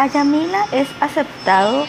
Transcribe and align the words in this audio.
Ayamila 0.00 0.64
es 0.72 0.88
aceptado 0.98 1.84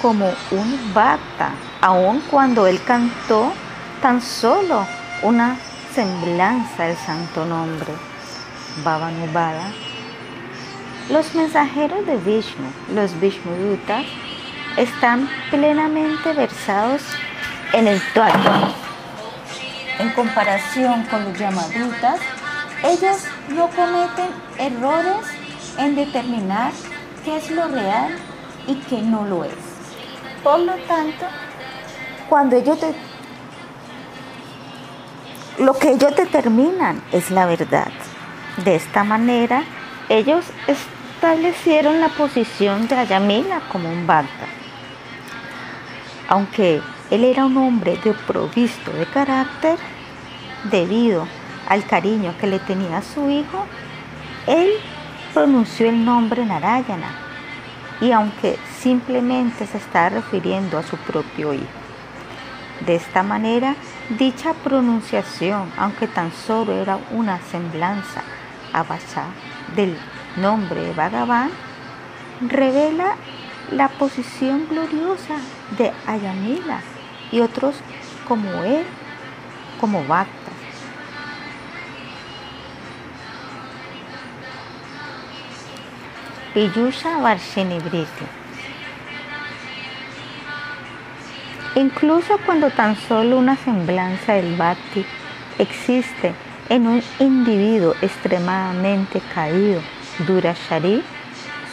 como 0.00 0.32
un 0.50 0.94
bhakta, 0.94 1.50
aun 1.82 2.22
cuando 2.30 2.66
él 2.66 2.80
cantó 2.86 3.52
tan 4.00 4.22
solo 4.22 4.86
una 5.20 5.58
semblanza 5.94 6.84
del 6.84 6.96
santo 6.96 7.44
nombre, 7.44 7.92
Bhavanubhada. 8.82 9.70
Los 11.10 11.34
mensajeros 11.34 12.06
de 12.06 12.16
Vishnu, 12.16 12.64
los 12.94 13.20
Vishnudutas, 13.20 14.06
están 14.78 15.28
plenamente 15.50 16.32
versados 16.32 17.02
en 17.74 17.88
el 17.88 18.00
Tvattva. 18.14 18.72
En 19.98 20.08
comparación 20.14 21.04
con 21.10 21.24
los 21.24 21.38
Yamadutas, 21.38 22.20
ellos 22.82 23.18
no 23.50 23.68
cometen 23.68 24.30
errores 24.56 25.26
en 25.76 25.94
determinar 25.94 26.72
qué 27.24 27.38
es 27.38 27.50
lo 27.50 27.66
real 27.68 28.16
y 28.66 28.74
qué 28.74 29.00
no 29.00 29.24
lo 29.24 29.44
es. 29.44 29.54
Por 30.42 30.60
lo 30.60 30.74
tanto, 30.86 31.24
cuando 32.28 32.56
ellos 32.56 32.78
lo 35.58 35.72
que 35.74 35.92
ellos 35.92 36.14
determinan 36.16 37.02
es 37.12 37.30
la 37.30 37.46
verdad. 37.46 37.90
De 38.64 38.74
esta 38.74 39.04
manera, 39.04 39.64
ellos 40.08 40.44
establecieron 40.66 42.00
la 42.00 42.08
posición 42.08 42.88
de 42.88 42.96
Ayamila 42.96 43.62
como 43.72 43.90
un 43.90 44.06
Bhakta. 44.06 44.46
Aunque 46.28 46.82
él 47.10 47.24
era 47.24 47.46
un 47.46 47.56
hombre 47.56 47.98
de 48.04 48.12
provisto 48.12 48.92
de 48.92 49.06
carácter, 49.06 49.78
debido 50.64 51.26
al 51.68 51.86
cariño 51.86 52.34
que 52.40 52.46
le 52.46 52.58
tenía 52.58 52.98
a 52.98 53.02
su 53.02 53.30
hijo, 53.30 53.64
él 54.46 54.70
pronunció 55.32 55.88
el 55.88 56.04
nombre 56.04 56.44
Narayana 56.44 57.23
y 58.00 58.12
aunque 58.12 58.58
simplemente 58.78 59.66
se 59.66 59.78
está 59.78 60.08
refiriendo 60.08 60.78
a 60.78 60.82
su 60.82 60.96
propio 60.96 61.54
hijo. 61.54 61.64
De 62.86 62.96
esta 62.96 63.22
manera, 63.22 63.76
dicha 64.18 64.52
pronunciación, 64.52 65.70
aunque 65.76 66.06
tan 66.06 66.32
solo 66.32 66.72
era 66.72 66.98
una 67.12 67.40
semblanza 67.40 68.22
a 68.72 68.84
del 69.76 69.96
nombre 70.36 70.80
de 70.80 70.92
Bhagavan, 70.92 71.50
revela 72.40 73.16
la 73.70 73.88
posición 73.88 74.66
gloriosa 74.68 75.36
de 75.78 75.92
Ayamila 76.06 76.80
y 77.30 77.40
otros 77.40 77.76
como 78.26 78.64
él, 78.64 78.84
como 79.80 80.04
Bhaktas. 80.04 80.53
Piyusha 86.54 87.18
Varshinibriti. 87.18 88.24
Incluso 91.74 92.38
cuando 92.46 92.70
tan 92.70 92.94
solo 92.94 93.38
una 93.38 93.56
semblanza 93.56 94.34
del 94.34 94.54
Bhakti 94.54 95.04
existe 95.58 96.32
en 96.68 96.86
un 96.86 97.02
individuo 97.18 97.96
extremadamente 98.00 99.20
caído, 99.34 99.80
Durashari, 100.20 101.02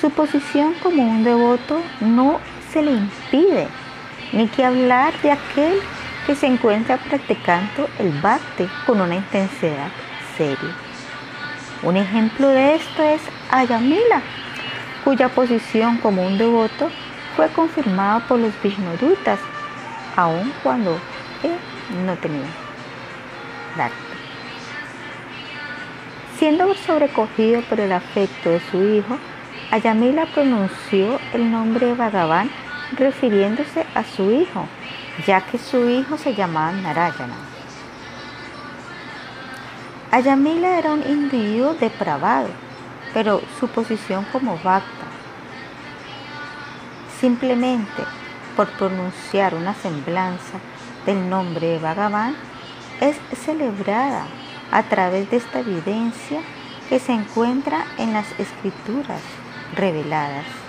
su 0.02 0.09
posición 0.09 0.73
como 0.81 1.03
un 1.03 1.23
devoto 1.23 1.79
no 1.99 2.39
se 2.73 2.81
le 2.81 2.93
impide, 2.93 3.67
ni 4.33 4.47
que 4.47 4.65
hablar 4.65 5.13
de 5.21 5.31
aquel 5.31 5.79
que 6.25 6.35
se 6.35 6.47
encuentra 6.47 6.97
practicando 6.97 7.87
el 7.99 8.09
bhakti 8.19 8.67
con 8.87 8.99
una 8.99 9.15
intensidad 9.15 9.89
seria. 10.35 10.75
Un 11.83 11.97
ejemplo 11.97 12.47
de 12.47 12.75
esto 12.75 13.03
es 13.03 13.21
Ayamila, 13.52 14.23
cuya 15.03 15.30
posición 15.30 15.97
como 15.97 16.25
un 16.25 16.38
devoto 16.38 16.89
fue 17.35 17.47
confirmada 17.49 18.19
por 18.27 18.39
los 18.39 18.53
Vishnudutas, 18.61 19.39
aun 20.16 20.52
cuando 20.63 20.99
él 21.43 21.58
no 22.05 22.15
tenía 22.15 22.45
bhakti. 23.77 23.95
Siendo 26.37 26.73
sobrecogido 26.73 27.61
por 27.61 27.80
el 27.80 27.92
afecto 27.92 28.49
de 28.49 28.59
su 28.71 28.83
hijo, 28.83 29.17
Ayamila 29.70 30.26
pronunció 30.26 31.20
el 31.33 31.52
nombre 31.52 31.93
Bhagavan 31.93 32.49
refiriéndose 32.97 33.86
a 33.95 34.03
su 34.03 34.31
hijo, 34.31 34.65
ya 35.26 35.42
que 35.42 35.58
su 35.58 35.87
hijo 35.87 36.17
se 36.17 36.33
llamaba 36.33 36.71
Narayana. 36.73 37.36
Ayamila 40.11 40.77
era 40.77 40.92
un 40.92 41.03
individuo 41.08 41.73
depravado, 41.76 42.49
pero 43.14 43.42
su 43.60 43.67
posición 43.67 44.26
como 44.32 44.58
Bhakta, 44.58 45.08
simplemente 47.20 48.04
por 48.55 48.70
pronunciar 48.72 49.55
una 49.55 49.73
semblanza 49.73 50.60
del 51.05 51.30
nombre 51.30 51.67
de 51.67 51.80
Bhagavan, 51.80 52.36
es 53.00 53.17
celebrada 53.44 54.26
a 54.71 54.83
través 54.83 55.30
de 55.30 55.38
esta 55.38 55.60
evidencia 55.60 56.42
que 56.89 57.00
se 57.00 57.14
encuentra 57.14 57.86
en 57.98 58.14
las 58.14 58.27
escrituras 58.39 59.21
reveladas. 59.76 60.61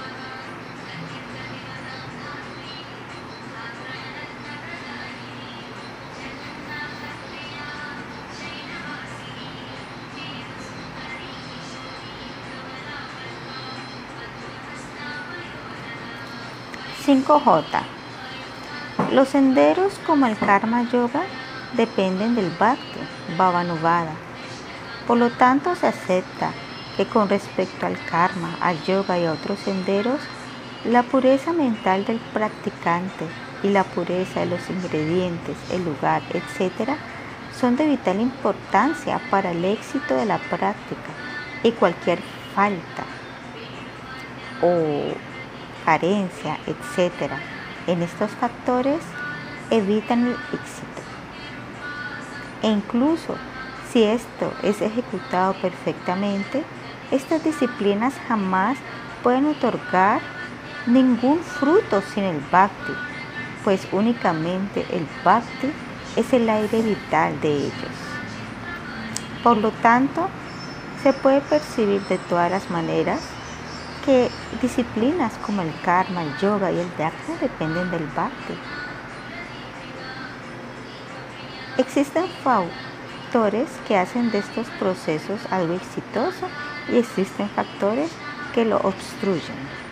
J 17.05 17.83
Los 19.11 19.29
senderos 19.29 19.99
como 20.07 20.27
el 20.27 20.37
Karma 20.37 20.89
Yoga 20.89 21.23
dependen 21.73 22.37
del 22.37 22.51
Bhakti, 22.51 23.01
Bhavanubhada. 23.37 24.13
Por 25.09 25.19
lo 25.19 25.31
tanto, 25.31 25.75
se 25.75 25.89
acepta 25.89 26.53
que 26.97 27.07
con 27.07 27.29
respecto 27.29 27.87
al 27.87 27.99
karma, 28.05 28.57
al 28.61 28.81
yoga 28.85 29.19
y 29.19 29.25
a 29.25 29.33
otros 29.33 29.59
senderos, 29.59 30.21
la 30.85 31.03
pureza 31.03 31.53
mental 31.53 32.05
del 32.05 32.19
practicante 32.33 33.27
y 33.65 33.71
la 33.71 33.83
pureza 33.83 34.41
de 34.41 34.47
los 34.47 34.71
ingredientes, 34.71 35.57
el 35.73 35.85
lugar, 35.85 36.23
etc., 36.31 36.91
son 37.59 37.77
de 37.77 37.87
vital 37.87 38.21
importancia 38.21 39.21
para 39.31 39.51
el 39.51 39.65
éxito 39.65 40.15
de 40.15 40.27
la 40.27 40.39
práctica 40.39 41.11
y 41.65 41.73
cualquier 41.73 42.21
falta 42.55 43.05
o 44.63 45.32
carencia, 45.85 46.59
etc., 46.67 47.33
en 47.87 48.03
estos 48.03 48.31
factores 48.33 49.01
evitan 49.71 50.27
el 50.27 50.37
éxito. 50.53 51.03
E 52.63 52.69
incluso 52.69 53.37
si 53.93 54.03
esto 54.05 54.53
es 54.63 54.81
ejecutado 54.81 55.55
perfectamente, 55.55 56.65
estas 57.11 57.45
disciplinas 57.45 58.15
jamás 58.29 58.79
pueden 59.23 59.47
otorgar 59.47 60.21
ningún 60.87 61.41
fruto 61.41 62.03
sin 62.15 62.25
el 62.25 62.41
bhakti, 62.51 62.93
pues 63.65 63.87
únicamente 63.93 64.87
el 64.91 65.07
bhakti 65.25 65.73
es 66.17 66.33
el 66.33 66.49
aire 66.49 66.83
vital 66.83 67.41
de 67.41 67.57
ellos. 67.57 67.97
Por 69.43 69.57
lo 69.59 69.71
tanto, 69.71 70.29
se 71.03 71.13
puede 71.13 71.41
percibir 71.41 72.01
de 72.03 72.19
todas 72.19 72.51
las 72.51 72.71
maneras 72.71 73.21
que 74.05 74.31
disciplinas 74.61 75.33
como 75.45 75.63
el 75.63 75.73
karma, 75.83 76.23
el 76.23 76.37
yoga 76.39 76.71
y 76.73 76.79
el 76.79 76.91
dhyana 76.97 77.39
dependen 77.41 77.91
del 77.91 78.07
bhakti. 78.07 78.55
Existen 81.79 82.27
factores 82.43 83.69
que 83.89 83.97
hacen 83.97 84.31
de 84.31 84.39
estos 84.39 84.67
procesos 84.79 85.41
algo 85.51 85.75
exitoso 85.75 86.49
y 86.93 86.99
existen 86.99 87.49
factores 87.49 88.11
que 88.55 88.65
lo 88.65 88.77
obstruyen. 88.79 89.83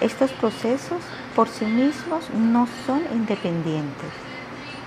Estos 0.00 0.30
procesos 0.32 1.02
por 1.36 1.48
sí 1.48 1.66
mismos 1.66 2.28
no 2.30 2.66
son 2.86 3.02
independientes. 3.12 4.10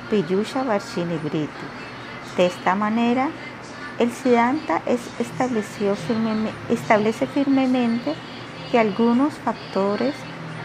Piyusha 0.09 0.63
Varshini 0.63 1.17
Briti. 1.17 1.47
De 2.35 2.47
esta 2.47 2.75
manera, 2.75 3.29
el 3.99 4.11
Siddhanta 4.11 4.81
es 4.85 4.99
establece 6.69 7.27
firmemente 7.27 8.15
que 8.73 8.79
algunos 8.79 9.35
factores 9.35 10.15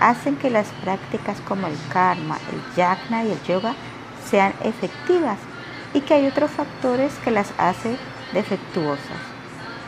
hacen 0.00 0.37
que 0.37 0.49
las 0.49 0.69
prácticas 0.82 1.43
como 1.43 1.66
el 1.66 1.76
karma, 1.93 2.38
el 2.50 2.75
yajna 2.75 3.22
y 3.25 3.32
el 3.32 3.43
yoga 3.43 3.75
sean 4.25 4.55
efectivas 4.64 5.37
y 5.93 6.00
que 6.00 6.14
hay 6.14 6.26
otros 6.26 6.50
factores 6.50 7.12
que 7.22 7.31
las 7.31 7.52
hacen 7.58 7.99
defectuosas 8.32 9.19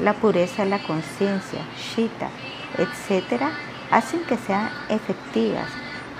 la 0.00 0.12
pureza 0.12 0.64
de 0.64 0.69
la 0.69 0.81
conciencia, 0.81 1.61
shita, 1.78 2.28
etc., 2.76 3.43
hacen 3.90 4.20
que 4.25 4.37
sean 4.37 4.69
efectivas 4.90 5.69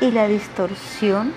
y 0.01 0.11
la 0.11 0.27
distorsión 0.27 1.35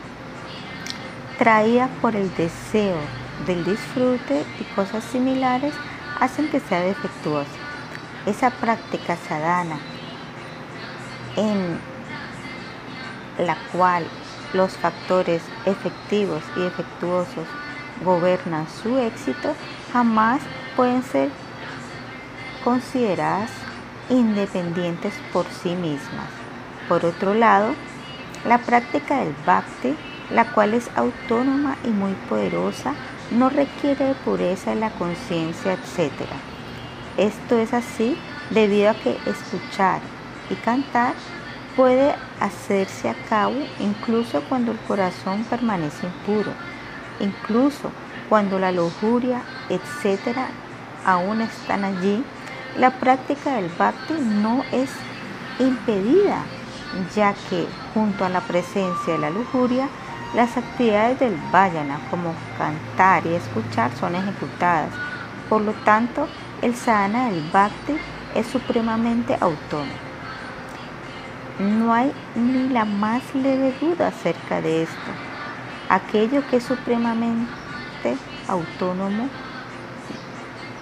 traída 1.37 1.89
por 2.01 2.15
el 2.15 2.33
deseo 2.35 3.01
del 3.45 3.65
disfrute 3.65 4.45
y 4.61 4.63
cosas 4.75 5.03
similares 5.03 5.73
hacen 6.21 6.49
que 6.49 6.61
sea 6.61 6.79
defectuosa. 6.79 7.49
Esa 8.25 8.49
práctica 8.49 9.17
sadhana 9.27 9.77
en 11.35 11.79
la 13.37 13.57
cual 13.71 14.05
los 14.53 14.73
factores 14.73 15.41
efectivos 15.65 16.43
y 16.55 16.63
efectuosos 16.63 17.47
gobiernan 18.03 18.67
su 18.81 18.97
éxito, 18.97 19.55
jamás 19.91 20.41
pueden 20.75 21.03
ser 21.03 21.29
consideradas 22.63 23.51
independientes 24.09 25.13
por 25.31 25.45
sí 25.45 25.75
mismas. 25.75 26.27
Por 26.87 27.05
otro 27.05 27.33
lado, 27.33 27.73
la 28.45 28.57
práctica 28.59 29.19
del 29.19 29.33
bhakti, 29.45 29.95
la 30.31 30.51
cual 30.51 30.73
es 30.73 30.89
autónoma 30.95 31.77
y 31.83 31.89
muy 31.89 32.13
poderosa, 32.29 32.93
no 33.31 33.49
requiere 33.49 34.05
de 34.05 34.15
pureza 34.15 34.71
de 34.71 34.77
la 34.77 34.91
conciencia, 34.91 35.73
etc. 35.73 36.11
Esto 37.17 37.57
es 37.57 37.73
así 37.73 38.17
debido 38.49 38.91
a 38.91 38.95
que 38.95 39.17
escuchar 39.25 40.01
cantar 40.55 41.13
puede 41.75 42.15
hacerse 42.39 43.09
a 43.09 43.15
cabo 43.29 43.55
incluso 43.79 44.41
cuando 44.49 44.71
el 44.71 44.77
corazón 44.79 45.43
permanece 45.49 46.05
impuro, 46.05 46.51
incluso 47.19 47.91
cuando 48.29 48.59
la 48.59 48.71
lujuria, 48.71 49.41
etc., 49.69 50.37
aún 51.05 51.41
están 51.41 51.83
allí, 51.83 52.23
la 52.77 52.91
práctica 52.91 53.55
del 53.55 53.69
bhakti 53.69 54.13
no 54.13 54.63
es 54.71 54.89
impedida, 55.59 56.43
ya 57.15 57.33
que 57.49 57.67
junto 57.93 58.25
a 58.25 58.29
la 58.29 58.41
presencia 58.41 59.13
de 59.13 59.19
la 59.19 59.29
lujuria, 59.29 59.87
las 60.35 60.57
actividades 60.57 61.19
del 61.19 61.37
vayana 61.51 61.99
como 62.09 62.33
cantar 62.57 63.25
y 63.27 63.35
escuchar 63.35 63.91
son 63.99 64.15
ejecutadas. 64.15 64.89
Por 65.49 65.61
lo 65.61 65.73
tanto, 65.85 66.27
el 66.61 66.75
sadhana 66.75 67.29
del 67.29 67.41
bhakti 67.51 67.97
es 68.33 68.47
supremamente 68.47 69.37
autónomo. 69.39 70.02
No 71.59 71.93
hay 71.93 72.11
ni 72.35 72.69
la 72.69 72.85
más 72.85 73.21
leve 73.35 73.73
duda 73.79 74.07
acerca 74.07 74.61
de 74.61 74.83
esto. 74.83 75.11
Aquello 75.89 76.47
que 76.49 76.57
es 76.57 76.63
supremamente 76.63 78.17
autónomo 78.47 79.29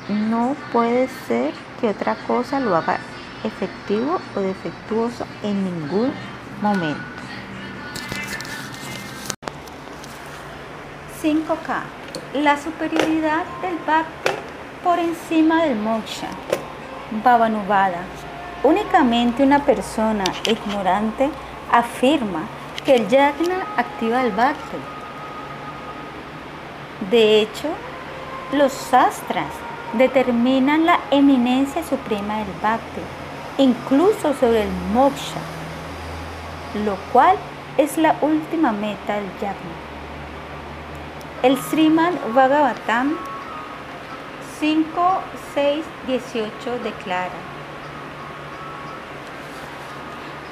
no 0.08 0.56
puede 0.72 1.08
ser 1.28 1.54
que 1.80 1.90
otra 1.90 2.16
cosa 2.28 2.60
lo 2.60 2.76
haga 2.76 3.00
efectivo 3.44 4.20
o 4.36 4.40
defectuoso 4.40 5.26
en 5.44 5.64
ningún 5.64 6.12
momento. 6.62 7.02
5K. 11.22 12.42
La 12.42 12.58
superioridad 12.58 13.44
del 13.62 13.78
Bhakti 13.86 14.32
por 14.84 14.98
encima 15.00 15.64
del 15.64 15.76
Moksha. 15.76 16.30
Bhavanubhada. 17.24 18.04
Únicamente 18.64 19.44
una 19.44 19.60
persona 19.66 20.24
ignorante 20.46 21.30
afirma 21.72 22.44
que 22.86 22.96
el 22.96 23.08
yagna 23.08 23.66
activa 23.76 24.22
el 24.24 24.32
Bhakti. 24.32 24.78
De 27.10 27.42
hecho, 27.42 27.70
los 28.54 28.72
sastras 28.72 29.52
determinan 29.94 30.86
la 30.86 31.00
eminencia 31.10 31.84
suprema 31.84 32.38
del 32.38 32.54
bhakti, 32.62 33.02
incluso 33.58 34.34
sobre 34.34 34.64
el 34.64 34.70
moksha, 34.94 35.40
lo 36.86 36.96
cual 37.12 37.38
es 37.78 37.98
la 37.98 38.16
última 38.22 38.72
meta 38.72 39.16
del 39.16 39.32
yagna. 39.42 39.76
El 41.44 41.58
Srimad 41.58 42.14
Bhagavatam 42.34 43.18
5, 44.60 44.86
6, 45.56 45.84
18 46.08 46.80
declara, 46.84 47.51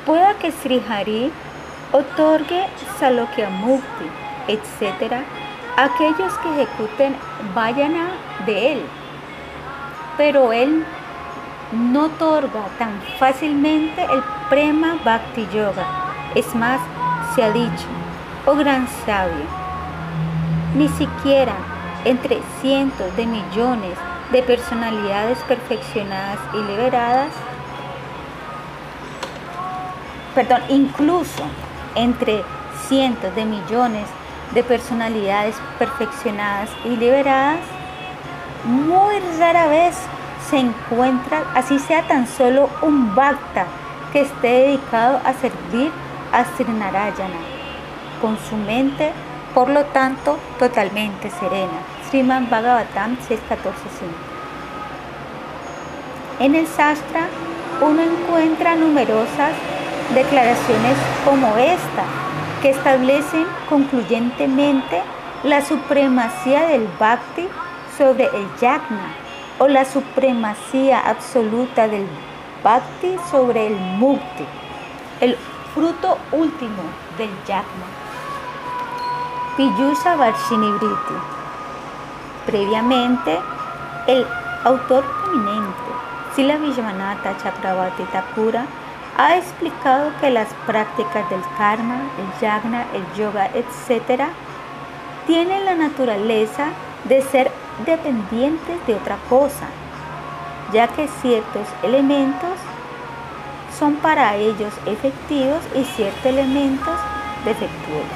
pueda 0.10 0.34
que 0.40 0.52
Sri 0.52 0.82
Hari 0.90 1.32
otorgue 1.94 2.66
Salokya 3.00 3.50
Mukti, 3.52 4.08
etc., 4.48 5.22
aquellos 5.78 6.34
que 6.40 6.50
ejecuten 6.50 7.16
vayana 7.54 8.08
de 8.48 8.74
él 8.74 8.82
pero 10.20 10.52
él 10.52 10.84
no 11.72 12.08
otorga 12.08 12.66
tan 12.78 12.92
fácilmente 13.18 14.04
el 14.04 14.22
Prema 14.50 14.98
Bhakti 15.06 15.48
Yoga. 15.54 15.86
Es 16.36 16.54
más, 16.54 16.82
se 17.34 17.42
ha 17.42 17.52
dicho, 17.54 17.88
oh 18.46 18.54
gran 18.56 18.86
sabio, 19.06 19.46
ni 20.76 20.90
siquiera 20.90 21.54
entre 22.04 22.42
cientos 22.60 23.16
de 23.16 23.28
millones 23.28 23.98
de 24.34 24.44
personalidades 24.44 25.38
perfeccionadas 25.48 26.40
y 26.54 26.58
liberadas, 26.70 27.32
perdón, 30.40 30.62
incluso 30.70 31.44
entre 31.96 32.46
cientos 32.88 33.36
de 33.36 33.44
millones 33.44 34.08
de 34.54 34.64
personalidades 34.64 35.54
perfeccionadas 35.78 36.70
y 36.86 36.96
liberadas, 36.96 37.60
muy 38.64 39.20
rara 39.38 39.68
vez 39.68 39.98
se 40.50 40.60
encuentra, 40.60 41.44
así 41.56 41.78
sea 41.78 42.08
tan 42.08 42.26
solo 42.26 42.70
un 42.82 43.14
bhakta 43.16 43.66
que 44.14 44.22
esté 44.22 44.48
dedicado 44.48 45.20
a 45.26 45.34
servir 45.34 45.92
a 46.32 46.46
Srinarayana, 46.56 47.42
con 48.22 48.38
su 48.50 48.56
mente, 48.56 49.12
por 49.54 49.70
lo 49.70 49.84
tanto, 49.88 50.40
totalmente 50.58 51.30
serena. 51.32 51.80
Sriman 52.08 52.50
Bhagavatam 52.50 53.18
6.14.5. 53.18 53.36
En 56.40 56.56
el 56.56 56.66
Sastra 56.66 57.28
uno 57.82 58.02
encuentra 58.02 58.76
numerosas 58.76 59.52
declaraciones 60.14 60.98
como 61.26 61.56
esta, 61.58 62.04
que 62.62 62.72
establecen 62.72 63.46
concluyentemente 63.70 65.02
la 65.44 65.64
supremacía 65.64 66.68
del 66.68 66.88
bhakti 67.00 67.48
sobre 67.98 68.26
el 68.26 68.48
yagna 68.60 69.14
o 69.60 69.68
la 69.68 69.86
supremacía 69.86 71.00
absoluta 71.00 71.88
del 71.88 72.08
bhakti 72.64 73.16
sobre 73.32 73.68
el 73.68 73.76
mukti, 73.76 74.46
el 75.22 75.38
fruto 75.74 76.18
último 76.32 76.84
del 77.18 77.30
yagna. 77.48 77.88
Piyusha 79.56 80.16
Varshinibriti. 80.16 81.16
Previamente, 82.46 83.40
el 84.08 84.26
autor 84.64 85.04
eminente, 85.26 85.92
Sila 86.36 86.58
Vishwanatha 86.58 87.38
Chakravarti 87.38 88.04
Thakura, 88.06 88.66
ha 89.20 89.36
explicado 89.36 90.14
que 90.22 90.30
las 90.30 90.48
prácticas 90.66 91.30
del 91.30 91.42
karma, 91.58 92.04
el 92.18 92.42
yagna, 92.42 92.86
el 92.94 93.04
yoga, 93.18 93.50
etc., 93.54 94.24
tienen 95.28 95.66
la 95.66 95.76
naturaleza 95.76 96.68
de 97.04 97.22
ser 97.24 97.52
dependientes 97.86 98.88
de 98.88 98.96
otra 98.96 99.18
cosa, 99.28 99.68
ya 100.72 100.88
que 100.88 101.10
ciertos 101.22 101.68
elementos 101.84 102.58
son 103.78 103.96
para 103.96 104.38
ellos 104.38 104.74
efectivos 104.86 105.60
y 105.76 105.84
ciertos 105.84 106.26
elementos 106.26 106.98
defectuosos. 107.44 108.08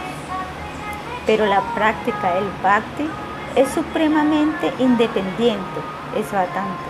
Pero 1.26 1.46
la 1.48 1.60
práctica 1.76 2.36
del 2.36 2.50
bhakti 2.64 3.10
es 3.58 3.70
supremamente 3.72 4.72
independiente, 4.80 5.82
es 6.16 6.32
bastante, 6.32 6.86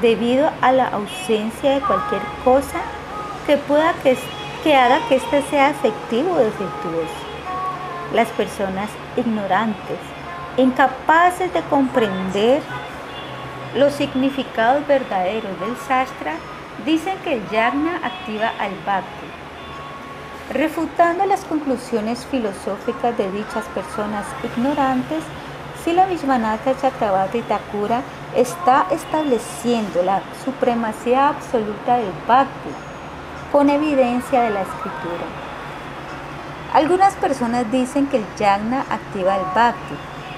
debido 0.00 0.50
a 0.62 0.72
la 0.72 0.88
ausencia 0.88 1.72
de 1.72 1.80
cualquier 1.82 2.22
cosa 2.44 2.80
que 3.46 3.56
pueda 3.56 3.92
que, 4.02 4.16
que 4.62 4.74
haga 4.74 5.00
que 5.08 5.16
éste 5.16 5.42
sea 5.50 5.70
efectivo 5.70 6.32
o 6.32 6.38
defectuoso. 6.38 7.22
Las 8.12 8.28
personas 8.28 8.90
ignorantes 9.16 9.98
incapaces 10.56 11.52
de 11.52 11.62
comprender 11.62 12.62
los 13.74 13.94
significados 13.94 14.86
verdaderos 14.86 15.58
del 15.60 15.76
sastra, 15.88 16.34
dicen 16.84 17.16
que 17.24 17.34
el 17.34 17.48
yagna 17.48 17.96
activa 18.04 18.52
al 18.58 18.72
bhakti. 18.84 19.26
Refutando 20.52 21.24
las 21.24 21.44
conclusiones 21.44 22.26
filosóficas 22.26 23.16
de 23.16 23.30
dichas 23.30 23.64
personas 23.74 24.26
ignorantes, 24.44 25.22
Sila 25.82 26.06
Vishwanatha 26.06 26.76
Chakravarti 26.80 27.40
Thakura 27.42 28.02
está 28.36 28.86
estableciendo 28.90 30.02
la 30.02 30.20
supremacía 30.44 31.30
absoluta 31.30 31.96
del 31.96 32.12
bhakti 32.28 32.91
con 33.52 33.68
evidencia 33.68 34.40
de 34.42 34.50
la 34.50 34.62
escritura. 34.62 35.26
Algunas 36.72 37.14
personas 37.16 37.70
dicen 37.70 38.06
que 38.06 38.16
el 38.16 38.24
yagna 38.38 38.86
activa 38.90 39.36
el 39.36 39.44
bhakti, 39.54 39.94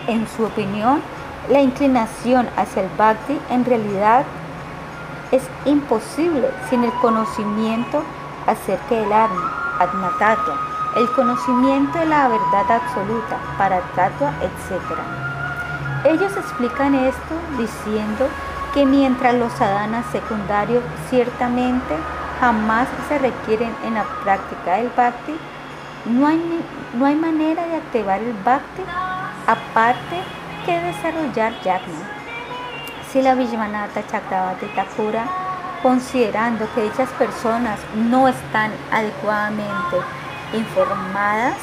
en 0.08 0.26
su 0.26 0.44
opinión, 0.44 1.00
la 1.48 1.60
inclinación 1.60 2.48
hacia 2.56 2.82
el 2.82 2.88
bhakti 2.98 3.38
en 3.50 3.64
realidad 3.64 4.24
es 5.30 5.42
imposible 5.64 6.50
sin 6.68 6.82
el 6.82 6.92
conocimiento 6.94 8.02
acerca 8.46 8.96
del 8.96 9.12
arma, 9.12 9.76
atma 9.78 10.12
el 10.96 11.10
conocimiento 11.12 11.98
de 11.98 12.06
la 12.06 12.28
verdad 12.28 12.70
absoluta, 12.70 13.38
para 13.58 13.80
tatua, 13.96 14.32
etc. 14.42 14.80
Ellos 16.04 16.36
explican 16.36 16.94
esto 16.94 17.34
diciendo 17.58 18.28
que 18.72 18.84
mientras 18.86 19.34
los 19.34 19.52
sadhanas 19.54 20.06
secundarios 20.12 20.82
ciertamente 21.10 21.96
jamás 22.44 22.86
se 23.08 23.16
requieren 23.18 23.74
en 23.86 23.94
la 23.94 24.04
práctica 24.22 24.76
del 24.76 24.90
bhakti, 24.94 25.34
no 26.04 26.26
hay, 26.26 26.38
no 26.92 27.06
hay 27.06 27.14
manera 27.14 27.64
de 27.66 27.76
activar 27.76 28.20
el 28.20 28.34
bhakti 28.44 28.82
aparte 29.46 30.16
que 30.66 30.78
desarrollar 30.78 31.54
yagna. 31.62 32.04
Si 33.10 33.22
la 33.22 33.34
Vishwanatha 33.34 34.06
Chakravarti 34.06 34.66
Thakura, 34.76 35.24
considerando 35.82 36.68
que 36.74 36.82
dichas 36.82 37.08
personas 37.12 37.80
no 37.94 38.28
están 38.28 38.72
adecuadamente 38.92 39.96
informadas, 40.52 41.56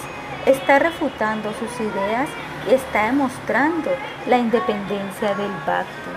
está 0.48 0.80
refutando 0.80 1.54
sus 1.60 1.80
ideas 1.80 2.28
y 2.68 2.74
está 2.74 3.06
demostrando 3.06 3.92
la 4.26 4.40
independencia 4.40 5.36
del 5.36 5.54
bhakti. 5.68 6.12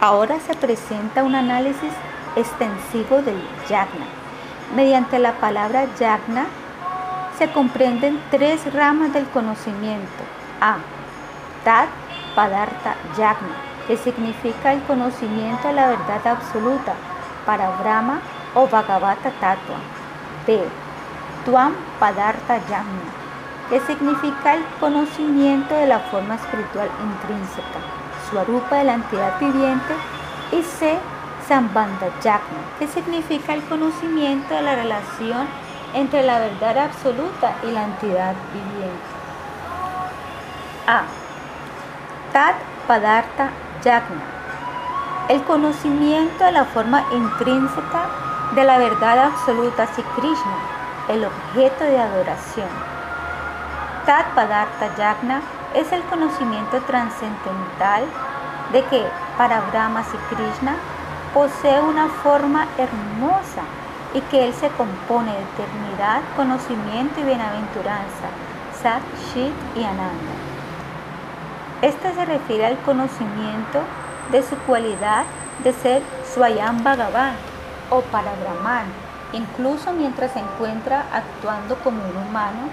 Ahora 0.00 0.40
se 0.40 0.54
presenta 0.54 1.22
un 1.22 1.34
análisis 1.34 1.92
extensivo 2.36 3.22
del 3.22 3.40
yagna. 3.68 4.06
Mediante 4.74 5.18
la 5.18 5.32
palabra 5.34 5.86
yagna 5.98 6.46
se 7.38 7.50
comprenden 7.50 8.20
tres 8.30 8.72
ramas 8.72 9.12
del 9.12 9.26
conocimiento. 9.26 10.22
A. 10.60 10.76
Tat 11.64 11.88
Padartha 12.34 12.94
Yagna, 13.16 13.56
que 13.86 13.96
significa 13.96 14.72
el 14.72 14.82
conocimiento 14.82 15.68
de 15.68 15.74
la 15.74 15.88
verdad 15.88 16.26
absoluta 16.26 16.94
para 17.46 17.70
Brahma 17.76 18.20
o 18.54 18.66
Bhagavata 18.66 19.30
Tattva. 19.40 19.78
B. 20.46 20.62
Tuam 21.44 21.74
Padartha 21.98 22.58
Yagna, 22.68 23.10
que 23.70 23.80
significa 23.80 24.54
el 24.54 24.64
conocimiento 24.80 25.74
de 25.74 25.86
la 25.86 26.00
forma 26.00 26.34
espiritual 26.34 26.88
intrínseca, 27.02 27.80
Swarupa 28.28 28.76
de 28.76 28.84
la 28.84 28.94
entidad 28.94 29.38
viviente. 29.38 29.94
Y 30.52 30.62
C. 30.62 30.98
Sambandha 31.48 32.08
Yagna, 32.22 32.62
que 32.78 32.86
significa 32.86 33.52
el 33.54 33.62
conocimiento 33.64 34.54
de 34.54 34.62
la 34.62 34.74
relación 34.74 35.46
entre 35.94 36.22
la 36.22 36.38
verdad 36.38 36.78
absoluta 36.78 37.54
y 37.62 37.70
la 37.70 37.84
entidad 37.84 38.34
viviente. 38.52 39.14
A. 40.86 41.02
Tat 42.32 42.56
Padartha 42.86 43.50
Yagna. 43.82 44.22
El 45.28 45.42
conocimiento 45.44 46.44
de 46.44 46.52
la 46.52 46.64
forma 46.64 47.04
intrínseca 47.12 48.06
de 48.54 48.64
la 48.64 48.78
verdad 48.78 49.18
absoluta 49.26 49.86
si 49.94 50.02
Krishna, 50.02 50.56
el 51.08 51.24
objeto 51.24 51.84
de 51.84 51.98
adoración. 51.98 52.68
Tat 54.04 54.26
Padartha 54.34 54.94
Yagna 54.96 55.40
es 55.74 55.90
el 55.92 56.02
conocimiento 56.04 56.80
trascendental 56.82 58.04
de 58.72 58.84
que 58.84 59.06
para 59.38 59.60
Brahma 59.70 60.02
y 60.02 60.34
Krishna 60.34 60.76
posee 61.34 61.80
una 61.80 62.08
forma 62.08 62.68
hermosa 62.78 63.64
y 64.14 64.20
que 64.20 64.46
Él 64.46 64.54
se 64.54 64.68
compone 64.68 65.32
de 65.32 65.42
eternidad, 65.42 66.20
conocimiento 66.36 67.20
y 67.20 67.24
bienaventuranza, 67.24 68.28
Sat, 68.80 69.02
y 69.74 69.82
Ananda. 69.82 70.32
Este 71.82 72.14
se 72.14 72.24
refiere 72.24 72.66
al 72.66 72.78
conocimiento 72.78 73.80
de 74.30 74.42
su 74.44 74.56
cualidad 74.58 75.24
de 75.64 75.72
ser 75.72 76.02
Swayam 76.32 76.84
Bhagavan 76.84 77.34
o 77.90 78.00
para 78.02 78.32
Brahman, 78.36 78.86
incluso 79.32 79.92
mientras 79.92 80.32
se 80.32 80.38
encuentra 80.38 81.04
actuando 81.12 81.74
como 81.80 81.98
un 82.04 82.28
humano, 82.28 82.70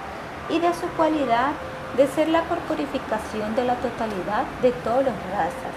y 0.50 0.60
de 0.60 0.74
su 0.74 0.88
cualidad 0.98 1.52
de 1.98 2.08
ser 2.08 2.28
la 2.28 2.44
corporificación 2.44 3.56
de 3.56 3.66
la 3.66 3.76
totalidad 3.76 4.44
de 4.62 4.72
todas 4.72 5.06
las 5.06 5.16
razas. 5.32 5.74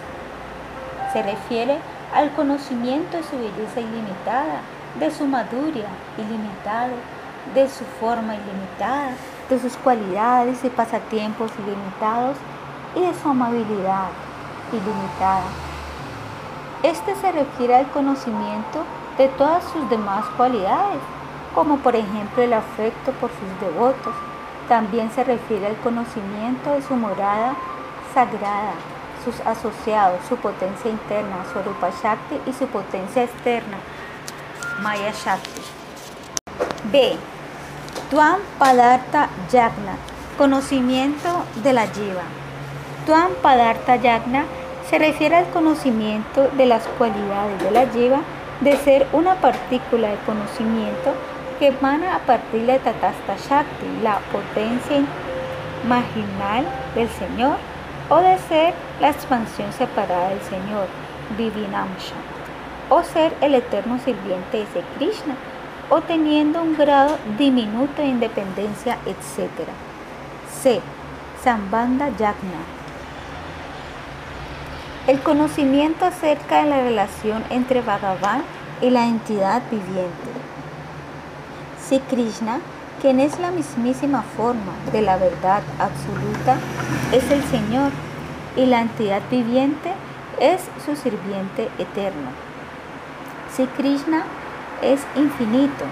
Se 1.13 1.23
refiere 1.23 1.79
al 2.15 2.31
conocimiento 2.35 3.17
de 3.17 3.25
su 3.25 3.37
belleza 3.37 3.81
ilimitada, 3.81 4.61
de 5.01 5.11
su 5.11 5.27
maduria 5.27 5.89
ilimitada, 6.17 6.95
de 7.53 7.69
su 7.69 7.85
forma 8.01 8.37
ilimitada, 8.37 9.11
de 9.51 9.59
sus 9.59 9.77
cualidades 9.77 10.65
y 10.65 10.69
pasatiempos 10.69 11.51
ilimitados 11.59 12.37
y 12.95 13.01
de 13.01 13.13
su 13.21 13.29
amabilidad 13.29 14.09
ilimitada. 14.73 15.43
Este 16.85 17.17
se 17.17 17.33
refiere 17.33 17.75
al 17.75 17.91
conocimiento 17.91 18.85
de 19.19 19.29
todas 19.29 19.65
sus 19.65 19.91
demás 19.91 20.25
cualidades, 20.37 21.01
como 21.53 21.79
por 21.79 21.97
ejemplo 21.97 22.45
el 22.45 22.53
afecto 22.53 23.11
por 23.21 23.31
sus 23.31 23.61
devotos. 23.61 24.15
También 24.69 25.11
se 25.11 25.25
refiere 25.25 25.67
al 25.67 25.77
conocimiento 25.77 26.71
de 26.71 26.83
su 26.83 26.95
morada 26.95 27.55
sagrada, 28.15 28.75
sus 29.25 29.41
asociados, 29.41 30.21
su 30.29 30.37
potencia 30.37 30.91
interna, 30.91 31.45
su 31.53 31.63
Rupa 31.63 31.91
Shakti 31.91 32.41
y 32.47 32.53
su 32.53 32.67
potencia 32.67 33.25
externa, 33.25 33.79
Maya 34.83 35.13
Shakti. 35.13 35.63
B. 36.93 37.17
Tuam 38.11 38.41
Padartha 38.59 39.29
Yagna, 39.51 39.97
conocimiento 40.37 41.45
de 41.63 41.73
la 41.73 41.87
Jiva. 41.89 42.23
Tuam 43.07 43.33
Padartha 43.43 43.97
Yagna 43.97 44.45
se 44.89 44.99
refiere 44.99 45.37
al 45.37 45.49
conocimiento 45.51 46.49
de 46.57 46.67
las 46.67 46.85
cualidades 46.99 47.63
de 47.63 47.71
la 47.71 47.87
Jiva 47.87 48.21
de 48.61 48.77
ser 48.77 49.07
una 49.13 49.37
partícula 49.37 50.09
de 50.09 50.17
conocimiento 50.27 51.15
que 51.59 51.69
emana 51.69 52.17
a 52.17 52.19
partir 52.21 52.67
de 52.67 52.79
Tatasta 52.79 53.37
Shakti, 53.37 54.03
la 54.03 54.19
potencia 54.33 55.03
marginal 55.89 56.65
del 56.95 57.09
Señor, 57.09 57.57
o 58.09 58.17
de 58.17 58.39
ser 58.39 58.75
la 59.01 59.11
expansión 59.11 59.73
separada 59.73 60.31
del 60.31 60.41
Señor, 60.43 60.87
Divinamsha 61.39 62.15
o 62.91 63.03
ser 63.03 63.35
el 63.41 63.55
eterno 63.55 63.99
sirviente 63.99 64.59
de 64.59 64.63
ese 64.65 64.83
Krishna, 64.97 65.37
o 65.91 66.01
teniendo 66.01 66.63
un 66.63 66.77
grado 66.77 67.19
diminuto 67.39 68.03
de 68.03 68.09
independencia, 68.09 68.99
etc. 69.07 69.51
C. 70.63 70.81
Sambandha 71.43 72.09
Yagna. 72.17 72.63
El 75.07 75.21
conocimiento 75.21 76.07
acerca 76.07 76.63
de 76.63 76.71
la 76.71 76.83
relación 76.83 77.45
entre 77.51 77.83
Bhagavan 77.83 78.43
y 78.81 78.89
la 78.89 79.07
entidad 79.07 79.63
viviente. 79.71 80.31
Si 81.87 81.99
Krishna, 82.01 82.61
quien 83.05 83.21
es 83.21 83.39
la 83.39 83.51
mismísima 83.51 84.23
forma 84.35 84.73
de 84.91 85.03
la 85.03 85.19
verdad 85.19 85.63
absoluta, 85.79 86.57
es 87.13 87.31
el 87.31 87.45
Señor 87.45 87.93
y 88.57 88.65
la 88.65 88.81
entidad 88.81 89.21
viviente 89.31 89.93
es 90.41 90.63
su 90.83 90.97
sirviente 90.97 91.69
eterno. 91.79 92.31
Si 93.55 93.67
Krishna 93.67 94.25
es 94.81 95.03
infinito 95.17 95.85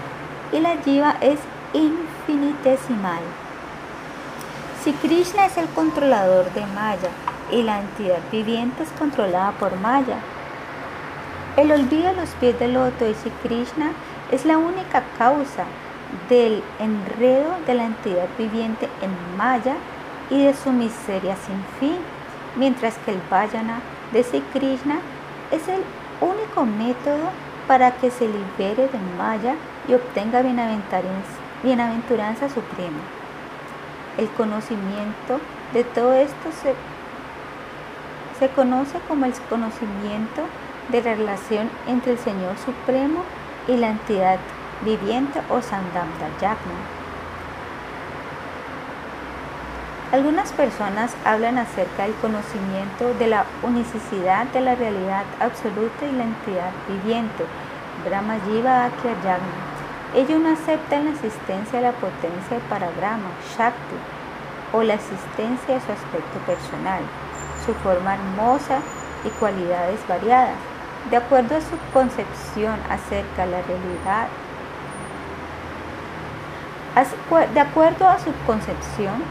y 0.52 0.60
la 0.60 0.78
Jiva 0.82 1.16
es 1.20 1.38
infinitesimal. 1.74 3.20
Si 4.82 4.94
Krishna 4.94 5.44
es 5.44 5.58
el 5.58 5.68
controlador 5.68 6.50
de 6.54 6.64
Maya 6.64 7.10
y 7.50 7.62
la 7.62 7.80
entidad 7.80 8.20
viviente 8.32 8.84
es 8.84 8.90
controlada 8.98 9.52
por 9.60 9.76
Maya, 9.80 10.16
el 11.58 11.72
olvido 11.72 12.08
a 12.08 12.14
los 12.14 12.30
pies 12.40 12.58
del 12.58 12.72
loto 12.72 13.04
de 13.04 13.14
si 13.14 13.28
Krishna 13.42 13.90
es 14.30 14.46
la 14.46 14.56
única 14.56 15.04
causa 15.18 15.66
del 16.28 16.62
enredo 16.78 17.56
de 17.66 17.74
la 17.74 17.84
entidad 17.84 18.28
viviente 18.38 18.88
en 19.00 19.36
Maya 19.36 19.74
y 20.30 20.44
de 20.44 20.54
su 20.54 20.72
miseria 20.72 21.36
sin 21.36 21.62
fin, 21.78 21.98
mientras 22.56 22.96
que 22.98 23.12
el 23.12 23.20
Vajana 23.30 23.80
de 24.12 24.22
Sri 24.22 24.40
Krishna 24.52 24.98
es 25.50 25.66
el 25.68 25.82
único 26.20 26.64
método 26.64 27.30
para 27.66 27.92
que 27.92 28.10
se 28.10 28.26
libere 28.26 28.88
de 28.88 28.98
Maya 29.18 29.54
y 29.88 29.94
obtenga 29.94 30.42
bienaventuranza, 30.42 32.48
suprema. 32.48 33.00
El 34.18 34.28
conocimiento 34.30 35.40
de 35.72 35.84
todo 35.84 36.12
esto 36.12 36.50
se, 36.62 36.74
se 38.38 38.52
conoce 38.52 38.98
como 39.08 39.24
el 39.24 39.32
conocimiento 39.48 40.42
de 40.90 41.02
la 41.02 41.14
relación 41.14 41.70
entre 41.86 42.12
el 42.12 42.18
Señor 42.18 42.56
Supremo 42.58 43.22
y 43.68 43.76
la 43.76 43.90
entidad 43.90 44.38
viviente 44.84 45.40
o 45.48 45.60
Sandamda 45.60 46.28
Yagna. 46.40 46.80
Algunas 50.12 50.52
personas 50.52 51.16
hablan 51.24 51.56
acerca 51.56 52.02
del 52.02 52.14
conocimiento 52.16 53.14
de 53.18 53.28
la 53.28 53.46
unicidad 53.62 54.46
de 54.46 54.60
la 54.60 54.74
realidad 54.74 55.24
absoluta 55.40 56.04
y 56.04 56.12
la 56.12 56.24
entidad 56.24 56.70
viviente, 56.86 57.44
Brahma 58.04 58.36
Jiva 58.44 58.84
Akya 58.84 59.12
Yagna. 59.24 59.72
Ellos 60.14 60.38
no 60.40 60.50
aceptan 60.50 61.06
la 61.06 61.12
existencia 61.12 61.78
de 61.78 61.86
la 61.86 61.92
potencia 61.92 62.58
para 62.68 62.90
Brahma, 62.90 63.30
Shakti, 63.56 63.96
o 64.74 64.82
la 64.82 64.94
existencia 64.94 65.74
de 65.74 65.80
su 65.80 65.92
aspecto 65.92 66.38
personal, 66.46 67.02
su 67.64 67.72
forma 67.76 68.14
hermosa 68.14 68.80
y 69.24 69.30
cualidades 69.38 70.06
variadas. 70.06 70.56
De 71.10 71.16
acuerdo 71.16 71.56
a 71.56 71.60
su 71.60 71.76
concepción 71.92 72.78
acerca 72.90 73.46
de 73.46 73.52
la 73.52 73.62
realidad, 73.62 74.28
de 76.94 77.60
acuerdo 77.60 78.06
a 78.06 78.18
su 78.18 78.32
concepción, 78.46 79.22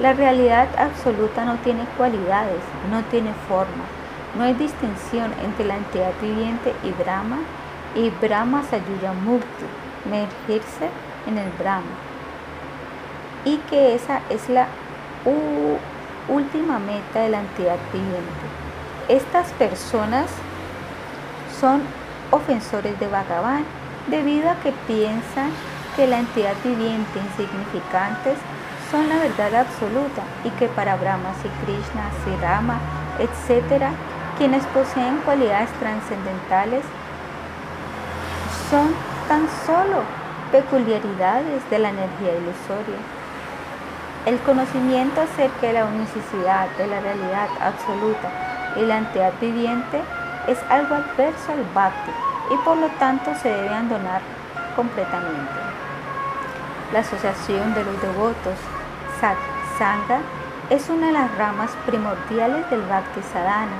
la 0.00 0.12
realidad 0.12 0.68
absoluta 0.78 1.44
no 1.44 1.56
tiene 1.56 1.84
cualidades, 1.96 2.60
no 2.90 3.02
tiene 3.04 3.32
forma, 3.48 3.84
no 4.36 4.44
hay 4.44 4.54
distinción 4.54 5.32
entre 5.42 5.64
la 5.64 5.76
entidad 5.76 6.12
viviente 6.20 6.74
y 6.84 6.90
Brahma 6.90 7.38
y 7.94 8.10
Brahma 8.10 8.62
Sayuya 8.70 9.12
Mukti, 9.12 9.64
emergirse 10.04 10.90
en 11.26 11.38
el 11.38 11.50
Brahma. 11.58 11.96
Y 13.44 13.56
que 13.70 13.94
esa 13.94 14.20
es 14.28 14.48
la 14.48 14.66
última 16.28 16.78
meta 16.78 17.20
de 17.20 17.30
la 17.30 17.40
entidad 17.40 17.78
viviente. 17.92 18.46
Estas 19.08 19.50
personas 19.52 20.26
son 21.60 21.80
ofensores 22.30 22.98
de 23.00 23.08
Bhagavan 23.08 23.64
debido 24.08 24.50
a 24.50 24.56
que 24.56 24.72
piensan 24.86 25.50
que 25.96 26.06
la 26.06 26.18
entidad 26.18 26.54
viviente 26.62 27.18
insignificantes 27.18 28.36
son 28.90 29.08
la 29.08 29.16
verdad 29.16 29.66
absoluta 29.66 30.22
y 30.44 30.50
que 30.50 30.68
para 30.68 30.96
Brahma, 30.96 31.30
y 31.42 31.64
Krishna, 31.64 32.10
Sri 32.22 32.36
Rama, 32.36 32.78
etc., 33.18 33.86
quienes 34.36 34.64
poseen 34.66 35.16
cualidades 35.24 35.70
trascendentales 35.80 36.84
son 38.70 38.94
tan 39.26 39.48
solo 39.64 40.02
peculiaridades 40.52 41.68
de 41.70 41.78
la 41.78 41.88
energía 41.88 42.32
ilusoria. 42.36 43.00
El 44.26 44.38
conocimiento 44.40 45.22
acerca 45.22 45.66
de 45.68 45.72
la 45.72 45.84
unicidad 45.86 46.68
de 46.76 46.86
la 46.86 47.00
realidad 47.00 47.48
absoluta 47.60 48.28
y 48.76 48.82
la 48.82 48.98
entidad 48.98 49.32
viviente 49.40 50.02
es 50.46 50.58
algo 50.68 50.94
adverso 50.94 51.52
al 51.52 51.64
bhakti 51.74 52.10
y 52.50 52.56
por 52.64 52.76
lo 52.76 52.88
tanto 52.98 53.34
se 53.40 53.48
debe 53.48 53.68
abandonar 53.68 54.20
completamente. 54.76 55.66
La 56.92 57.00
asociación 57.00 57.74
de 57.74 57.84
los 57.84 58.00
devotos 58.00 58.54
Sangha 59.20 60.20
es 60.70 60.88
una 60.88 61.08
de 61.08 61.12
las 61.12 61.36
ramas 61.36 61.70
primordiales 61.84 62.70
del 62.70 62.82
Bhakti 62.82 63.20
Sadhana. 63.32 63.78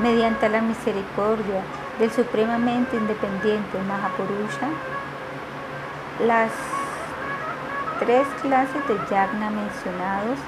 Mediante 0.00 0.48
la 0.48 0.60
misericordia 0.60 1.62
del 2.00 2.10
supremamente 2.10 2.96
independiente 2.96 3.78
Mahapurusha, 3.86 4.68
las 6.26 6.50
tres 8.00 8.26
clases 8.42 8.88
de 8.88 8.94
yagna 9.08 9.50
mencionados 9.50 10.38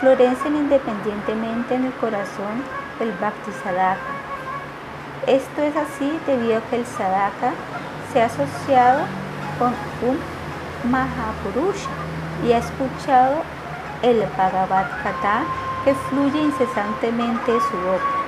florecen 0.00 0.56
independientemente 0.56 1.76
en 1.76 1.86
el 1.86 1.92
corazón 1.94 2.62
del 2.98 3.12
Bhakti 3.12 3.52
Sadhaka. 3.64 4.00
Esto 5.26 5.62
es 5.62 5.76
así 5.76 6.18
debido 6.26 6.58
a 6.58 6.62
que 6.62 6.76
el 6.76 6.86
Sadhaka 6.86 7.52
se 8.12 8.20
ha 8.20 8.26
asociado 8.26 9.00
con 9.58 9.68
un 10.08 10.39
Mahapurusha 10.84 11.90
y 12.44 12.52
ha 12.52 12.58
escuchado 12.58 13.42
el 14.02 14.26
Bhagavad 14.36 14.86
Gita 15.02 15.42
que 15.84 15.94
fluye 15.94 16.40
incesantemente 16.40 17.52
de 17.52 17.60
su 17.60 17.76
boca. 17.76 18.20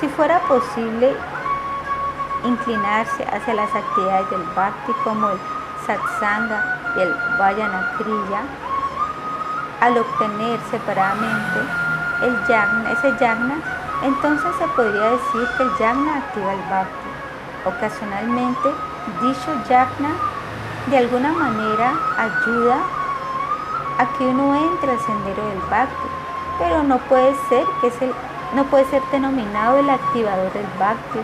Si 0.00 0.08
fuera 0.08 0.38
posible 0.40 1.16
inclinarse 2.44 3.24
hacia 3.24 3.54
las 3.54 3.74
actividades 3.74 4.30
del 4.30 4.42
Bhakti 4.54 4.92
como 5.04 5.30
el 5.30 5.38
Satsanga 5.86 6.94
y 6.96 7.00
el 7.00 7.14
Vayana 7.38 7.92
Kriya, 7.96 8.42
al 9.80 9.98
obtener 9.98 10.58
separadamente 10.70 11.60
el 12.22 12.46
yagna, 12.46 12.92
ese 12.92 13.14
yagna, 13.18 13.56
entonces 14.02 14.50
se 14.58 14.66
podría 14.68 15.10
decir 15.10 15.48
que 15.56 15.62
el 15.62 15.76
yagna 15.78 16.16
activa 16.18 16.52
el 16.52 16.62
Bhakti. 16.70 17.08
Ocasionalmente, 17.66 18.70
dicho 19.22 19.54
yagna 19.68 20.10
de 20.90 20.98
alguna 20.98 21.32
manera 21.32 21.94
ayuda 22.16 22.78
a 23.98 24.06
que 24.16 24.24
uno 24.24 24.54
entre 24.54 24.92
al 24.92 25.00
sendero 25.00 25.46
del 25.48 25.60
bhakti, 25.70 26.08
pero 26.58 26.82
no 26.82 26.98
puede 26.98 27.34
ser 27.48 27.64
que 27.80 27.88
es 27.88 28.02
el, 28.02 28.12
no 28.54 28.64
puede 28.64 28.84
ser 28.86 29.02
denominado 29.10 29.78
el 29.78 29.90
activador 29.90 30.52
del 30.52 30.66
bhakti, 30.78 31.18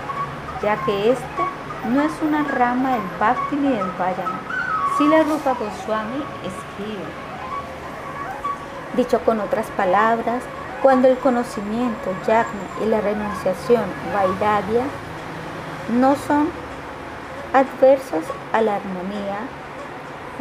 ya 0.62 0.76
que 0.84 1.12
este 1.12 1.42
no 1.88 2.00
es 2.00 2.12
una 2.22 2.42
rama 2.44 2.92
del 2.92 3.02
bhakti 3.20 3.56
ni 3.56 3.70
del 3.70 3.90
vayana. 3.98 4.40
la 5.00 5.22
Rupa 5.22 5.54
Goswami 5.54 6.24
escribe. 6.44 7.04
Dicho 8.96 9.20
con 9.20 9.40
otras 9.40 9.66
palabras, 9.76 10.42
cuando 10.82 11.08
el 11.08 11.18
conocimiento, 11.18 12.10
yagna 12.26 12.62
y 12.82 12.86
la 12.86 13.00
renunciación, 13.00 13.84
vairagya, 14.12 14.84
no 15.90 16.14
son 16.16 16.48
adversos 17.52 18.24
a 18.52 18.62
la 18.62 18.76
armonía 18.76 19.40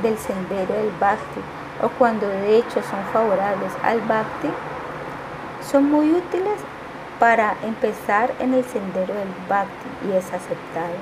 del 0.02 0.18
sendero 0.18 0.74
del 0.74 0.92
bhakti 1.00 1.42
o 1.82 1.90
cuando 1.90 2.28
de 2.28 2.58
hecho 2.58 2.82
son 2.82 3.04
favorables 3.12 3.72
al 3.84 4.00
bhakti, 4.02 4.50
son 5.62 5.92
muy 5.92 6.12
útiles 6.12 6.60
para 7.20 7.56
empezar 7.64 8.32
en 8.40 8.54
el 8.54 8.64
sendero 8.64 9.14
del 9.14 9.30
bhakti 9.50 10.08
y 10.08 10.16
es 10.16 10.26
aceptado. 10.26 10.96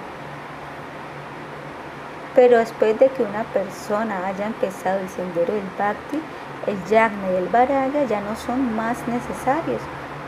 Pero 2.36 2.58
después 2.58 2.98
de 3.00 3.10
que 3.10 3.24
una 3.24 3.43
persona 3.43 4.26
haya 4.26 4.48
empezado 4.48 5.00
el 5.00 5.10
sendero 5.10 5.54
del 5.54 5.69
bhakti, 5.78 6.19
el 6.67 6.84
yagna 6.86 7.32
y 7.34 7.36
el 7.36 7.48
varaya 7.50 8.04
ya 8.06 8.22
no 8.22 8.36
son 8.36 8.76
más 8.76 8.98
necesarios, 9.08 9.82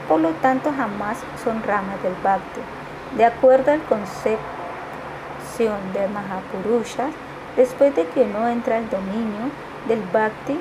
por 0.07 0.19
lo 0.19 0.29
tanto 0.41 0.71
jamás 0.75 1.17
son 1.43 1.63
ramas 1.63 2.01
del 2.03 2.15
bhakti. 2.23 2.61
De 3.17 3.25
acuerdo 3.25 3.71
al 3.71 3.81
concepto 3.83 4.60
de 5.57 6.07
Mahapurusha, 6.07 7.09
después 7.55 7.95
de 7.95 8.07
que 8.07 8.21
uno 8.21 8.47
entra 8.47 8.77
al 8.77 8.89
dominio 8.89 9.51
del 9.87 10.01
Bhakti, 10.11 10.57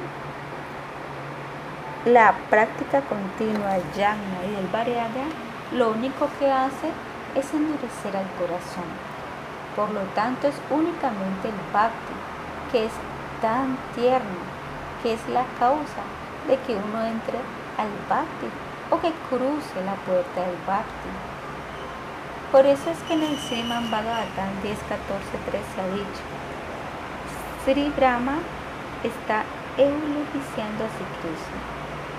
la 2.05 2.35
práctica 2.51 3.01
continua 3.03 3.75
del 3.75 3.93
Yagna 3.97 4.45
y 4.47 4.57
del 4.57 4.67
Vairagya, 4.67 5.25
lo 5.73 5.91
único 5.91 6.29
que 6.39 6.51
hace 6.51 6.91
es 7.35 7.55
endurecer 7.55 8.17
al 8.17 8.27
corazón. 8.39 8.85
Por 9.77 9.91
lo 9.91 10.03
tanto, 10.15 10.49
es 10.49 10.57
únicamente 10.71 11.49
el 11.49 11.73
Bhakti, 11.73 12.15
que 12.73 12.87
es 12.87 12.93
tan 13.41 13.79
tierno, 13.95 14.41
que 15.03 15.15
es 15.15 15.29
la 15.29 15.45
causa 15.59 16.03
de 16.49 16.57
que 16.59 16.75
uno 16.75 17.05
entre 17.07 17.39
al 17.79 17.89
Bhakti 18.09 18.49
o 18.91 19.01
que 19.01 19.13
cruce 19.29 19.85
la 19.85 19.95
puerta 20.05 20.41
del 20.41 20.57
Bhakti. 20.67 21.30
Por 22.53 22.67
eso 22.67 22.91
es 22.91 22.99
que 23.07 23.15
en 23.15 23.23
el 23.23 23.39
Sriman 23.39 23.93
Bhagavatam 23.93 24.61
10, 24.65 24.77
14, 24.89 25.23
13 25.51 25.81
ha 25.81 25.95
dicho, 25.95 26.23
Sri 27.65 27.93
Brahma 27.97 28.39
está 29.05 29.45
eulogiciando 29.79 30.83
a 30.83 30.91
Krishna, 31.23 31.61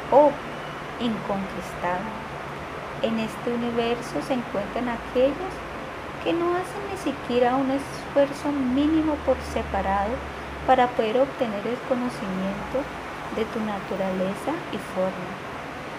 oh 0.09 0.31
inconquistado. 1.01 2.07
En 3.01 3.19
este 3.19 3.51
universo 3.51 4.21
se 4.25 4.35
encuentran 4.35 4.87
aquellos 4.87 5.51
que 6.23 6.31
no 6.31 6.55
hacen 6.55 6.81
ni 6.89 6.97
siquiera 6.97 7.57
un 7.57 7.69
esfuerzo 7.71 8.53
mínimo 8.53 9.15
por 9.25 9.35
separado 9.51 10.15
para 10.65 10.87
poder 10.87 11.19
obtener 11.19 11.67
el 11.67 11.77
conocimiento 11.89 12.79
de 13.35 13.43
tu 13.51 13.59
naturaleza 13.59 14.55
y 14.71 14.77
forma, 14.95 15.31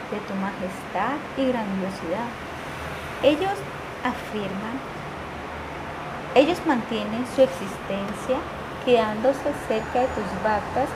de 0.08 0.18
tu 0.24 0.32
majestad 0.40 1.20
y 1.36 1.52
grandiosidad. 1.52 2.32
Ellos 3.22 3.58
afirman, 4.04 4.78
ellos 6.34 6.58
mantienen 6.66 7.26
su 7.34 7.42
existencia 7.42 8.38
quedándose 8.84 9.52
cerca 9.68 10.00
de 10.00 10.06
tus 10.08 10.28
vacas 10.42 10.88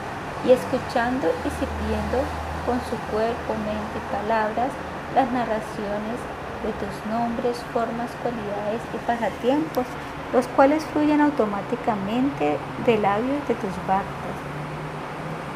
y 0.45 0.51
escuchando 0.51 1.27
y 1.45 1.49
sirviendo 1.49 2.19
con 2.65 2.79
su 2.89 2.97
cuerpo, 3.11 3.53
mente 3.63 3.95
y 3.95 4.11
palabras 4.11 4.71
las 5.15 5.31
narraciones 5.31 6.17
de 6.63 6.73
tus 6.73 7.11
nombres, 7.11 7.63
formas, 7.71 8.09
cualidades 8.21 8.81
y 8.93 8.97
pasatiempos, 9.05 9.85
los 10.33 10.47
cuales 10.49 10.83
fluyen 10.85 11.21
automáticamente 11.21 12.57
de 12.85 12.97
labios 12.97 13.47
de 13.47 13.55
tus 13.55 13.75
vacas. 13.87 14.37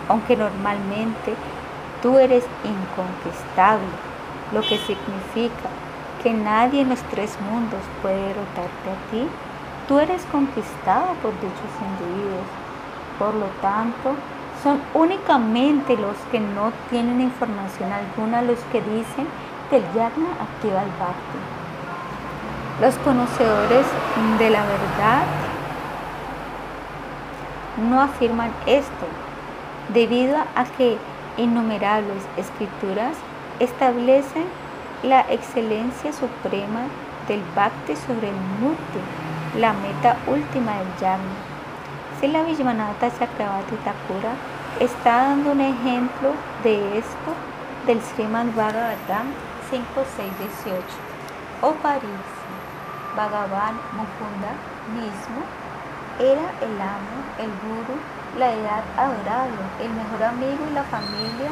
Aunque 0.08 0.38
normalmente 0.38 1.34
tú 2.02 2.18
eres 2.18 2.46
inconquistable, 2.64 3.92
lo 4.54 4.62
que 4.62 4.78
significa 4.78 5.70
que 6.24 6.34
nadie 6.34 6.82
en 6.82 6.90
los 6.90 7.02
tres 7.04 7.38
mundos 7.50 7.82
puede 8.02 8.18
derrotarte 8.28 8.90
a 8.90 9.12
ti, 9.12 9.28
tú 9.88 10.00
eres 10.00 10.24
conquistado 10.32 11.14
por 11.22 11.34
dichos 11.34 11.74
individuos. 11.82 12.46
Por 13.18 13.34
lo 13.36 13.48
tanto, 13.62 14.16
son 14.64 14.80
únicamente 14.94 15.98
los 15.98 16.16
que 16.32 16.40
no 16.40 16.72
tienen 16.90 17.22
información 17.22 17.92
alguna 17.92 18.42
los 18.42 18.60
que 18.72 18.82
dicen 18.82 19.28
que 19.70 19.78
el 19.78 19.84
yagna 19.94 20.30
activa 20.40 20.84
el 20.84 20.92
bhakti. 21.00 21.40
Los 22.80 22.96
conocedores 23.00 23.86
de 24.40 24.50
la 24.50 24.62
verdad 24.62 25.24
no 27.90 28.02
afirman 28.02 28.52
esto, 28.66 29.06
debido 29.94 30.38
a 30.56 30.66
que 30.78 30.98
innumerables 31.38 32.24
escrituras 32.38 33.16
establecen 33.60 34.46
la 35.04 35.22
excelencia 35.30 36.14
suprema 36.14 36.86
del 37.28 37.42
Bhakti 37.56 37.96
sobre 37.96 38.30
el 38.30 38.36
Murti, 38.60 39.02
la 39.60 39.74
meta 39.74 40.18
última 40.28 40.78
del 40.78 40.88
Yagna. 41.00 42.32
la 42.34 42.44
Vishwanatha 42.44 43.10
Chakravarti 43.10 43.76
Thakura 43.78 44.34
está 44.80 45.24
dando 45.24 45.52
un 45.52 45.62
ejemplo 45.62 46.34
de 46.64 47.00
esto 47.00 47.32
del 47.88 48.00
Srimad 48.00 48.46
Bhagavatam 48.56 49.34
5.6.18. 49.72 50.82
Oh 51.64 51.74
Parisi, 51.82 52.52
Bhagavan 53.16 53.76
Mukunda 53.98 54.54
mismo 54.94 55.42
era 56.20 56.46
el 56.62 56.80
amo, 56.80 57.18
el 57.40 57.50
guru, 57.66 57.98
la 58.38 58.54
edad 58.54 58.84
adorable, 58.98 59.66
el 59.82 59.90
mejor 59.90 60.24
amigo 60.24 60.64
y 60.70 60.74
la 60.74 60.84
familia, 60.84 61.50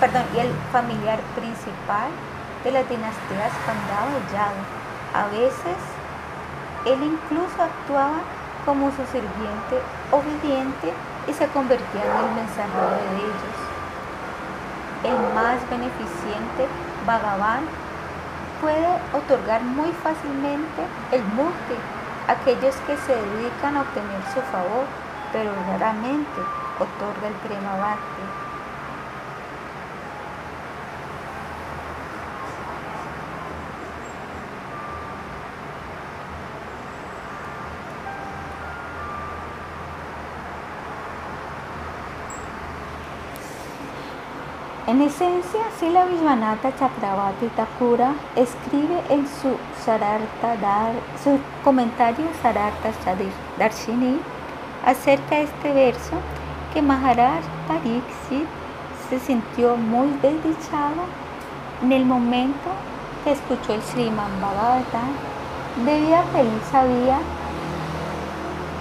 perdón, 0.00 0.24
y 0.34 0.38
el 0.40 0.50
familiar 0.72 1.20
principal 1.36 2.08
de 2.64 2.72
las 2.72 2.88
dinastías 2.88 3.52
Pandava 3.68 4.16
y. 4.16 4.56
A 5.12 5.26
veces 5.28 5.76
él 6.86 6.98
incluso 7.02 7.62
actuaba 7.62 8.24
como 8.64 8.90
su 8.90 9.04
sirviente 9.12 9.76
obediente 10.10 10.92
y 11.28 11.32
se 11.32 11.46
convertía 11.48 12.02
en 12.02 12.16
el 12.16 12.34
mensajero 12.34 12.90
de 12.96 13.16
ellos. 13.20 13.58
El 15.04 15.34
más 15.34 15.58
beneficiente, 15.68 16.68
Bhagavan, 17.06 17.64
puede 18.60 18.88
otorgar 19.12 19.62
muy 19.62 19.92
fácilmente 20.02 20.82
el 21.12 21.24
mukti 21.36 21.76
a 22.28 22.32
aquellos 22.32 22.76
que 22.86 22.96
se 22.96 23.16
dedican 23.16 23.76
a 23.76 23.82
obtener 23.82 24.22
su 24.32 24.40
favor, 24.52 24.84
pero 25.32 25.52
raramente 25.78 26.40
otorga 26.78 27.28
el 27.28 27.34
prema 27.44 27.76
bhakti. 27.76 28.49
En 44.90 45.00
esencia, 45.02 45.60
Sila 45.78 46.04
Vishwanatha 46.06 46.74
Chakravarti 46.76 47.46
Thakura 47.54 48.12
escribe 48.34 49.00
en 49.08 49.24
su, 49.24 49.56
Sararta 49.84 50.56
Dar, 50.60 50.94
su 51.22 51.38
comentario 51.62 52.26
Sararta 52.42 52.90
Darshini 53.56 54.18
acerca 54.84 55.36
de 55.36 55.42
este 55.42 55.72
verso 55.72 56.16
que 56.74 56.82
Maharaj 56.82 57.44
Pariksit 57.68 58.48
se 59.08 59.20
sintió 59.20 59.76
muy 59.76 60.08
desdichado 60.22 61.04
en 61.84 61.92
el 61.92 62.04
momento 62.04 62.70
que 63.22 63.30
escuchó 63.30 63.74
el 63.74 63.82
Sriman 63.82 64.40
Bhagavatam 64.40 65.12
debido 65.86 66.16
a 66.16 66.24
que 66.32 66.40
él 66.40 66.50
sabía 66.68 67.18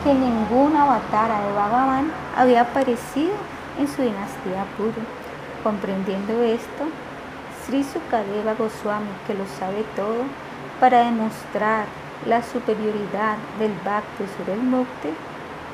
que 0.03 0.15
ningún 0.15 0.75
avatar 0.75 1.29
de 1.29 1.53
Bhagavan 1.53 2.11
había 2.35 2.61
aparecido 2.61 3.35
en 3.77 3.87
su 3.87 4.01
dinastía 4.01 4.65
pura. 4.75 5.18
Comprendiendo 5.63 6.41
esto, 6.41 6.85
Sri 7.65 7.83
Sukadeva 7.83 8.53
Goswami, 8.53 9.09
que 9.27 9.33
lo 9.33 9.45
sabe 9.59 9.83
todo, 9.95 10.23
para 10.79 11.03
demostrar 11.03 11.85
la 12.25 12.41
superioridad 12.41 13.35
del 13.59 13.73
Bhakti 13.83 14.23
sobre 14.37 14.53
el 14.53 14.61
Mukti, 14.61 15.09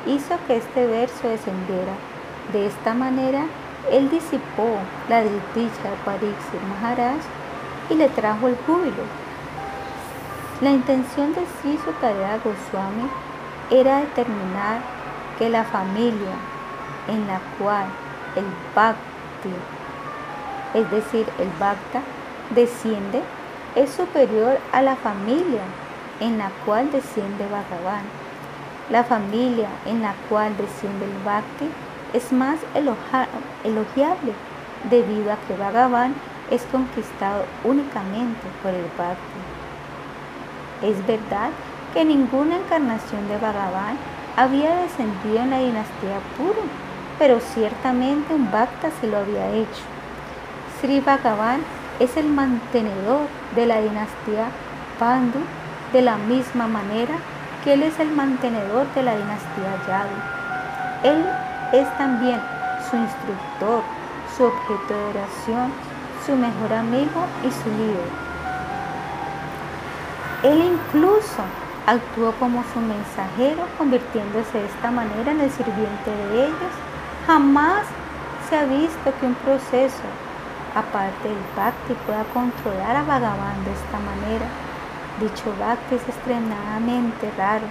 hizo 0.08 0.36
que 0.48 0.58
este 0.58 0.88
verso 0.88 1.28
descendiera. 1.28 1.94
De 2.52 2.66
esta 2.68 2.94
manera, 2.94 3.46
él 3.92 4.10
disipó 4.10 4.78
la 5.08 5.22
desdicha 5.22 5.90
de 5.90 5.98
Pariksit 6.04 6.62
Maharaj 6.70 7.22
y 7.90 7.96
le 7.96 8.10
trajo 8.10 8.48
el 8.48 8.58
júbilo. 8.66 9.04
La 10.62 10.72
intención 10.72 11.34
de 11.34 11.42
Sri 11.62 11.78
Sukadeva 11.86 12.38
Goswami 12.44 13.08
era 13.70 14.00
determinar 14.00 14.82
que 15.38 15.50
la 15.50 15.64
familia 15.64 16.36
en 17.08 17.28
la 17.28 17.40
cual 17.60 17.86
el 18.36 18.46
Bhakti 18.76 19.50
es 20.76 20.92
decir, 20.92 21.26
el 21.40 21.50
Bhakta, 21.60 22.02
desciende, 22.54 23.22
es 23.76 23.90
superior 23.90 24.60
a 24.72 24.82
la 24.82 24.96
familia 24.98 25.62
en 26.20 26.38
la 26.38 26.52
cual 26.66 26.92
desciende 26.92 27.46
Bhagavan. 27.46 28.04
La 28.90 29.04
familia 29.04 29.70
en 29.86 30.02
la 30.02 30.14
cual 30.30 30.56
desciende 30.58 31.06
el 31.06 31.24
Bhakti 31.24 31.70
es 32.14 32.32
más 32.32 32.60
elogiable 33.64 34.34
debido 34.90 35.32
a 35.32 35.38
que 35.48 35.56
Bhagavan 35.58 36.14
es 36.52 36.62
conquistado 36.72 37.46
únicamente 37.64 38.48
por 38.62 38.72
el 38.72 38.86
Bhakti. 38.98 39.42
Es 40.84 41.08
verdad 41.08 41.50
que 41.94 42.06
ninguna 42.06 42.58
encarnación 42.58 43.28
de 43.28 43.38
Bhagavan 43.38 43.98
había 44.36 44.76
descendido 44.76 45.40
en 45.40 45.50
la 45.50 45.60
dinastía 45.60 46.20
Puru, 46.38 46.68
pero 47.18 47.40
ciertamente 47.40 48.34
un 48.34 48.52
Bhakta 48.52 48.92
se 49.00 49.08
lo 49.08 49.18
había 49.18 49.50
hecho. 49.52 49.95
Sri 50.80 51.00
Bhagavan 51.00 51.62
es 52.00 52.18
el 52.18 52.28
mantenedor 52.28 53.28
de 53.56 53.66
la 53.66 53.80
dinastía 53.80 54.50
Pandu 55.00 55.40
de 55.94 56.02
la 56.02 56.18
misma 56.18 56.68
manera 56.68 57.16
que 57.64 57.74
él 57.74 57.84
es 57.84 58.00
el 58.00 58.12
mantenedor 58.12 58.86
de 58.94 59.04
la 59.04 59.16
dinastía 59.16 59.76
Yadu. 59.88 60.16
Él 61.04 61.26
es 61.72 61.98
también 61.98 62.42
su 62.90 62.98
instructor, 62.98 63.84
su 64.36 64.44
objeto 64.44 64.94
de 64.94 65.06
oración, 65.06 65.72
su 66.26 66.36
mejor 66.36 66.74
amigo 66.74 67.26
y 67.44 67.52
su 67.52 67.70
líder. 67.70 68.10
Él 70.44 70.74
incluso 70.74 71.42
actuó 71.88 72.32
como 72.34 72.64
su 72.74 72.80
mensajero, 72.80 73.68
convirtiéndose 73.78 74.60
de 74.60 74.66
esta 74.66 74.92
manera 74.92 75.32
en 75.32 75.42
el 75.42 75.52
sirviente 75.52 76.12
de 76.12 76.46
ellos. 76.46 76.74
Jamás 77.26 77.84
se 78.50 78.58
ha 78.58 78.66
visto 78.66 79.14
que 79.20 79.26
un 79.26 79.36
proceso 79.36 80.04
aparte 80.76 81.30
del 81.30 81.38
Bhakti 81.56 81.94
pueda 82.06 82.24
controlar 82.26 82.98
a 82.98 83.04
Bhagavan 83.04 83.64
de 83.64 83.72
esta 83.72 83.98
manera. 84.00 84.46
Dicho 85.20 85.54
Bhakti 85.58 85.96
es 85.96 86.08
extremadamente 86.10 87.32
raro. 87.38 87.66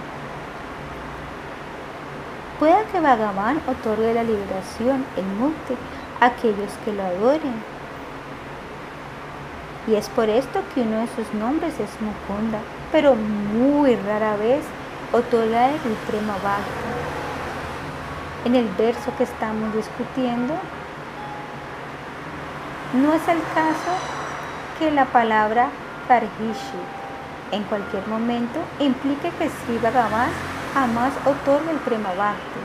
Pueda 2.59 2.83
que 2.85 2.99
Bhagavan 2.99 3.61
otorgue 3.67 4.13
la 4.13 4.23
liberación, 4.23 5.05
el 5.15 5.25
mukti, 5.25 5.75
a 6.19 6.27
aquellos 6.27 6.71
que 6.83 6.93
lo 6.93 7.03
adoren. 7.03 7.63
Y 9.87 9.93
es 9.93 10.09
por 10.09 10.29
esto 10.29 10.61
que 10.73 10.81
uno 10.81 11.01
de 11.01 11.07
sus 11.07 11.31
nombres 11.35 11.79
es 11.79 11.89
Mukunda, 12.01 12.57
pero 12.91 13.13
muy 13.15 13.95
rara 13.97 14.35
vez 14.35 14.63
otorga 15.13 15.67
el 15.69 15.95
Prema 16.07 16.33
Bhakti. 16.41 16.85
En 18.45 18.55
el 18.55 18.67
verso 18.77 19.11
que 19.17 19.25
estamos 19.25 19.75
discutiendo, 19.75 20.55
no 22.93 23.13
es 23.13 23.27
el 23.27 23.39
caso 23.53 23.91
que 24.79 24.91
la 24.91 25.05
palabra 25.05 25.69
Karhishi 26.07 26.79
en 27.51 27.63
cualquier 27.63 28.07
momento 28.07 28.59
implique 28.79 29.31
que 29.31 29.49
Sri 29.49 29.77
Bhagavan 29.81 30.29
jamás 30.73 31.13
otorga 31.25 31.71
el 31.71 31.77
Prema 31.77 32.13
Bhakti. 32.13 32.59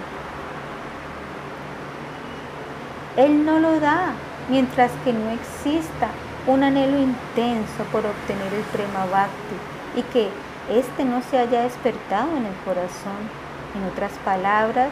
Él 3.16 3.44
no 3.44 3.58
lo 3.58 3.78
da 3.80 4.12
mientras 4.48 4.90
que 5.04 5.12
no 5.12 5.30
exista 5.30 6.08
un 6.46 6.62
anhelo 6.62 6.98
intenso 6.98 7.84
por 7.92 8.04
obtener 8.06 8.52
el 8.54 8.62
Prema 8.72 9.06
Bhakti 9.06 9.56
y 9.96 10.02
que 10.02 10.30
éste 10.70 11.04
no 11.04 11.22
se 11.22 11.38
haya 11.38 11.62
despertado 11.62 12.36
en 12.36 12.46
el 12.46 12.54
corazón. 12.64 13.50
En 13.74 13.84
otras 13.84 14.12
palabras, 14.24 14.90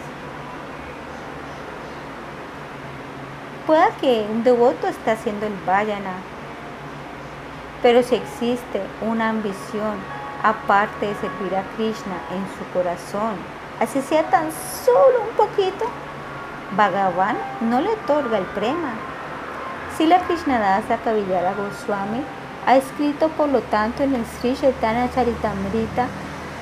Pueda 3.69 3.91
que 4.01 4.27
un 4.33 4.45
devoto 4.45 4.87
esté 4.87 5.11
haciendo 5.11 5.45
el 5.45 5.53
vayana, 5.67 6.15
pero 7.83 8.03
si 8.03 8.15
existe 8.15 8.81
una 9.03 9.29
ambición 9.29 9.99
aparte 10.43 11.05
de 11.05 11.15
servir 11.17 11.55
a 11.55 11.63
Krishna 11.77 12.17
en 12.33 12.47
su 12.57 12.65
corazón, 12.73 13.35
así 13.79 14.01
sea 14.01 14.23
tan 14.31 14.47
solo 14.87 15.21
un 15.21 15.37
poquito, 15.37 15.85
Bhagavan 16.79 17.37
no 17.61 17.83
le 17.83 17.91
otorga 17.91 18.39
el 18.39 18.47
prema. 18.47 18.95
Si 19.99 20.07
la 20.07 20.21
Krishnadasa 20.21 20.97
Kavilara 21.05 21.53
Goswami 21.53 22.23
ha 22.67 22.75
escrito 22.75 23.29
por 23.29 23.51
lo 23.51 23.61
tanto 23.61 24.03
en 24.03 24.15
el 24.15 24.25
Sri 24.25 24.57
Chaitanya 24.57 25.11
Charitamrita 25.13 26.07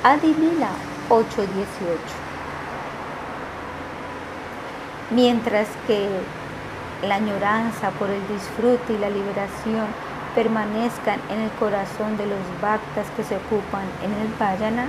Adilila 0.03 0.71
8.18. 1.09 1.21
Mientras 5.13 5.69
que 5.87 6.09
la 7.09 7.17
añoranza 7.17 7.91
por 7.99 8.11
el 8.11 8.27
disfrute 8.29 8.93
y 8.93 8.99
la 8.99 9.11
liberación 9.11 9.87
permanezcan 10.35 11.21
en 11.31 11.41
el 11.41 11.51
corazón 11.53 12.17
de 12.17 12.27
los 12.27 12.39
bhaktas 12.61 13.07
que 13.17 13.25
se 13.25 13.37
ocupan 13.37 13.85
en 14.03 14.13
el 14.13 14.29
vayana, 14.39 14.89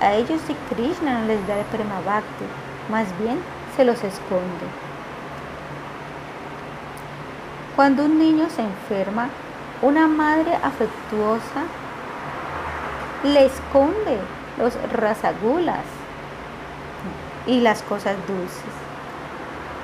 a 0.00 0.14
ellos 0.14 0.40
si 0.46 0.54
Krishna 0.74 1.20
no 1.20 1.26
les 1.26 1.46
da 1.46 1.58
el 1.58 1.66
prema 1.66 2.00
bhakti, 2.06 2.44
más 2.90 3.06
bien 3.18 3.38
se 3.76 3.84
los 3.84 4.02
esconde. 4.02 4.66
Cuando 7.76 8.04
un 8.04 8.18
niño 8.18 8.48
se 8.48 8.62
enferma, 8.62 9.28
una 9.82 10.06
madre 10.06 10.54
afectuosa 10.54 11.64
le 13.24 13.46
esconde 13.46 14.18
los 14.58 14.74
rasagulas 14.92 15.84
y 17.46 17.60
las 17.60 17.82
cosas 17.82 18.16
dulces 18.26 18.79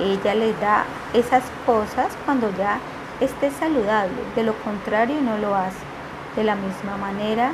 ella 0.01 0.35
le 0.35 0.53
da 0.55 0.85
esas 1.15 1.45
cosas 1.65 2.09
cuando 2.25 2.51
ya 2.57 2.79
esté 3.21 3.51
saludable, 3.51 4.17
de 4.35 4.43
lo 4.43 4.55
contrario 4.55 5.21
no 5.21 5.39
lo 5.39 5.55
hace. 5.55 5.79
De 6.37 6.45
la 6.45 6.55
misma 6.55 6.97
manera, 6.99 7.51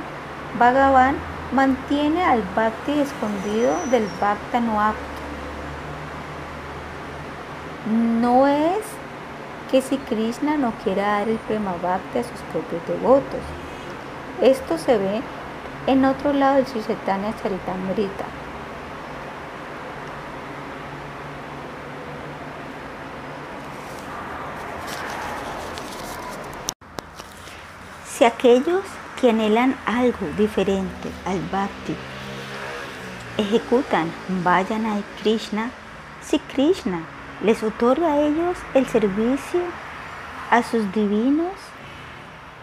Bhagavan 0.59 1.15
mantiene 1.53 2.25
al 2.25 2.43
Bhakti 2.57 2.99
escondido 2.99 3.75
del 3.91 4.07
Bhakta 4.21 4.61
no 4.61 4.81
apto. 4.81 5.01
No 8.21 8.47
es 8.49 8.81
que 9.71 9.83
si 9.83 9.97
Krishna 9.99 10.57
no 10.57 10.73
quiera 10.83 11.19
dar 11.19 11.29
el 11.29 11.39
Prema 11.39 11.75
Bhakti 11.83 12.19
a 12.19 12.25
sus 12.25 12.41
propios 12.53 12.87
devotos. 12.87 13.41
Esto 14.41 14.79
se 14.79 14.99
ve 14.99 15.23
en 15.87 16.05
otro 16.05 16.33
lado 16.33 16.57
del 16.57 16.67
Sri 16.67 16.83
Charitamrita. 17.07 18.42
Si 28.13 28.25
aquellos 28.25 28.85
que 29.19 29.31
anhelan 29.31 29.75
algo 29.87 30.27
diferente 30.37 31.11
al 31.25 31.41
bhakti 31.51 31.97
ejecutan 33.39 34.13
vayana 34.45 34.97
de 34.97 35.03
Krishna, 35.23 35.71
si 36.21 36.39
Krishna 36.39 37.01
les 37.43 37.63
otorga 37.63 38.13
a 38.13 38.21
ellos 38.21 38.59
el 38.75 38.87
servicio 38.87 39.63
a 40.51 40.63
sus 40.63 40.93
divinos 40.93 41.55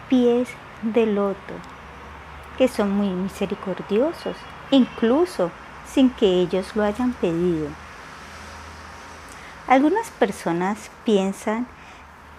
pies 0.08 0.50
de 0.84 1.08
loto, 1.08 1.56
que 2.60 2.68
son 2.68 2.92
muy 2.92 3.10
misericordiosos, 3.10 4.38
incluso 4.70 5.50
sin 5.92 6.12
que 6.12 6.28
ellos 6.42 6.76
lo 6.76 6.84
hayan 6.84 7.14
pedido. 7.14 7.70
Algunas 9.68 10.12
personas 10.12 10.92
piensan 11.06 11.66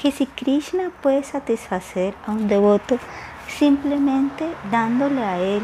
que 0.00 0.12
si 0.12 0.24
Krishna 0.24 0.90
puede 1.02 1.22
satisfacer 1.22 2.14
a 2.26 2.30
un 2.30 2.48
devoto 2.48 2.98
simplemente 3.46 4.48
dándole 4.70 5.22
a 5.22 5.38
él 5.38 5.60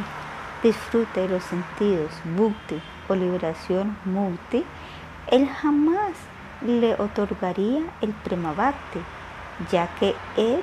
disfrute 0.62 1.20
de 1.20 1.29
los 1.29 1.44
sentidos, 1.44 2.11
bhakti 2.37 2.83
o 3.09 3.14
liberación 3.14 3.96
mukti, 4.05 4.62
él 5.29 5.49
jamás 5.49 6.12
le 6.61 6.92
otorgaría 7.01 7.81
el 8.03 8.11
prema 8.11 8.53
bhakti, 8.53 8.99
ya 9.72 9.88
que 9.99 10.14
él 10.37 10.61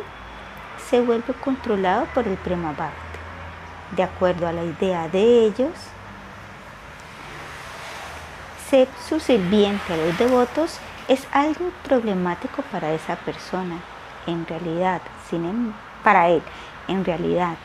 se 0.88 1.02
vuelve 1.02 1.34
controlado 1.34 2.06
por 2.14 2.28
el 2.28 2.38
prema 2.38 2.74
bhakti. 2.74 3.18
De 3.96 4.04
acuerdo 4.04 4.48
a 4.48 4.54
la 4.54 4.64
idea 4.64 5.08
de 5.08 5.46
ellos, 5.46 5.72
ser 8.70 8.88
su 9.10 9.20
sirviente 9.20 9.94
a 9.94 9.98
los 9.98 10.16
devotos 10.20 10.80
es 11.08 11.28
algo 11.32 11.72
problemático 11.84 12.62
para 12.64 12.92
esa 12.94 13.16
persona, 13.18 13.78
en 14.28 14.46
realidad, 14.48 15.02
sin, 15.30 15.46
em, 15.46 15.74
para 16.04 16.30
él, 16.30 16.42
en 16.88 17.04
realidad. 17.04 17.56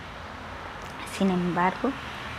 Sin 1.17 1.31
embargo, 1.31 1.91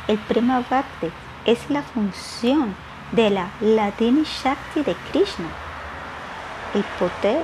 el 0.08 0.18
Prema 0.18 0.64
Bhakti 0.70 1.12
es 1.46 1.70
la 1.70 1.82
función 1.82 2.76
de 3.12 3.30
la 3.30 3.48
Ladini 3.62 4.24
Shakti 4.24 4.84
de 4.84 4.96
Krishna, 5.12 5.48
el 6.74 6.84
poder, 7.00 7.44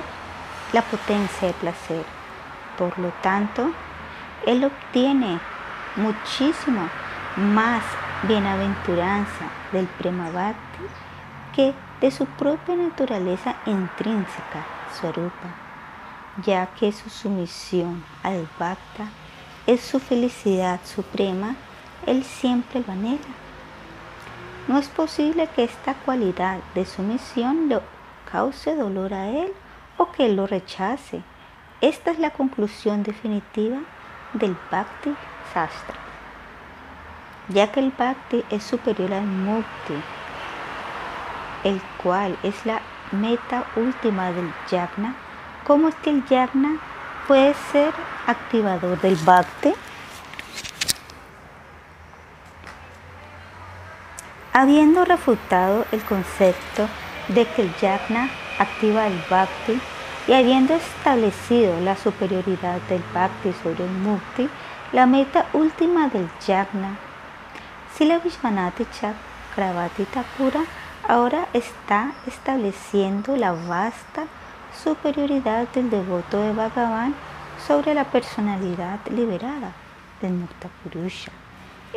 la 0.72 0.82
potencia 0.82 1.48
de 1.48 1.54
placer. 1.54 2.04
Por 2.78 2.98
lo 2.98 3.08
tanto, 3.22 3.70
él 4.46 4.64
obtiene 4.64 5.40
muchísimo 5.96 6.88
más 7.36 7.82
bienaventuranza 8.22 9.46
del 9.72 9.86
Prema 9.86 10.30
Bhakti 10.30 10.84
que 11.54 11.74
de 12.00 12.10
su 12.10 12.26
propia 12.26 12.76
naturaleza 12.76 13.56
intrínseca, 13.66 14.66
Swarupa, 14.98 15.54
ya 16.44 16.66
que 16.78 16.92
su 16.92 17.08
sumisión 17.08 18.04
al 18.22 18.48
Bhakta 18.58 19.08
es 19.66 19.80
su 19.80 19.98
felicidad 19.98 20.80
suprema, 20.84 21.56
él 22.06 22.22
siempre 22.22 22.82
lo 22.86 22.92
anhela. 22.92 23.34
No 24.68 24.78
es 24.78 24.88
posible 24.88 25.48
que 25.54 25.64
esta 25.64 25.94
cualidad 25.94 26.58
de 26.74 26.84
sumisión 26.84 27.68
lo 27.68 27.82
cause 28.30 28.74
dolor 28.74 29.14
a 29.14 29.28
él 29.28 29.52
o 29.96 30.10
que 30.12 30.26
él 30.26 30.36
lo 30.36 30.46
rechace. 30.46 31.22
Esta 31.80 32.10
es 32.10 32.18
la 32.18 32.30
conclusión 32.30 33.02
definitiva 33.02 33.78
del 34.34 34.56
Bhakti 34.70 35.14
Sastra. 35.52 35.96
Ya 37.48 37.70
que 37.70 37.80
el 37.80 37.92
Bhakti 37.96 38.44
es 38.50 38.64
superior 38.64 39.12
al 39.14 39.26
Mukti, 39.26 39.94
el 41.66 41.82
cual 42.00 42.38
es 42.44 42.64
la 42.64 42.80
meta 43.10 43.64
última 43.74 44.30
del 44.30 44.52
yagna, 44.70 45.16
¿cómo 45.66 45.88
es 45.88 45.96
que 45.96 46.10
el 46.10 46.24
yagna 46.26 46.78
puede 47.26 47.54
ser 47.72 47.92
activador 48.28 49.00
del 49.00 49.16
bhakti? 49.16 49.74
Habiendo 54.52 55.04
refutado 55.04 55.84
el 55.90 56.02
concepto 56.04 56.88
de 57.28 57.44
que 57.46 57.62
el 57.62 57.74
yagna 57.80 58.30
activa 58.60 59.08
el 59.08 59.20
bhakti 59.28 59.80
y 60.28 60.32
habiendo 60.34 60.74
establecido 60.74 61.80
la 61.80 61.96
superioridad 61.96 62.80
del 62.88 63.02
bhakti 63.12 63.52
sobre 63.60 63.84
el 63.84 63.90
mukti, 63.90 64.48
la 64.92 65.06
meta 65.06 65.46
última 65.52 66.06
del 66.08 66.28
yagna, 66.46 66.96
Sila 67.96 68.18
Vishwanati 68.18 68.86
Chakravarti 69.00 70.04
Thakura 70.04 70.64
ahora 71.08 71.46
está 71.52 72.12
estableciendo 72.26 73.36
la 73.36 73.52
vasta 73.52 74.24
superioridad 74.82 75.68
del 75.68 75.90
devoto 75.90 76.40
de 76.40 76.52
Bhagavan 76.52 77.14
sobre 77.66 77.94
la 77.94 78.04
personalidad 78.04 78.98
liberada 79.10 79.72
del 80.20 80.32
Mukta. 80.32 80.68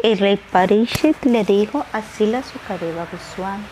El 0.04 0.18
rey 0.18 0.38
Parishit 0.38 1.24
le 1.26 1.44
dijo 1.44 1.86
a 1.92 2.02
Sila 2.02 2.44
Sukareva 2.44 3.08
Goswami, 3.12 3.66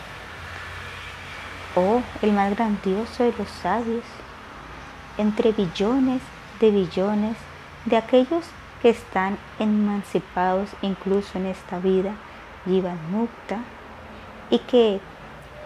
oh, 1.76 2.02
el 2.22 2.32
más 2.32 2.54
grandioso 2.54 3.24
de 3.24 3.32
los 3.38 3.48
sabios, 3.48 4.04
entre 5.16 5.52
billones 5.52 6.20
de 6.60 6.70
billones 6.70 7.36
de 7.84 7.96
aquellos 7.96 8.44
que 8.82 8.90
están 8.90 9.38
emancipados 9.58 10.70
incluso 10.82 11.38
en 11.38 11.46
esta 11.46 11.78
vida, 11.78 12.12
llevan 12.66 12.98
mukta, 13.10 13.58
y 14.50 14.58
que 14.60 15.00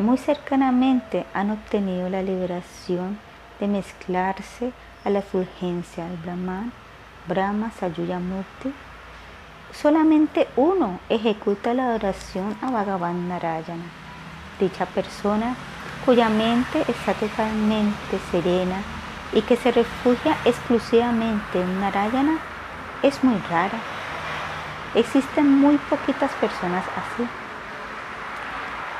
muy 0.02 0.18
cercanamente 0.18 1.24
han 1.32 1.50
obtenido 1.50 2.08
la 2.08 2.22
liberación 2.22 3.18
de 3.60 3.68
mezclarse 3.68 4.72
a 5.04 5.10
la 5.10 5.22
fulgencia 5.22 6.04
del 6.04 6.16
Brahman, 6.18 6.72
Brahma 7.26 7.70
Sayuya 7.78 8.18
Mukti. 8.18 8.72
Solamente 9.72 10.48
uno 10.56 10.98
ejecuta 11.08 11.72
la 11.72 11.86
adoración 11.86 12.56
a 12.60 12.70
Bhagavan 12.70 13.28
Narayana. 13.28 13.84
Dicha 14.60 14.86
persona 14.86 15.56
cuya 16.04 16.28
mente 16.28 16.82
está 16.88 17.14
totalmente 17.14 18.18
serena 18.30 18.82
y 19.32 19.42
que 19.42 19.56
se 19.56 19.70
refugia 19.70 20.36
exclusivamente 20.44 21.60
en 21.60 21.80
Narayana 21.80 22.38
es 23.02 23.22
muy 23.24 23.38
rara. 23.48 23.78
Existen 24.94 25.48
muy 25.48 25.78
poquitas 25.78 26.30
personas 26.32 26.84
así. 26.96 27.41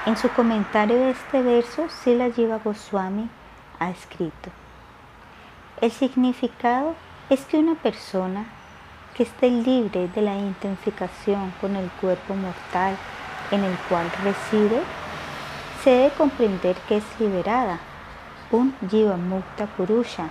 En 0.05 0.17
su 0.17 0.29
comentario 0.31 0.97
de 0.97 1.11
este 1.11 1.43
verso, 1.43 1.89
Sila 1.89 2.29
Jiva 2.33 2.59
Goswami 2.59 3.29
ha 3.79 3.91
escrito, 3.91 4.51
el 5.81 5.93
significado 5.93 6.97
es 7.31 7.45
que 7.45 7.57
una 7.57 7.77
persona 7.77 8.47
que 9.15 9.23
esté 9.23 9.49
libre 9.49 10.09
de 10.09 10.23
la 10.23 10.35
identificación 10.35 11.55
con 11.61 11.77
el 11.77 11.89
cuerpo 12.01 12.35
mortal 12.35 12.97
en 13.53 13.63
el 13.63 13.77
cual 13.89 14.11
reside, 14.25 14.83
se 15.85 15.91
debe 15.91 16.11
comprender 16.15 16.75
que 16.89 16.97
es 16.97 17.05
liberada, 17.21 17.79
un 18.51 18.75
Jiva 18.91 19.17
Mukta 19.17 19.67
Purusha. 19.67 20.31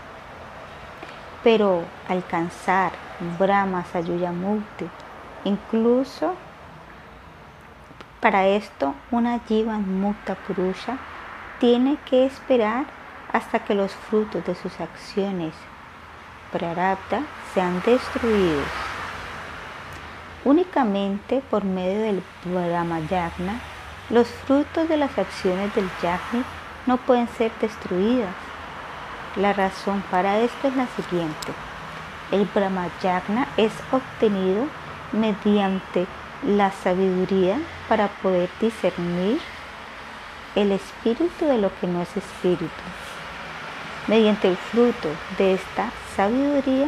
Pero 1.45 1.83
alcanzar 2.09 2.91
Brahma 3.39 3.85
Sayuya 3.85 4.33
Mukti, 4.33 4.89
incluso 5.45 6.35
para 8.21 8.45
esto, 8.45 8.93
una 9.09 9.39
Jivan 9.39 9.99
Mukta 9.99 10.35
Purusha 10.35 10.97
tiene 11.59 11.97
que 12.05 12.25
esperar 12.25 12.85
hasta 13.33 13.59
que 13.59 13.73
los 13.73 13.91
frutos 13.91 14.45
de 14.45 14.53
sus 14.53 14.79
acciones 14.79 15.53
prarabdha 16.51 17.23
sean 17.53 17.81
destruidos. 17.83 18.67
Únicamente 20.45 21.41
por 21.49 21.63
medio 21.63 22.01
del 22.01 22.23
Brahma 22.45 22.99
Yagna, 22.99 23.59
los 24.09 24.27
frutos 24.27 24.87
de 24.87 24.97
las 24.97 25.17
acciones 25.17 25.73
del 25.73 25.89
Yagni 26.01 26.43
no 26.85 26.97
pueden 26.97 27.27
ser 27.27 27.51
destruidas. 27.59 28.33
La 29.35 29.53
razón 29.53 30.03
para 30.11 30.39
esto 30.39 30.67
es 30.67 30.75
la 30.75 30.87
siguiente. 30.87 31.53
El 32.31 32.45
Brahma 32.45 32.87
Yagna 33.01 33.47
es 33.57 33.71
obtenido 33.91 34.65
mediante 35.11 36.05
la 36.43 36.71
sabiduría 36.71 37.59
para 37.87 38.07
poder 38.07 38.49
discernir 38.59 39.39
el 40.55 40.71
espíritu 40.71 41.45
de 41.45 41.57
lo 41.57 41.71
que 41.79 41.87
no 41.87 42.01
es 42.01 42.17
espíritu. 42.17 42.67
Mediante 44.07 44.47
el 44.49 44.57
fruto 44.57 45.09
de 45.37 45.53
esta 45.53 45.91
sabiduría, 46.15 46.87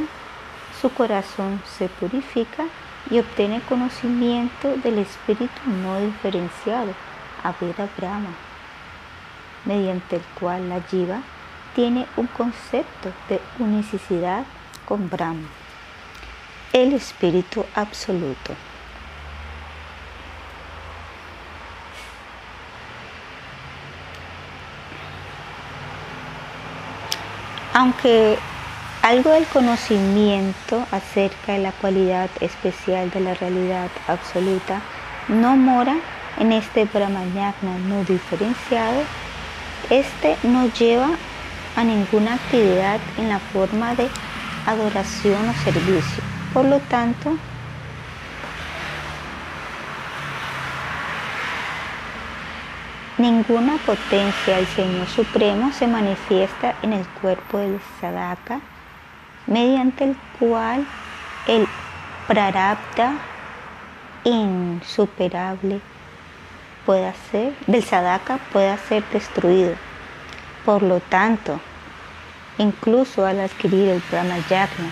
su 0.81 0.89
corazón 0.89 1.61
se 1.77 1.87
purifica 1.87 2.65
y 3.09 3.19
obtiene 3.19 3.61
conocimiento 3.61 4.75
del 4.77 4.99
espíritu 4.99 5.61
no 5.83 5.99
diferenciado, 5.99 6.93
Aveda 7.43 7.87
Brahma, 7.97 8.33
mediante 9.65 10.15
el 10.15 10.23
cual 10.39 10.69
la 10.69 10.81
jiva 10.81 11.21
tiene 11.75 12.07
un 12.17 12.27
concepto 12.27 13.11
de 13.29 13.39
unicidad 13.59 14.45
con 14.85 15.09
Brahma, 15.09 15.47
el 16.71 16.93
espíritu 16.93 17.65
absoluto. 17.75 18.53
Aunque 27.73 28.37
algo 29.01 29.31
del 29.31 29.45
conocimiento 29.45 30.85
acerca 30.91 31.53
de 31.53 31.59
la 31.59 31.71
cualidad 31.71 32.29
especial 32.39 33.09
de 33.09 33.19
la 33.19 33.33
realidad 33.33 33.89
absoluta 34.07 34.79
no 35.27 35.55
mora 35.55 35.95
en 36.39 36.51
este 36.51 36.85
Brahmayagna 36.85 37.77
no 37.89 38.03
diferenciado, 38.03 39.01
este 39.89 40.37
no 40.43 40.71
lleva 40.73 41.09
a 41.75 41.83
ninguna 41.83 42.35
actividad 42.35 42.99
en 43.17 43.29
la 43.29 43.39
forma 43.39 43.95
de 43.95 44.07
adoración 44.67 45.49
o 45.49 45.53
servicio. 45.63 46.23
Por 46.53 46.65
lo 46.65 46.79
tanto, 46.79 47.37
Ninguna 53.23 53.77
potencia 53.85 54.57
del 54.57 54.67
Señor 54.67 55.07
Supremo 55.07 55.71
se 55.71 55.87
manifiesta 55.87 56.75
en 56.83 56.91
el 56.91 57.07
cuerpo 57.07 57.57
del 57.57 57.79
sadaka, 58.01 58.59
mediante 59.47 60.03
el 60.03 60.17
cual 60.37 60.85
el 61.47 61.65
prarabdha 62.27 63.13
insuperable 64.25 65.79
ser, 67.31 67.53
del 67.65 67.83
sadaka 67.85 68.39
pueda 68.51 68.75
ser 68.75 69.05
destruido. 69.13 69.73
Por 70.65 70.83
lo 70.83 70.99
tanto, 70.99 71.61
incluso 72.57 73.25
al 73.25 73.39
adquirir 73.39 73.87
el 73.87 74.01
brahmayagna, 74.11 74.91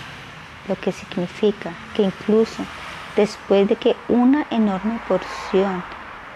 lo 0.70 0.76
que 0.80 0.94
significa 0.94 1.74
que 1.98 2.04
incluso 2.04 2.64
después 3.18 3.68
de 3.68 3.76
que 3.76 3.98
una 4.08 4.48
enorme 4.52 5.02
porción 5.10 5.84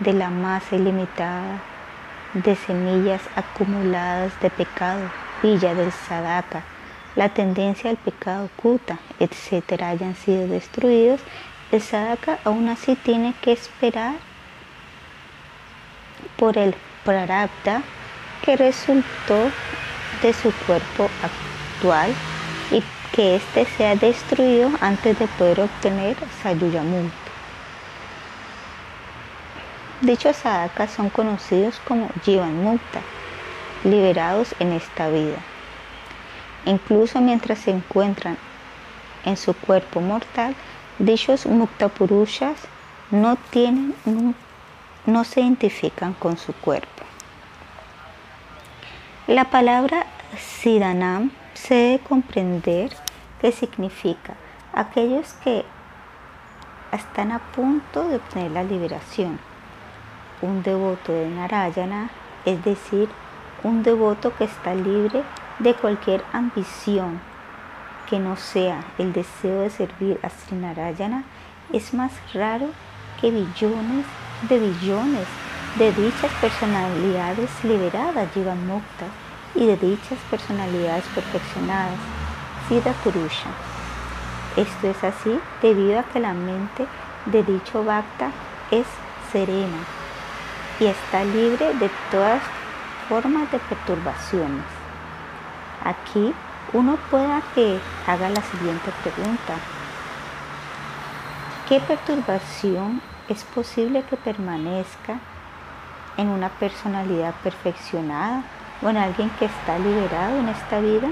de 0.02 0.12
la 0.12 0.30
masa 0.30 0.76
ilimitada 0.76 1.62
de 2.36 2.56
semillas 2.56 3.22
acumuladas 3.36 4.40
de 4.42 4.50
pecado, 4.50 5.10
villa 5.42 5.74
del 5.74 5.92
sadaka, 5.92 6.64
la 7.16 7.30
tendencia 7.30 7.90
al 7.90 7.98
pecado 7.98 8.50
kuta, 8.58 9.00
etc., 9.20 9.82
hayan 9.82 10.16
sido 10.16 10.48
destruidos, 10.48 11.22
el 11.72 11.82
sadaka 11.82 12.40
aún 12.44 12.68
así 12.68 12.96
tiene 12.96 13.34
que 13.42 13.54
esperar 13.54 14.16
por 16.38 16.58
el 16.58 16.76
prarabdha 17.06 17.82
que 18.44 18.58
resultó 18.58 19.50
de 20.22 20.34
su 20.34 20.52
cuerpo 20.68 21.10
actual 21.24 22.14
y 22.72 22.84
que 23.14 23.38
éste 23.38 23.66
sea 23.78 23.96
destruido 23.96 24.72
antes 24.82 25.18
de 25.18 25.28
poder 25.28 25.62
obtener 25.62 26.18
Sayuyamukti. 26.44 27.25
Dichos 30.02 30.36
sadhakas 30.36 30.92
son 30.92 31.10
conocidos 31.10 31.80
como 31.88 32.10
Jivan 32.24 32.62
Mukta, 32.62 33.00
liberados 33.86 34.54
en 34.60 34.74
esta 34.74 35.08
vida. 35.08 35.38
Incluso 36.66 37.22
mientras 37.22 37.60
se 37.60 37.72
encuentran 37.72 38.38
en 39.24 39.38
su 39.38 39.54
cuerpo 39.54 40.02
mortal, 40.02 40.54
dichos 41.00 41.46
Mukta 41.46 41.88
Purushas 41.88 42.58
no, 43.10 43.38
tienen, 43.38 43.96
no 45.06 45.24
se 45.24 45.40
identifican 45.40 46.14
con 46.14 46.38
su 46.38 46.52
cuerpo. 46.52 47.04
La 49.28 49.46
palabra 49.46 50.06
Siddhanam 50.38 51.32
se 51.54 51.74
debe 51.74 52.00
comprender 52.00 52.92
que 53.40 53.54
significa 53.54 54.34
aquellos 54.74 55.34
que 55.36 55.64
están 56.92 57.32
a 57.32 57.40
punto 57.40 58.10
de 58.10 58.18
obtener 58.18 58.52
la 58.52 58.64
liberación 58.64 59.40
un 60.42 60.64
devoto 60.64 61.12
de 61.12 61.30
Narayana, 61.30 62.10
es 62.46 62.64
decir, 62.64 63.10
un 63.64 63.84
devoto 63.84 64.36
que 64.36 64.44
está 64.44 64.76
libre 64.76 65.24
de 65.60 65.74
cualquier 65.74 66.24
ambición 66.34 67.20
que 68.10 68.20
no 68.20 68.36
sea 68.36 68.84
el 68.98 69.14
deseo 69.14 69.62
de 69.62 69.70
servir 69.70 70.20
a 70.22 70.30
Sri 70.30 70.58
Narayana, 70.58 71.24
es 71.74 71.94
más 71.94 72.12
raro 72.34 72.68
que 73.20 73.32
billones 73.32 74.06
de 74.48 74.60
billones 74.60 75.28
de 75.78 75.92
dichas 75.92 76.32
personalidades 76.40 77.50
liberadas 77.64 78.34
llevan 78.36 78.68
Mukta 78.68 79.08
y 79.56 79.66
de 79.66 79.78
dichas 79.78 80.20
personalidades 80.30 81.06
perfeccionadas, 81.16 81.98
Siddha 82.68 82.94
Purusha. 83.04 83.50
Esto 84.56 84.88
es 84.88 85.04
así 85.04 85.40
debido 85.62 86.00
a 86.00 86.04
que 86.04 86.20
la 86.20 86.34
mente 86.34 86.86
de 87.26 87.44
dicho 87.44 87.84
Bhakta 87.84 88.32
es 88.72 88.86
serena 89.32 90.05
y 90.80 90.86
está 90.86 91.24
libre 91.24 91.74
de 91.76 91.90
todas 92.12 92.42
formas 93.08 93.52
de 93.52 93.60
perturbaciones. 93.60 94.66
Aquí 95.84 96.34
uno 96.74 96.98
pueda 97.10 97.42
que 97.54 97.80
haga 98.08 98.30
la 98.30 98.42
siguiente 98.42 98.92
pregunta. 99.04 99.54
¿Qué 101.70 101.80
perturbación 101.80 103.02
es 103.30 103.44
posible 103.44 104.04
que 104.04 104.18
permanezca 104.18 105.20
en 106.18 106.30
una 106.30 106.50
personalidad 106.50 107.34
perfeccionada 107.44 108.44
o 108.82 108.90
en 108.90 108.98
alguien 108.98 109.30
que 109.40 109.46
está 109.46 109.80
liberado 109.80 110.40
en 110.40 110.50
esta 110.50 110.80
vida? 110.80 111.10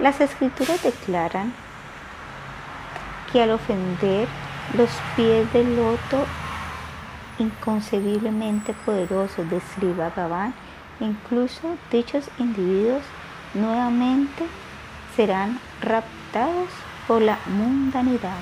Las 0.00 0.20
escrituras 0.20 0.82
declaran 0.82 1.52
que 3.32 3.42
al 3.42 3.50
ofender 3.50 4.28
los 4.74 4.90
pies 5.16 5.52
del 5.52 5.76
loto 5.76 6.24
inconcebiblemente 7.38 8.74
poderosos 8.84 9.48
de 9.50 9.60
Sri 9.60 9.92
Bhagavan, 9.92 10.54
incluso 11.00 11.76
dichos 11.90 12.28
individuos 12.38 13.02
nuevamente 13.54 14.46
serán 15.16 15.58
raptados 15.80 16.68
por 17.06 17.22
la 17.22 17.38
mundanidad 17.46 18.38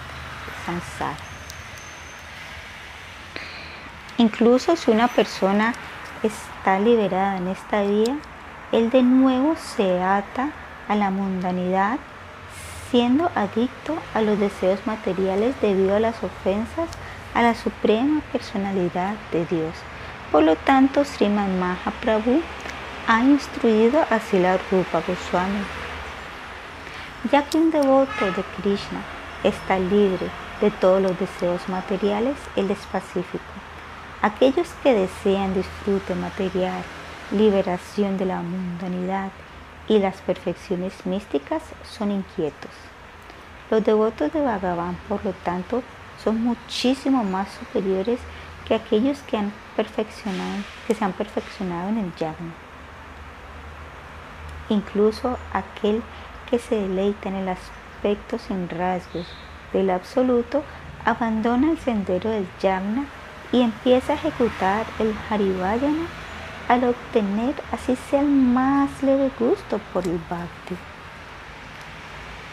samsara. 0.65 1.17
Incluso 4.19 4.77
si 4.77 4.91
una 4.91 5.09
persona 5.09 5.75
está 6.23 6.79
liberada 6.79 7.37
en 7.37 7.49
esta 7.49 7.83
vida, 7.83 8.17
él 8.73 8.91
de 8.91 9.03
nuevo 9.03 9.55
se 9.57 10.03
ata 10.03 10.51
a 10.89 10.95
la 10.95 11.11
mundanidad, 11.11 11.99
siendo 12.91 13.31
adicto 13.35 13.97
a 14.15 14.23
los 14.23 14.39
deseos 14.39 14.81
materiales 14.87 15.55
debido 15.61 15.97
a 15.97 16.01
las 16.01 16.23
ofensas 16.23 16.89
a 17.37 17.43
la 17.43 17.55
suprema 17.55 18.23
personalidad 18.33 19.15
de 19.31 19.45
Dios. 19.45 19.75
Por 20.33 20.43
lo 20.43 20.57
tanto, 20.57 21.05
Sriman 21.05 21.61
Mahaprabhu 21.61 22.41
ha 23.07 23.21
instruido 23.21 24.07
a 24.09 24.19
Sila 24.21 24.59
Rupa 24.71 25.03
Goswami. 25.07 25.61
Ya 27.31 27.43
que 27.43 27.59
un 27.59 27.71
devoto 27.71 28.25
de 28.25 28.43
Krishna 28.57 29.03
está 29.45 29.79
libre 29.79 30.31
de 30.63 30.71
todos 30.71 31.03
los 31.03 31.19
deseos 31.19 31.69
materiales, 31.69 32.37
él 32.57 32.71
es 32.71 32.79
pacífico. 32.87 33.45
Aquellos 34.23 34.69
que 34.83 34.95
desean 34.95 35.53
disfrute 35.53 36.15
material, 36.15 36.83
liberación 37.33 38.17
de 38.17 38.25
la 38.25 38.41
mundanidad 38.41 39.31
y 39.89 39.99
las 39.99 40.23
perfecciones 40.23 41.05
místicas 41.05 41.63
son 41.85 42.13
inquietos. 42.13 42.71
Los 43.71 43.85
devotos 43.85 44.33
de 44.33 44.41
Bhagavan, 44.41 44.97
por 45.07 45.23
lo 45.23 45.33
tanto, 45.45 45.83
son 46.27 46.43
muchísimo 46.43 47.23
más 47.23 47.47
superiores 47.53 48.19
que 48.67 48.75
aquellos 48.75 49.21
que 49.31 49.37
han 49.37 49.53
perfeccionado, 49.77 50.65
que 50.89 50.95
se 50.97 51.05
han 51.05 51.13
perfeccionado 51.13 51.89
en 51.91 51.99
el 51.99 52.15
yagna. 52.17 52.53
Incluso 54.69 55.39
aquel 55.53 56.03
que 56.51 56.59
se 56.59 56.75
deleita 56.75 57.29
en 57.29 57.37
el 57.37 57.49
aspecto 57.49 58.41
sin 58.41 58.69
rasgos 58.69 59.29
del 59.73 59.89
absoluto 59.89 60.65
abandona 61.05 61.71
el 61.71 61.79
sendero 61.79 62.29
del 62.31 62.49
yagna 62.61 63.05
y 63.53 63.63
empieza 63.63 64.15
a 64.15 64.17
ejecutar 64.17 64.85
el 64.99 65.15
harivayana 65.31 66.09
al 66.67 66.83
obtener 66.83 67.55
así 67.71 67.95
sea 68.11 68.23
el 68.23 68.27
más 68.27 68.91
leve 69.01 69.31
gusto 69.39 69.79
por 69.93 70.05
el 70.05 70.19
bhakti. 70.29 70.77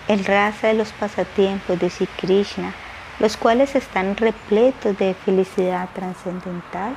El 0.08 0.24
raza 0.26 0.68
de 0.68 0.76
los 0.76 0.92
pasatiempos 0.92 1.80
de 1.80 1.90
Sri 1.90 2.06
Krishna 2.06 2.72
los 3.20 3.38
cuales 3.38 3.76
están 3.76 4.18
repletos 4.18 4.98
de 4.98 5.14
felicidad 5.14 5.90
trascendental, 5.94 6.96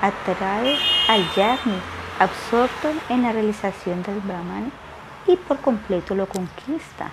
atrae 0.00 0.78
al 1.08 1.34
yagni 1.34 1.78
absorto 2.18 2.92
en 3.08 3.22
la 3.22 3.32
realización 3.32 4.02
del 4.02 4.20
Brahman 4.20 4.72
y 5.26 5.36
por 5.36 5.60
completo 5.60 6.14
lo 6.14 6.26
conquista. 6.26 7.10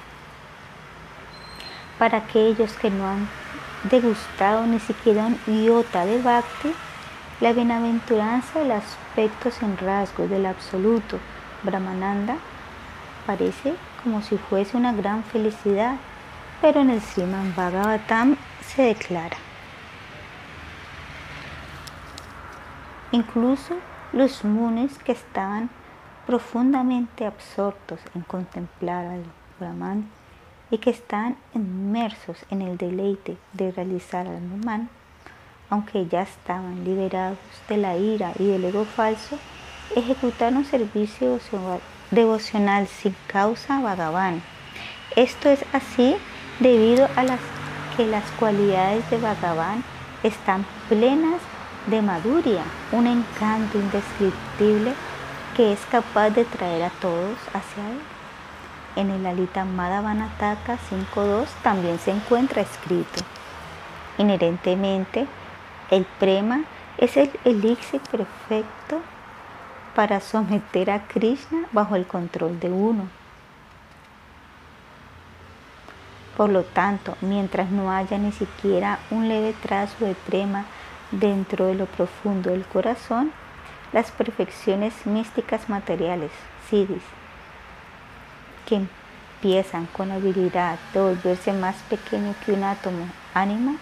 Para 2.00 2.20
aquellos 2.20 2.74
que 2.74 2.90
no 2.90 3.08
han 3.08 3.28
degustado 3.90 4.66
ni 4.66 4.80
siquiera 4.80 5.26
un 5.26 5.40
iota 5.48 6.06
de 6.06 6.22
bhakti, 6.22 6.74
la 7.42 7.52
bienaventuranza 7.52 8.60
del 8.60 8.72
aspecto 8.72 9.52
sin 9.52 9.78
rasgos 9.78 10.30
del 10.30 10.46
absoluto 10.46 11.20
Brahmananda 11.64 12.38
parece 13.26 13.74
como 14.04 14.22
si 14.22 14.38
fuese 14.38 14.78
una 14.78 14.94
gran 14.94 15.24
felicidad, 15.24 15.96
pero 16.64 16.80
en 16.80 16.92
el 16.92 17.02
Sriman 17.02 17.54
Bhagavatam 17.58 18.38
se 18.66 18.84
declara. 18.84 19.36
Incluso 23.12 23.76
los 24.14 24.46
munes 24.46 24.98
que 25.00 25.12
estaban 25.12 25.70
profundamente 26.26 27.26
absortos 27.26 28.00
en 28.16 28.22
contemplar 28.22 29.06
al 29.08 29.24
Brahman 29.60 30.10
y 30.72 30.78
que 30.78 30.92
están 30.92 31.36
inmersos 31.54 32.38
en 32.50 32.62
el 32.62 32.78
deleite 32.78 33.36
de 33.52 33.74
realizar 33.74 34.26
al 34.26 34.40
Brahman, 34.40 34.88
aunque 35.70 36.08
ya 36.08 36.22
estaban 36.22 36.86
liberados 36.86 37.40
de 37.68 37.76
la 37.76 37.98
ira 37.98 38.32
y 38.40 38.48
del 38.48 38.64
ego 38.64 38.86
falso, 38.86 39.38
ejecutaron 39.98 40.64
servicio 40.64 41.42
devocional 42.10 42.88
sin 42.88 43.14
causa 43.28 43.82
Bhagavan. 43.82 44.42
Esto 45.18 45.50
es 45.50 45.66
así 45.74 46.16
debido 46.60 47.08
a 47.16 47.24
las 47.24 47.40
que 47.96 48.06
las 48.06 48.24
cualidades 48.40 49.10
de 49.10 49.18
Bhagavan 49.18 49.84
están 50.24 50.66
plenas 50.90 51.42
de 51.88 52.02
maduria, 52.02 52.64
un 52.92 53.08
encanto 53.08 53.78
indescriptible 53.78 54.94
que 55.56 55.74
es 55.74 55.80
capaz 55.92 56.30
de 56.32 56.46
traer 56.46 56.84
a 56.84 56.90
todos 56.90 57.38
hacia 57.54 57.90
él. 57.90 58.00
En 58.96 59.10
el 59.10 59.26
Alita 59.26 59.66
Madhavanataka 59.66 60.78
5.2 60.90 61.48
también 61.62 62.00
se 62.00 62.12
encuentra 62.12 62.62
escrito. 62.62 63.24
Inherentemente, 64.18 65.28
el 65.90 66.06
prema 66.20 66.64
es 66.98 67.18
el 67.18 67.32
elixir 67.44 68.02
perfecto 68.02 69.02
para 69.96 70.20
someter 70.20 70.92
a 70.92 71.08
Krishna 71.08 71.66
bajo 71.72 71.96
el 71.96 72.06
control 72.06 72.60
de 72.60 72.70
uno. 72.72 73.23
Por 76.38 76.50
lo 76.50 76.64
tanto, 76.64 77.16
mientras 77.22 77.70
no 77.70 77.92
haya 77.92 78.18
ni 78.18 78.32
siquiera 78.32 79.00
un 79.12 79.28
leve 79.28 79.54
trazo 79.62 80.06
de 80.06 80.16
prema 80.16 80.66
dentro 81.12 81.68
de 81.68 81.76
lo 81.76 81.86
profundo 81.86 82.50
del 82.50 82.66
corazón, 82.66 83.32
las 83.92 84.12
perfecciones 84.12 85.06
místicas 85.06 85.70
materiales, 85.70 86.32
siddhis, 86.70 87.04
que 88.66 88.76
empiezan 89.44 89.86
con 89.88 90.10
la 90.10 90.16
habilidad 90.16 90.80
de 90.94 91.02
volverse 91.02 91.54
más 91.54 91.76
pequeño 91.90 92.34
que 92.44 92.54
un 92.54 92.64
átomo, 92.64 93.08
ánima, 93.34 93.76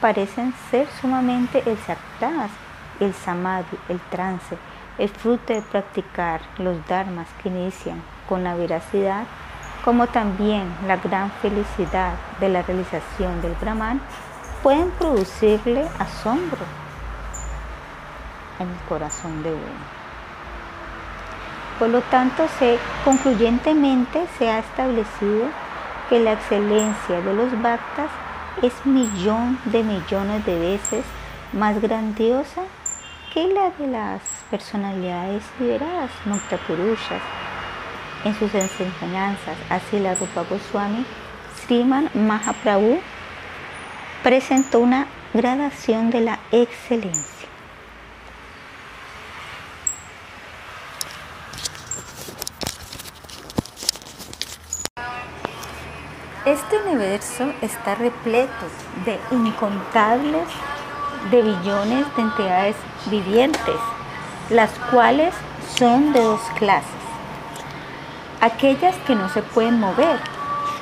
parecen 0.00 0.54
ser 0.70 0.88
sumamente 1.00 1.58
exactas. 1.70 2.50
El 2.98 3.14
samadhi, 3.14 3.78
el 3.88 3.98
trance, 4.10 4.56
el 4.98 5.08
fruto 5.08 5.52
de 5.52 5.62
practicar 5.62 6.42
los 6.58 6.86
dharmas 6.86 7.26
que 7.42 7.48
inician 7.48 8.02
con 8.28 8.44
la 8.44 8.54
veracidad, 8.54 9.24
como 9.84 10.06
también 10.06 10.72
la 10.86 10.96
gran 10.96 11.30
felicidad 11.42 12.14
de 12.38 12.48
la 12.48 12.62
realización 12.62 13.40
del 13.42 13.54
Brahman, 13.60 14.00
pueden 14.62 14.90
producirle 14.92 15.88
asombro 15.98 16.64
en 18.58 18.68
el 18.68 18.78
corazón 18.88 19.42
de 19.42 19.50
uno. 19.50 20.00
Por 21.78 21.88
lo 21.88 22.02
tanto, 22.02 22.46
se, 22.58 22.78
concluyentemente 23.04 24.26
se 24.38 24.50
ha 24.50 24.58
establecido 24.58 25.46
que 26.10 26.20
la 26.20 26.32
excelencia 26.32 27.20
de 27.22 27.34
los 27.34 27.62
bhaktas 27.62 28.10
es 28.60 28.74
millón 28.84 29.58
de 29.64 29.82
millones 29.82 30.44
de 30.44 30.58
veces 30.58 31.04
más 31.52 31.80
grandiosa 31.80 32.62
que 33.32 33.46
la 33.46 33.70
de 33.70 33.86
las 33.86 34.20
personalidades 34.50 35.42
liberadas, 35.58 36.10
Mukta 36.26 36.58
En 38.22 38.38
sus 38.38 38.52
enseñanzas, 38.54 39.56
así 39.70 39.98
la 39.98 40.14
Rupa 40.14 40.42
Goswami, 40.42 41.06
Sriman 41.62 42.10
Mahaprabhu 42.12 43.00
presentó 44.22 44.80
una 44.80 45.06
gradación 45.32 46.10
de 46.10 46.20
la 46.20 46.38
excelencia. 46.52 47.48
Este 56.44 56.76
universo 56.86 57.52
está 57.62 57.94
repleto 57.94 58.66
de 59.06 59.18
incontables 59.30 60.48
de 61.30 61.42
billones 61.42 62.16
de 62.16 62.22
entidades 62.22 62.76
vivientes, 63.10 63.76
las 64.50 64.70
cuales 64.90 65.34
son 65.76 66.12
de 66.12 66.22
dos 66.22 66.40
clases. 66.58 66.99
Aquellas 68.40 68.96
que 69.06 69.14
no 69.14 69.28
se 69.28 69.42
pueden 69.42 69.78
mover, 69.78 70.18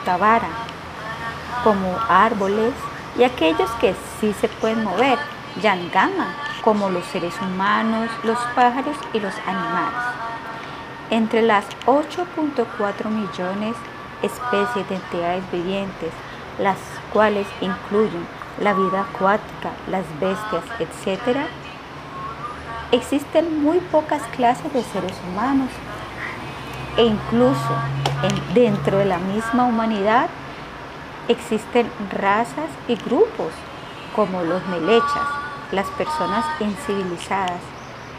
tabara, 0.04 0.48
como 1.64 1.98
árboles, 2.08 2.72
y 3.18 3.24
aquellos 3.24 3.68
que 3.80 3.96
sí 4.20 4.32
se 4.40 4.46
pueden 4.46 4.84
mover, 4.84 5.18
yangama, 5.60 6.34
como 6.62 6.88
los 6.88 7.04
seres 7.06 7.34
humanos, 7.40 8.10
los 8.22 8.38
pájaros 8.54 8.96
y 9.12 9.18
los 9.18 9.34
animales. 9.44 10.04
Entre 11.10 11.42
las 11.42 11.64
8.4 11.86 13.06
millones 13.06 13.74
especies 14.22 14.88
de 14.88 14.94
entidades 14.94 15.42
vivientes, 15.50 16.12
las 16.60 16.76
cuales 17.12 17.48
incluyen 17.60 18.24
la 18.60 18.72
vida 18.72 19.00
acuática, 19.00 19.70
las 19.90 20.04
bestias, 20.20 20.64
etc., 20.78 21.38
existen 22.92 23.62
muy 23.62 23.78
pocas 23.78 24.22
clases 24.36 24.72
de 24.72 24.82
seres 24.82 25.16
humanos 25.28 25.70
e 26.98 27.04
incluso 27.04 27.70
dentro 28.52 28.98
de 28.98 29.04
la 29.04 29.18
misma 29.18 29.64
humanidad 29.64 30.28
existen 31.28 31.90
razas 32.10 32.68
y 32.88 32.96
grupos 32.96 33.52
como 34.16 34.42
los 34.42 34.66
melechas, 34.66 35.28
las 35.70 35.86
personas 35.90 36.44
incivilizadas, 36.58 37.60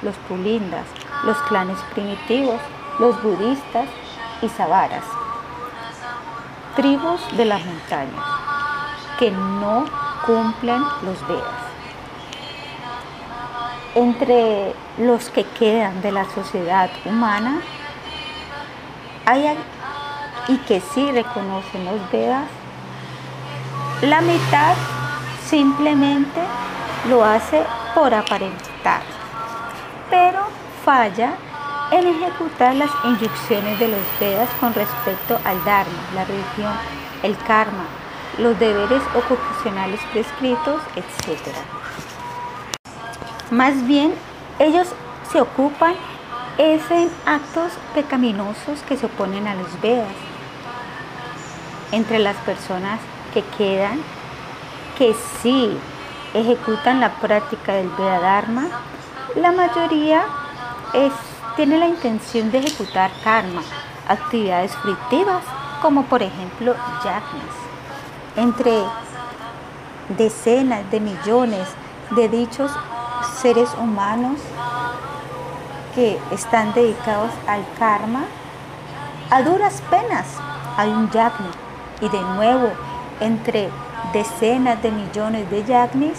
los 0.02 0.16
pulindas, 0.30 0.86
los 1.26 1.38
clanes 1.44 1.78
primitivos, 1.94 2.60
los 3.00 3.22
budistas 3.22 3.90
y 4.42 4.48
savaras, 4.48 5.04
tribus 6.78 7.22
de 7.36 7.46
las 7.46 7.66
montañas 7.66 8.26
que 9.20 9.32
no 9.32 9.84
cumplen 10.26 10.82
los 11.04 11.28
Vedas. 11.28 11.44
Entre 13.96 14.74
los 14.98 15.30
que 15.30 15.44
quedan 15.44 16.02
de 16.02 16.14
la 16.14 16.24
sociedad 16.30 16.90
humana, 17.04 17.60
y 20.48 20.58
que 20.60 20.82
sí 20.82 21.12
reconocen 21.12 21.86
los 21.86 22.12
Vedas, 22.12 22.48
la 24.02 24.22
mitad 24.22 24.74
simplemente 25.46 26.42
lo 27.08 27.24
hace 27.24 27.64
por 27.94 28.14
aparentar, 28.14 29.02
pero 30.10 30.40
falla 30.84 31.34
en 31.92 32.08
ejecutar 32.08 32.76
las 32.76 32.90
inyecciones 33.04 33.80
de 33.80 33.90
los 33.90 34.02
Vedas 34.20 34.50
con 34.60 34.74
respecto 34.74 35.40
al 35.46 35.64
Dharma, 35.64 36.00
la 36.16 36.26
religión, 36.26 36.74
el 37.22 37.38
karma, 37.38 37.86
los 38.40 38.58
deberes 38.60 39.02
ocupacionales 39.16 40.00
prescritos, 40.12 40.82
etc. 40.96 41.40
Más 43.52 43.86
bien, 43.86 44.14
ellos 44.58 44.88
se 45.32 45.42
ocupan 45.42 45.94
en 46.60 47.10
actos 47.26 47.72
pecaminosos 47.96 48.82
que 48.88 48.98
se 48.98 49.06
oponen 49.06 49.48
a 49.48 49.56
los 49.56 49.80
Vedas. 49.82 50.14
Entre 51.92 52.20
las 52.20 52.36
personas 52.38 53.00
que 53.34 53.44
quedan, 53.58 54.00
que 54.98 55.16
sí 55.42 55.78
ejecutan 56.34 57.00
la 57.00 57.14
práctica 57.14 57.74
del 57.74 57.90
Veda 57.90 58.20
Dharma, 58.20 58.68
la 59.36 59.52
mayoría 59.52 60.26
tiene 61.56 61.78
la 61.78 61.88
intención 61.88 62.52
de 62.52 62.60
ejecutar 62.60 63.10
karma, 63.24 63.62
actividades 64.08 64.76
fructivas, 64.78 65.44
como 65.82 66.04
por 66.04 66.22
ejemplo 66.22 66.76
yajnas 67.04 67.70
entre 68.36 68.84
decenas 70.18 70.90
de 70.92 71.00
millones 71.00 71.68
de 72.12 72.28
dichos 72.28 72.72
seres 73.42 73.70
humanos 73.80 74.40
que 75.96 76.20
están 76.32 76.74
dedicados 76.74 77.32
al 77.48 77.66
karma, 77.78 78.26
a 79.30 79.42
duras 79.42 79.82
penas 79.90 80.26
hay 80.78 80.90
un 80.90 81.10
yagni. 81.12 81.50
Y 82.02 82.10
de 82.10 82.22
nuevo, 82.22 82.70
entre 83.20 83.70
decenas 84.14 84.82
de 84.82 84.92
millones 84.92 85.50
de 85.50 85.64
yagnis, 85.66 86.18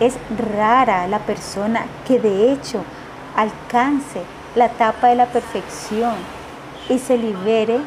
es 0.00 0.16
rara 0.56 1.06
la 1.08 1.20
persona 1.20 1.86
que 2.06 2.18
de 2.20 2.52
hecho 2.52 2.84
alcance 3.36 4.22
la 4.54 4.66
etapa 4.66 5.08
de 5.08 5.16
la 5.16 5.26
perfección 5.26 6.14
y 6.88 6.98
se 6.98 7.16
libere 7.16 7.80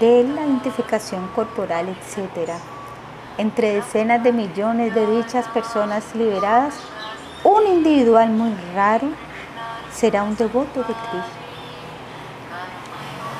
de 0.00 0.24
la 0.24 0.46
identificación 0.46 1.28
corporal, 1.34 1.88
etc. 1.88 2.52
entre 3.38 3.74
decenas 3.74 4.22
de 4.22 4.32
millones 4.32 4.94
de 4.94 5.06
dichas 5.06 5.46
personas 5.48 6.14
liberadas, 6.14 6.74
un 7.44 7.66
individual 7.66 8.30
muy 8.30 8.54
raro 8.74 9.08
será 9.94 10.22
un 10.22 10.36
devoto 10.36 10.80
de 10.80 10.94
Krishna. 10.94 11.44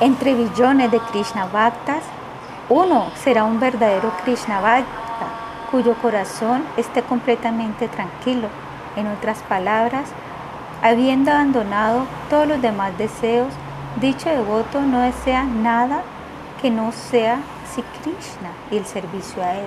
Entre 0.00 0.34
billones 0.34 0.90
de 0.90 0.98
Krishna 1.00 1.46
Bhaktas, 1.46 2.04
uno 2.68 3.10
será 3.22 3.44
un 3.44 3.60
verdadero 3.60 4.12
Krishna 4.24 4.60
Bhakta 4.60 5.04
cuyo 5.70 5.94
corazón 5.94 6.62
esté 6.76 7.02
completamente 7.02 7.88
tranquilo. 7.88 8.48
En 8.94 9.08
otras 9.08 9.38
palabras, 9.48 10.08
habiendo 10.82 11.32
abandonado 11.32 12.06
todos 12.30 12.46
los 12.46 12.62
demás 12.62 12.96
deseos, 12.96 13.52
dicho 14.00 14.28
devoto 14.28 14.80
no 14.82 15.00
desea 15.00 15.42
nada 15.42 16.02
que 16.62 16.70
no 16.70 16.92
sea 16.92 17.38
si 17.74 17.82
Krishna 17.82 18.52
y 18.70 18.76
el 18.76 18.86
servicio 18.86 19.42
a 19.42 19.54
Él. 19.54 19.66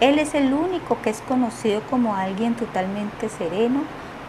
Él 0.00 0.18
es 0.18 0.34
el 0.34 0.52
único 0.52 1.00
que 1.00 1.10
es 1.10 1.20
conocido 1.20 1.80
como 1.88 2.16
alguien 2.16 2.56
totalmente 2.56 3.28
sereno, 3.28 3.82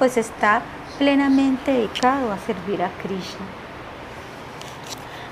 pues 0.03 0.17
está 0.17 0.61
plenamente 0.97 1.71
dedicado 1.71 2.33
a 2.33 2.37
servir 2.37 2.83
a 2.83 2.89
Krishna. 3.01 3.45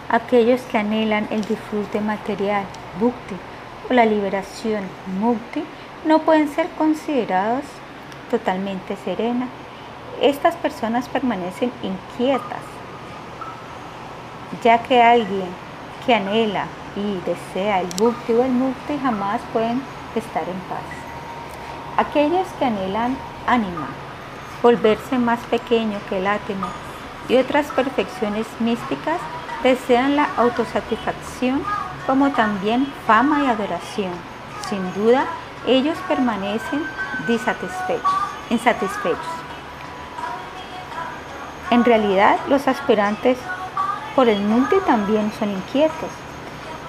Aquellos 0.08 0.62
que 0.62 0.78
anhelan 0.78 1.28
el 1.30 1.42
disfrute 1.42 2.00
material, 2.00 2.64
bhakti, 2.98 3.36
o 3.90 3.94
la 3.94 4.06
liberación, 4.06 4.86
mukti, 5.20 5.66
no 6.06 6.20
pueden 6.20 6.48
ser 6.48 6.70
considerados 6.78 7.66
totalmente 8.30 8.96
serenas. 9.04 9.50
Estas 10.22 10.56
personas 10.56 11.10
permanecen 11.10 11.74
inquietas, 11.84 12.64
ya 14.64 14.82
que 14.84 15.04
alguien 15.04 15.50
que 16.06 16.16
anhela 16.16 16.68
y 16.96 17.20
desea 17.30 17.82
el 17.82 17.88
bhakti 18.00 18.32
o 18.32 18.46
el 18.46 18.52
mukti 18.52 18.98
jamás 19.04 19.42
pueden 19.52 19.82
estar 20.16 20.44
en 20.44 20.60
paz. 20.70 20.88
Aquellos 21.98 22.48
que 22.58 22.64
anhelan 22.64 23.18
ánima, 23.46 23.90
volverse 24.62 25.18
más 25.18 25.40
pequeño 25.50 26.00
que 26.10 26.20
el 26.20 26.28
átomo 26.28 26.68
y 27.28 27.38
otras 27.38 27.68
perfecciones 27.68 28.48
místicas 28.60 29.20
desean 29.64 30.16
la 30.16 30.28
autosatisfacción 30.38 31.64
como 32.06 32.32
también 32.32 32.92
fama 33.06 33.44
y 33.44 33.48
adoración. 33.48 34.12
Sin 34.68 34.94
duda, 34.94 35.26
ellos 35.68 35.98
permanecen 36.08 36.84
insatisfechos. 38.50 39.20
En 41.70 41.86
realidad, 41.86 42.38
los 42.50 42.68
aspirantes 42.68 43.38
por 44.16 44.28
el 44.28 44.42
multi 44.42 44.76
también 44.86 45.32
son 45.40 45.52
inquietos, 45.52 46.10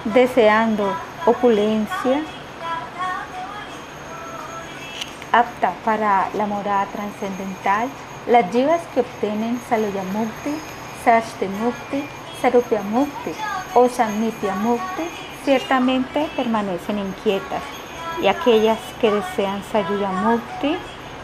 deseando 0.05 0.93
opulencia, 1.25 2.21
apta 5.33 5.73
para 5.83 6.29
la 6.35 6.45
morada 6.45 6.85
trascendental, 6.85 7.89
las 8.27 8.49
yivas 8.51 8.79
que 8.93 9.01
obtienen 9.01 9.59
Saluyamukti, 9.67 10.55
Mukti, 11.59 12.07
Sarupya 12.41 12.81
Mukti 12.83 13.33
o 13.73 13.89
Samnitya 13.89 14.55
Mukti 14.55 15.03
ciertamente 15.43 16.29
permanecen 16.37 16.99
inquietas 16.99 17.61
y 18.21 18.27
aquellas 18.27 18.79
que 19.01 19.11
desean 19.11 19.61
Sayuya 19.71 20.09
Mukti, 20.09 20.77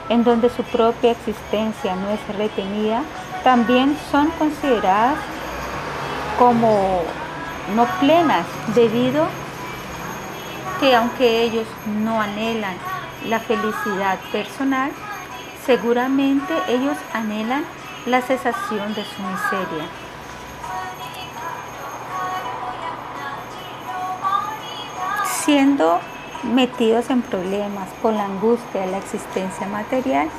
en 0.10 0.24
donde 0.24 0.50
su 0.50 0.64
propia 0.64 1.12
existencia 1.12 1.96
no 1.96 2.10
es 2.10 2.38
retenida, 2.38 3.04
también 3.44 3.96
son 4.12 4.28
consideradas 4.32 5.18
como 6.38 7.04
no 7.76 7.86
plenas 8.00 8.46
debido 8.76 9.28
que 10.80 10.96
aunque 10.96 11.44
ellos 11.44 11.68
no 11.86 12.20
anhelan 12.20 12.76
la 13.28 13.40
felicidad 13.40 14.20
personal, 14.32 14.92
seguramente 15.66 16.54
ellos 16.68 16.98
anhelan 17.14 17.64
la 18.06 18.22
cesación 18.22 18.94
de 18.94 19.04
su 19.04 19.22
miseria. 19.22 19.86
Siendo 25.26 26.00
metidos 26.44 27.10
en 27.10 27.22
problemas 27.22 27.90
por 28.02 28.14
la 28.14 28.26
angustia 28.26 28.82
de 28.82 28.92
la 28.92 28.98
existencia 28.98 29.68
material, 29.68 30.30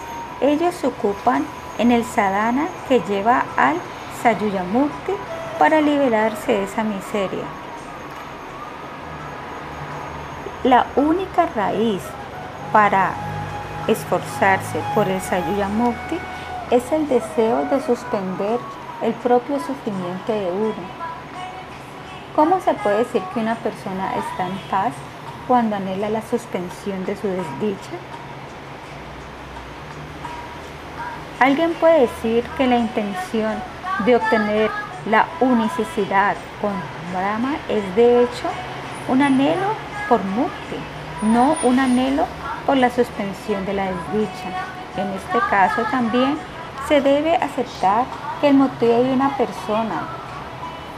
ellos 0.40 0.74
se 0.74 0.86
ocupan 0.86 1.44
en 1.78 1.92
el 1.92 2.04
sadhana 2.04 2.68
que 2.88 3.00
lleva 3.00 3.44
al 3.56 3.76
Sayuyamukti 4.22 5.12
para 5.58 5.80
liberarse 5.80 6.52
de 6.52 6.64
esa 6.64 6.84
miseria. 6.84 7.44
La 10.62 10.86
única 10.96 11.46
raíz 11.54 12.02
para 12.72 13.12
esforzarse 13.88 14.80
por 14.94 15.08
el 15.08 15.20
Sayuya 15.20 15.68
Mukti 15.68 16.18
es 16.70 16.90
el 16.92 17.08
deseo 17.08 17.64
de 17.66 17.80
suspender 17.80 18.60
el 19.02 19.12
propio 19.14 19.58
sufrimiento 19.58 20.32
de 20.32 20.50
uno. 20.52 21.00
¿Cómo 22.36 22.60
se 22.60 22.74
puede 22.74 22.98
decir 22.98 23.22
que 23.34 23.40
una 23.40 23.56
persona 23.56 24.14
está 24.16 24.46
en 24.46 24.58
paz 24.70 24.92
cuando 25.48 25.76
anhela 25.76 26.08
la 26.08 26.22
suspensión 26.22 27.04
de 27.04 27.16
su 27.16 27.26
desdicha? 27.26 27.96
Alguien 31.40 31.72
puede 31.74 32.02
decir 32.02 32.44
que 32.56 32.66
la 32.66 32.76
intención 32.76 33.54
de 34.04 34.16
obtener 34.16 34.70
la 35.10 35.26
unicidad 35.40 36.36
con 36.60 36.72
Brahma 37.12 37.56
es 37.68 37.96
de 37.96 38.22
hecho 38.22 38.48
un 39.08 39.22
anhelo 39.22 39.74
por 40.08 40.22
mukti, 40.22 40.76
no 41.22 41.56
un 41.62 41.80
anhelo 41.80 42.26
por 42.66 42.76
la 42.76 42.90
suspensión 42.90 43.64
de 43.66 43.74
la 43.74 43.84
desdicha. 43.84 44.50
En 44.96 45.08
este 45.12 45.38
caso 45.48 45.82
también 45.90 46.38
se 46.88 47.00
debe 47.00 47.36
aceptar 47.36 48.04
que 48.40 48.48
el 48.48 48.54
motivo 48.54 49.02
de 49.02 49.12
una 49.12 49.36
persona 49.36 50.02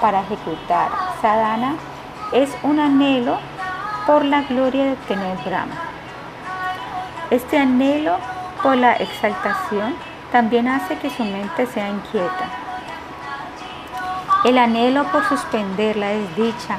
para 0.00 0.20
ejecutar 0.20 0.90
sadhana 1.20 1.76
es 2.32 2.50
un 2.62 2.80
anhelo 2.80 3.38
por 4.06 4.24
la 4.24 4.42
gloria 4.42 4.84
de 4.84 4.92
obtener 4.92 5.38
Brahma. 5.44 5.74
Este 7.30 7.58
anhelo 7.58 8.16
por 8.62 8.76
la 8.76 8.94
exaltación 8.94 9.94
también 10.32 10.68
hace 10.68 10.96
que 10.98 11.10
su 11.10 11.24
mente 11.24 11.66
sea 11.66 11.88
inquieta. 11.88 12.46
El 14.44 14.58
anhelo 14.58 15.04
por 15.04 15.24
suspender 15.28 15.96
la 15.96 16.08
desdicha 16.08 16.78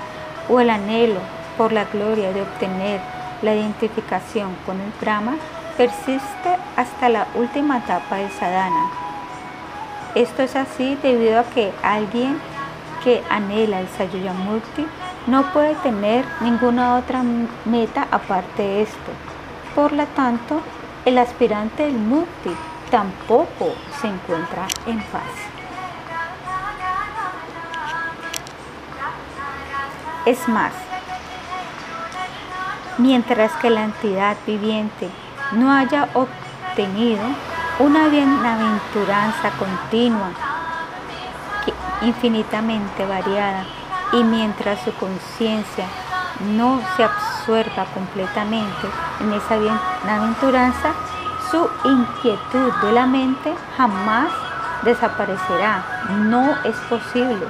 o 0.50 0.60
el 0.60 0.70
anhelo 0.70 1.20
por 1.58 1.72
la 1.72 1.86
gloria 1.86 2.34
de 2.34 2.42
obtener 2.42 3.00
la 3.44 3.54
identificación 3.54 4.56
con 4.66 4.80
el 4.80 4.92
Brahma 5.00 5.36
persiste 5.78 6.58
hasta 6.76 7.10
la 7.10 7.28
última 7.36 7.78
etapa 7.78 8.18
del 8.18 8.32
sadhana. 8.32 8.90
Esto 10.16 10.44
es 10.44 10.56
así 10.56 10.98
debido 11.04 11.40
a 11.40 11.44
que 11.44 11.72
alguien 11.84 12.40
que 13.04 13.22
anhela 13.30 13.82
el 13.82 13.88
Sayuyamurti 13.90 14.86
no 15.28 15.52
puede 15.52 15.76
tener 15.76 16.26
ninguna 16.42 16.96
otra 16.96 17.24
meta 17.66 18.08
aparte 18.12 18.62
de 18.64 18.82
esto. 18.84 19.12
Por 19.76 19.92
lo 19.92 20.06
tanto, 20.08 20.62
el 21.06 21.18
aspirante 21.18 21.84
del 21.84 21.94
Mukti 21.94 22.56
tampoco 22.92 23.74
se 24.00 24.08
encuentra 24.08 24.68
en 24.86 25.02
paz. 25.04 25.24
Es 30.26 30.48
más, 30.48 30.72
mientras 32.98 33.52
que 33.54 33.70
la 33.70 33.84
entidad 33.84 34.38
viviente 34.46 35.10
no 35.54 35.72
haya 35.72 36.10
obtenido 36.14 37.24
una 37.80 38.08
bienaventuranza 38.08 39.50
continua, 39.58 40.32
infinitamente 42.02 43.06
variada, 43.06 43.66
y 44.12 44.24
mientras 44.24 44.80
su 44.82 44.94
conciencia 44.94 45.86
no 46.56 46.82
se 46.96 47.04
absorba 47.04 47.86
completamente 47.94 48.88
en 49.22 49.34
esa 49.34 49.58
bienaventuranza, 49.58 50.94
su 51.50 51.70
inquietud 51.84 52.72
de 52.84 52.92
la 52.92 53.06
mente 53.06 53.54
jamás 53.78 54.30
desaparecerá. 54.84 55.84
No 56.10 56.56
es 56.64 56.76
posible. 56.90 57.48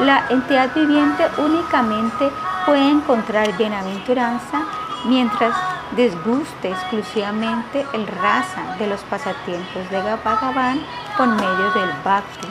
La 0.00 0.26
entidad 0.28 0.74
viviente 0.74 1.24
únicamente 1.38 2.30
puede 2.66 2.90
encontrar 2.90 3.56
bienaventuranza 3.56 4.66
mientras 5.06 5.56
desguste 5.96 6.68
exclusivamente 6.68 7.86
el 7.94 8.06
rasa 8.06 8.76
de 8.78 8.88
los 8.88 9.00
pasatiempos 9.04 9.88
de 9.90 10.02
Bhagavan 10.02 10.80
por 11.16 11.28
medio 11.28 11.70
del 11.72 11.90
bhakti. 12.04 12.48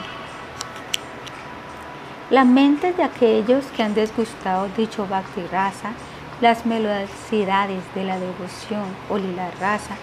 Las 2.30 2.46
mentes 2.46 2.96
de 2.96 3.04
aquellos 3.04 3.64
que 3.66 3.84
han 3.84 3.94
desgustado 3.94 4.68
dicho 4.76 5.06
bhakti 5.06 5.46
rasa, 5.52 5.92
las 6.40 6.66
melodicidades 6.66 7.84
de 7.94 8.02
la 8.02 8.18
devoción 8.18 8.84
o 9.08 9.18
lila 9.18 9.52
rasa, 9.60 9.94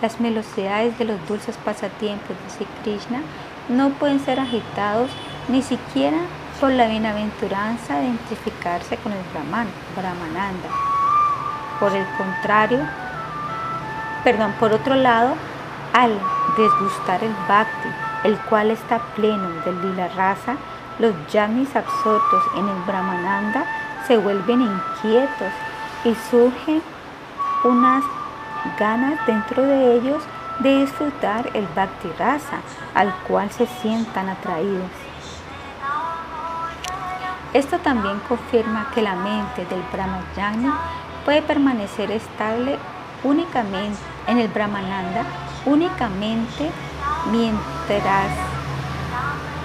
las 0.00 0.20
melodicidades 0.20 0.96
de 0.98 1.06
los 1.06 1.26
dulces 1.26 1.56
pasatiempos 1.56 2.28
de 2.28 2.50
Sri 2.50 2.66
Krishna, 2.84 3.22
no 3.68 3.90
pueden 3.90 4.20
ser 4.20 4.38
agitados 4.38 5.10
ni 5.48 5.62
siquiera 5.62 6.18
por 6.62 6.70
la 6.70 6.86
bienaventuranza 6.86 7.96
de 7.96 8.04
identificarse 8.04 8.96
con 8.98 9.10
el 9.10 9.18
Brahman, 9.32 9.66
Brahmananda. 9.96 10.68
Por 11.80 11.92
el 11.92 12.06
contrario, 12.16 12.78
perdón, 14.22 14.54
por 14.60 14.72
otro 14.72 14.94
lado, 14.94 15.34
al 15.92 16.16
desgustar 16.56 17.24
el 17.24 17.34
bhakti, 17.48 17.88
el 18.22 18.38
cual 18.42 18.70
está 18.70 19.00
pleno 19.16 19.48
del 19.64 19.82
lila 19.82 20.06
raza, 20.14 20.54
los 21.00 21.12
yagnis 21.32 21.74
absortos 21.74 22.44
en 22.54 22.68
el 22.68 22.80
Brahmananda 22.86 23.64
se 24.06 24.16
vuelven 24.18 24.62
inquietos 24.62 25.52
y 26.04 26.14
surgen 26.30 26.80
unas 27.64 28.04
ganas 28.78 29.18
dentro 29.26 29.64
de 29.64 29.96
ellos 29.96 30.22
de 30.60 30.82
disfrutar 30.82 31.50
el 31.54 31.66
bhakti 31.74 32.08
rasa 32.20 32.60
al 32.94 33.12
cual 33.26 33.50
se 33.50 33.66
sientan 33.66 34.28
atraídos. 34.28 35.01
Esto 37.54 37.78
también 37.78 38.18
confirma 38.28 38.90
que 38.94 39.02
la 39.02 39.14
mente 39.14 39.66
del 39.66 39.82
Brahmayani 39.92 40.72
puede 41.24 41.42
permanecer 41.42 42.10
estable 42.10 42.78
únicamente 43.24 43.98
en 44.26 44.38
el 44.38 44.48
Brahmananda 44.48 45.24
únicamente 45.66 46.70
mientras 47.30 48.32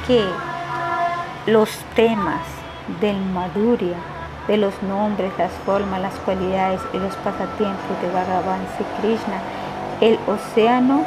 que 0.06 0.26
los 1.46 1.70
temas 1.96 2.42
del 3.00 3.20
Madhurya, 3.22 3.98
de 4.48 4.58
los 4.58 4.82
nombres, 4.84 5.32
las 5.38 5.52
formas, 5.66 6.02
las 6.02 6.14
cualidades 6.20 6.82
y 6.94 6.98
los 6.98 7.16
pasatiempos 7.16 8.02
de 8.02 8.10
Bhagavan 8.12 8.66
Sri 8.76 8.86
Krishna, 9.02 9.40
el 10.02 10.20
océano 10.28 11.06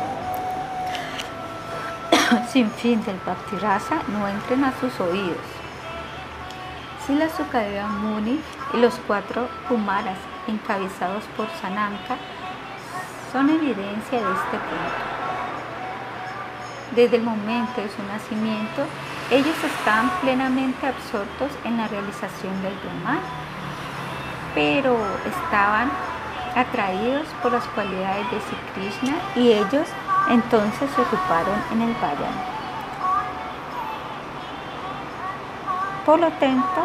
sin 2.51 2.71
fin 2.71 3.03
del 3.05 3.17
Bhakti 3.25 3.57
Rasa 3.57 4.03
no 4.09 4.27
entren 4.27 4.65
a 4.65 4.73
sus 4.81 4.99
oídos. 5.01 5.60
Sila 7.07 7.29
Sukadeva 7.29 7.89
Muni 7.89 8.41
y 8.75 8.77
los 8.77 8.95
cuatro 9.07 9.49
Kumaras 9.69 10.19
encabezados 10.47 11.25
por 11.37 11.49
Sanamka 11.61 12.17
son 13.33 13.49
evidencia 13.49 14.19
de 14.19 14.33
este 14.33 14.59
punto. 14.59 15.01
Desde 16.95 17.17
el 17.17 17.23
momento 17.23 17.81
de 17.81 17.89
su 17.89 18.03
nacimiento, 18.03 18.85
ellos 19.31 19.57
estaban 19.65 20.11
plenamente 20.21 20.87
absortos 20.87 21.51
en 21.65 21.77
la 21.77 21.87
realización 21.89 22.61
del 22.63 22.75
Brahman, 22.83 23.21
pero 24.55 24.97
estaban 25.25 25.91
atraídos 26.57 27.27
por 27.43 27.53
las 27.53 27.65
cualidades 27.69 28.29
de 28.31 28.41
Sri 28.41 28.59
Krishna 28.75 29.17
y 29.37 29.53
ellos 29.53 29.89
entonces 30.29 30.91
se 30.95 31.01
ocuparon 31.01 31.63
en 31.73 31.83
el 31.83 31.95
Vayan. 31.95 32.60
Por 36.11 36.19
lo 36.19 36.33
tanto, 36.33 36.83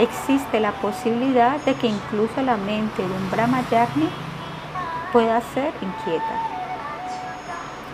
existe 0.00 0.58
la 0.58 0.72
posibilidad 0.72 1.60
de 1.60 1.76
que 1.76 1.86
incluso 1.86 2.42
la 2.42 2.56
mente 2.56 3.06
de 3.06 3.08
un 3.08 3.30
Brahmayagni 3.30 4.08
pueda 5.12 5.40
ser 5.54 5.72
inquieta. 5.80 6.34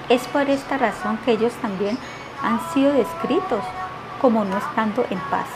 Es 0.08 0.26
por 0.28 0.48
esta 0.48 0.78
razón 0.78 1.18
que 1.18 1.32
ellos 1.32 1.52
también 1.60 1.98
han 2.42 2.58
sido 2.72 2.94
descritos 2.94 3.62
como 4.22 4.42
no 4.46 4.56
estando 4.56 5.04
en 5.10 5.18
paz. 5.28 5.48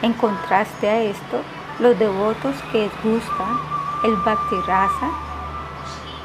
En 0.00 0.14
contraste 0.14 0.88
a 0.88 1.02
esto, 1.02 1.42
los 1.78 1.98
devotos 1.98 2.56
que 2.72 2.90
gustan 3.04 3.60
el 4.04 4.16
Bhakti 4.24 4.56
Rasa 4.66 5.10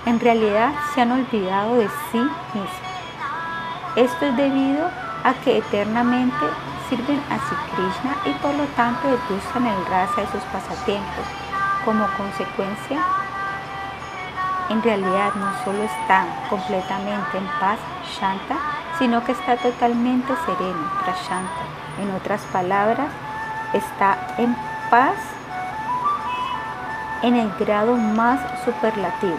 en 0.06 0.22
realidad 0.22 0.72
se 0.96 1.02
han 1.02 1.12
olvidado 1.12 1.76
de 1.76 1.90
sí 2.14 2.20
mismos. 2.20 2.72
Esto 3.98 4.26
es 4.26 4.38
debido 4.38 4.90
a 5.26 5.34
que 5.44 5.58
eternamente 5.58 6.46
sirven 6.90 7.22
a 7.30 7.38
Sri 7.48 7.58
Krishna 7.76 8.16
y 8.26 8.32
por 8.42 8.54
lo 8.56 8.66
tanto 8.76 9.08
gustan 9.30 9.68
el 9.68 9.86
rasa 9.86 10.22
de 10.22 10.28
sus 10.28 10.44
pasatiempos. 10.44 11.26
Como 11.86 12.06
consecuencia, 12.18 13.00
en 14.70 14.84
realidad 14.84 15.34
no 15.36 15.52
solo 15.64 15.84
está 15.84 16.26
completamente 16.50 17.38
en 17.38 17.48
paz, 17.60 17.80
Shanta, 18.20 18.58
sino 19.00 19.24
que 19.24 19.32
está 19.32 19.56
totalmente 19.58 20.34
sereno, 20.46 20.92
Prashanta. 21.04 21.64
En 22.02 22.12
otras 22.12 22.42
palabras, 22.52 23.08
está 23.74 24.18
en 24.38 24.56
paz 24.90 25.16
en 27.22 27.36
el 27.36 27.52
grado 27.58 27.96
más 27.96 28.40
superlativo. 28.64 29.38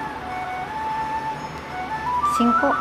5. 2.37 2.75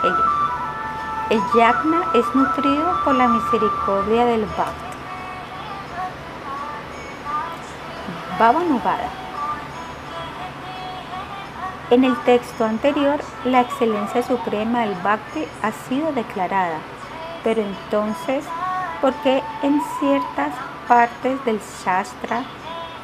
El 1.30 1.41
yagna 1.55 2.05
es 2.13 2.25
nutrido 2.34 3.03
por 3.03 3.15
la 3.15 3.28
misericordia 3.28 4.25
del 4.25 4.45
Bhakti. 4.45 4.97
Bhavanugada 8.39 9.09
en 11.89 12.03
el 12.03 12.17
texto 12.23 12.65
anterior, 12.65 13.17
la 13.45 13.61
excelencia 13.61 14.21
suprema 14.21 14.82
del 14.82 14.95
Bhakti 14.95 15.45
ha 15.63 15.71
sido 15.71 16.11
declarada, 16.11 16.80
pero 17.45 17.61
entonces, 17.61 18.43
¿por 18.99 19.13
qué 19.23 19.41
en 19.63 19.82
ciertas 19.97 20.51
partes 20.86 21.43
del 21.45 21.61
Shastra 21.61 22.43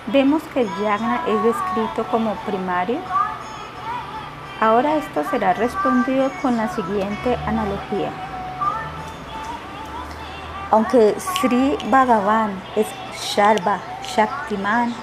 vemos 0.08 0.44
que 0.54 0.64
el 0.64 0.70
Yagna 0.82 1.22
es 1.26 1.44
descrito 1.44 2.04
como 2.12 2.36
primario? 2.46 3.00
Ahora 4.64 4.96
esto 4.96 5.26
será 5.30 5.52
respondido 5.52 6.32
con 6.42 6.56
la 6.56 6.70
siguiente 6.70 7.36
analogía. 7.46 8.12
Aunque 10.72 11.20
Sri 11.20 11.78
Bhagavan 11.88 12.64
es 12.78 12.88
Sharva 13.14 13.80
Shaktiman, 14.04 14.96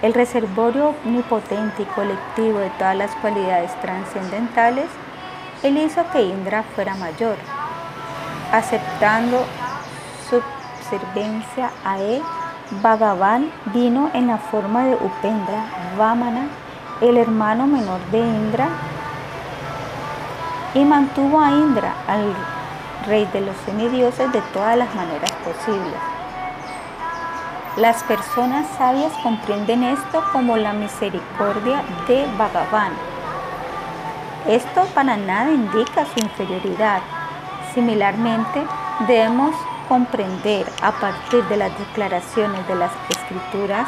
el 0.00 0.14
reservorio 0.14 0.94
omnipotente 1.04 1.82
y 1.82 1.86
colectivo 1.86 2.60
de 2.60 2.70
todas 2.78 2.94
las 2.94 3.10
cualidades 3.16 3.74
trascendentales, 3.80 4.86
él 5.64 5.76
hizo 5.78 6.08
que 6.12 6.22
Indra 6.22 6.62
fuera 6.62 6.94
mayor, 6.94 7.34
aceptando 8.52 9.44
su 10.30 10.40
servincia 10.88 11.72
a 11.84 11.98
él. 11.98 12.22
Bhagavan 12.80 13.50
vino 13.74 14.08
en 14.14 14.28
la 14.28 14.38
forma 14.38 14.84
de 14.84 14.94
Upendra, 14.94 15.64
Vamana, 15.98 16.46
el 17.00 17.16
hermano 17.16 17.66
menor 17.66 18.00
de 18.10 18.18
Indra, 18.18 18.68
y 20.74 20.84
mantuvo 20.84 21.40
a 21.40 21.50
Indra, 21.50 21.94
al 22.06 22.34
rey 23.06 23.28
de 23.32 23.40
los 23.40 23.56
semidioses, 23.64 24.30
de 24.32 24.40
todas 24.52 24.76
las 24.76 24.94
maneras 24.94 25.32
posibles. 25.44 25.94
Las 27.76 28.02
personas 28.04 28.66
sabias 28.76 29.12
comprenden 29.22 29.84
esto 29.84 30.22
como 30.32 30.56
la 30.56 30.72
misericordia 30.72 31.82
de 32.08 32.26
Bhagavan. 32.36 32.92
Esto 34.46 34.84
para 34.94 35.16
nada 35.16 35.50
indica 35.50 36.04
su 36.06 36.18
inferioridad. 36.20 37.00
Similarmente, 37.74 38.64
debemos 39.06 39.54
comprender 39.88 40.66
a 40.82 40.92
partir 40.92 41.44
de 41.44 41.56
las 41.56 41.78
declaraciones 41.78 42.66
de 42.66 42.74
las 42.74 42.90
escrituras 43.10 43.86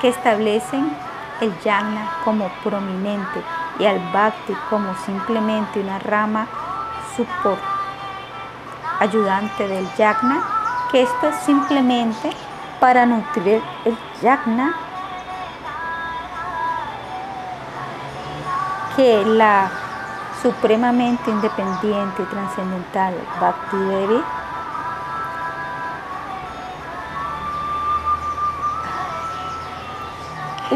que 0.00 0.08
establecen 0.08 0.90
el 1.40 1.58
yagna 1.60 2.08
como 2.24 2.48
prominente 2.64 3.42
y 3.78 3.84
al 3.84 3.98
bhakti 4.12 4.54
como 4.70 4.94
simplemente 5.04 5.80
una 5.80 5.98
rama 5.98 6.46
support 7.16 7.60
ayudante 9.00 9.68
del 9.68 9.86
yagna, 9.96 10.42
que 10.90 11.02
esto 11.02 11.28
es 11.28 11.36
simplemente 11.36 12.30
para 12.80 13.04
nutrir 13.06 13.62
el 13.84 13.96
yagna 14.22 14.74
que 18.96 19.24
la 19.26 19.70
supremamente 20.42 21.30
independiente 21.30 22.22
y 22.22 22.26
trascendental 22.26 23.14
Bhakti 23.40 23.76
Devi 23.76 24.22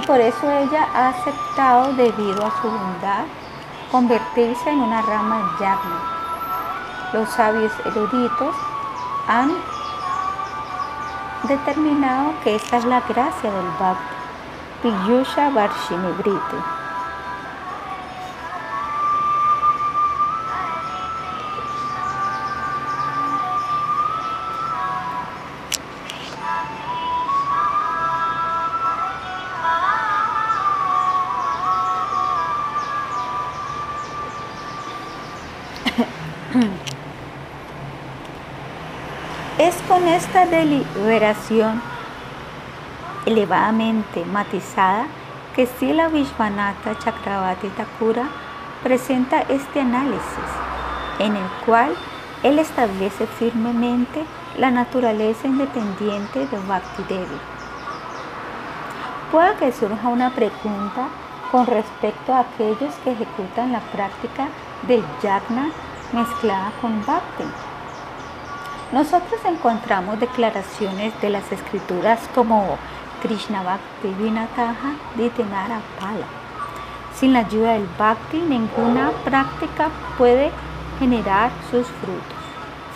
y 0.01 0.07
por 0.07 0.21
eso 0.21 0.51
ella 0.51 0.89
ha 0.95 1.09
aceptado 1.09 1.93
debido 1.95 2.47
a 2.47 2.63
su 2.63 2.71
bondad 2.71 3.25
convertirse 3.91 4.71
en 4.71 4.81
una 4.81 5.03
rama 5.03 5.39
de 5.39 5.65
yagna. 5.65 6.01
Los 7.13 7.29
sabios 7.31 7.73
eruditos 7.85 8.55
han 9.27 9.51
determinado 11.43 12.33
que 12.45 12.55
esta 12.55 12.79
es 12.79 12.85
la 12.85 13.01
gracia 13.01 13.51
del 13.51 13.71
Bhakti, 13.79 14.15
Piyusha 14.83 15.51
Varshini 15.51 16.13
esta 40.21 40.45
deliberación 40.45 41.81
elevadamente 43.25 44.23
matizada 44.27 45.07
que 45.57 45.67
Sila 45.67 46.09
Vishwanatha 46.09 46.99
Chakravarti 46.99 47.69
Thakura 47.69 48.29
presenta 48.83 49.41
este 49.49 49.81
análisis, 49.81 50.51
en 51.21 51.37
el 51.37 51.49
cual 51.65 51.95
él 52.43 52.59
establece 52.59 53.27
firmemente 53.27 54.27
la 54.59 54.71
naturaleza 54.71 55.49
independiente 55.49 56.47
de 56.49 56.59
Bhakti 56.69 57.03
Devi. 57.09 57.41
Puede 59.33 59.57
que 59.57 59.73
surja 59.73 60.07
una 60.09 60.31
pregunta 60.35 61.09
con 61.51 61.67
respecto 61.67 62.35
a 62.35 62.41
aquellos 62.41 62.95
que 63.03 63.13
ejecutan 63.13 63.73
la 63.73 63.81
práctica 63.81 64.49
del 64.87 65.03
yagna 65.23 65.71
mezclada 66.13 66.73
con 66.83 67.03
bhakti. 67.07 67.70
Nosotros 68.93 69.41
encontramos 69.45 70.19
declaraciones 70.19 71.13
de 71.21 71.31
las 71.31 71.53
escrituras 71.53 72.19
como 72.35 72.77
Krishna 73.23 73.63
Bhakti 73.63 74.09
Vinataha 74.19 74.97
Ditenara 75.15 75.81
Pala. 76.01 76.27
Sin 77.15 77.33
la 77.33 77.41
ayuda 77.41 77.75
del 77.75 77.87
bhakti, 77.97 78.39
ninguna 78.39 79.11
práctica 79.25 79.91
puede 80.19 80.51
generar 80.99 81.53
sus 81.71 81.87
frutos. 81.87 82.41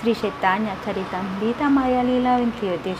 Sri 0.00 0.16
Chaitanya 0.16 0.74
Charitamrita 0.84 1.70
Maya 1.70 2.02
Lila 2.02 2.38
28. 2.38 2.98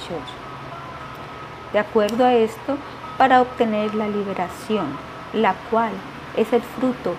De 1.72 1.80
acuerdo 1.80 2.24
a 2.24 2.34
esto, 2.34 2.78
para 3.18 3.40
obtener 3.40 3.92
la 3.97 4.07
liberación, 4.07 4.86
la 5.32 5.55
cual 5.68 5.90
es 6.36 6.53
el 6.53 6.62
fruto 6.62 7.16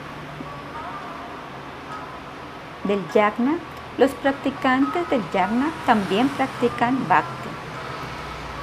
del 2.85 3.01
yagna, 3.13 3.57
los 3.97 4.11
practicantes 4.11 5.09
del 5.09 5.23
yagna 5.31 5.67
también 5.85 6.27
practican 6.29 7.07
bhakti. 7.07 7.49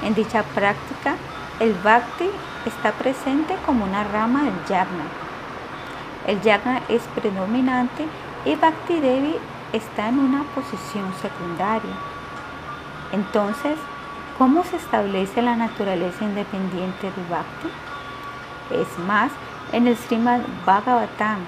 En 0.05 0.15
dicha 0.15 0.43
práctica, 0.43 1.17
el 1.61 1.75
bhakti 1.75 2.29
está 2.67 2.93
presente 2.93 3.57
como 3.65 3.85
una 3.85 4.05
rama 4.05 4.43
del 4.43 4.65
yagna. 4.69 5.05
El 6.27 6.41
yagna 6.43 6.83
es 6.89 7.03
predominante 7.15 8.07
y 8.45 8.57
bhakti 8.57 9.01
devi 9.01 9.37
está 9.73 10.09
en 10.09 10.19
una 10.19 10.43
posición 10.55 11.13
secundaria. 11.21 11.97
Entonces, 13.13 13.79
¿cómo 14.37 14.65
se 14.65 14.77
establece 14.77 15.41
la 15.41 15.57
naturaleza 15.57 16.25
independiente 16.25 17.11
del 17.11 17.27
bhakti? 17.27 17.69
Es 18.71 18.99
más, 19.07 19.31
en 19.73 19.87
el 19.87 19.97
Srimad 19.97 20.41
Bhagavatam, 20.67 21.39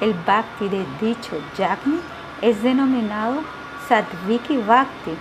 el 0.00 0.14
bhakti 0.14 0.68
de 0.68 0.84
dicho 1.00 1.36
yagni 1.56 2.00
es 2.42 2.62
denominado 2.62 3.40
Sadviki 3.88 4.56
Bhakti 4.56 5.16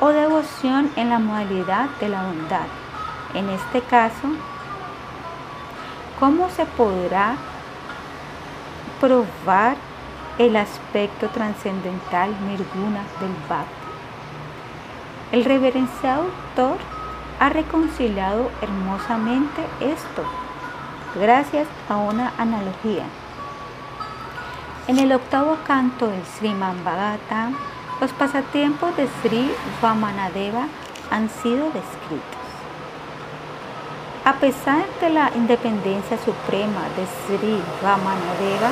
o 0.00 0.08
devoción 0.08 0.90
en 0.96 1.08
la 1.08 1.18
modalidad 1.18 1.88
de 1.98 2.10
la 2.10 2.22
bondad. 2.22 2.66
En 3.34 3.48
este 3.48 3.80
caso, 3.80 4.28
¿cómo 6.20 6.48
se 6.50 6.66
podrá 6.66 7.36
probar 9.00 9.76
el 10.38 10.56
aspecto 10.56 11.28
trascendental 11.28 12.30
nirguna 12.46 13.02
del 13.18 13.32
Bhakti? 13.48 13.72
El 15.32 15.44
reverenciado 15.44 16.22
autor 16.22 16.76
ha 17.40 17.48
reconciliado 17.48 18.50
hermosamente 18.60 19.62
esto 19.80 20.24
gracias 21.14 21.66
a 21.88 21.96
una 21.96 22.32
analogía. 22.36 23.04
En 24.88 24.98
el 24.98 25.12
octavo 25.12 25.58
canto 25.66 26.06
del 26.06 26.24
Sriman 26.24 26.82
Bhagavatam, 26.82 27.54
los 28.00 28.10
pasatiempos 28.14 28.96
de 28.96 29.06
Sri 29.20 29.50
Vamanadeva 29.82 30.66
han 31.10 31.28
sido 31.28 31.66
descritos. 31.66 32.48
A 34.24 34.32
pesar 34.36 34.86
de 35.02 35.10
la 35.10 35.30
independencia 35.36 36.16
suprema 36.16 36.80
de 36.96 37.04
Sri 37.04 37.60
Vamanadeva, 37.82 38.70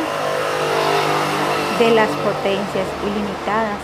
de 1.80 1.90
las 1.90 2.08
potencias 2.08 2.88
ilimitadas 3.04 3.78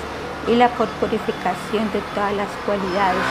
y 0.49 0.55
la 0.57 0.70
corporificación 0.70 1.93
de 1.93 2.01
todas 2.14 2.33
las 2.33 2.49
cualidades 2.64 3.26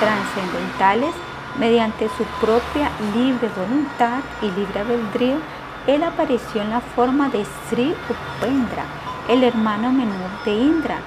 trascendentales, 0.00 1.14
mediante 1.58 2.10
su 2.18 2.24
propia 2.44 2.90
libre 3.14 3.48
voluntad 3.56 4.20
y 4.42 4.50
libre 4.50 4.80
albedrío, 4.80 5.38
él 5.86 6.02
apareció 6.02 6.62
en 6.62 6.70
la 6.70 6.80
forma 6.80 7.28
de 7.28 7.44
Sri 7.68 7.94
Upendra, 8.08 8.84
el 9.28 9.44
hermano 9.44 9.92
menor 9.92 10.30
de 10.44 10.52
Indra, 10.52 10.98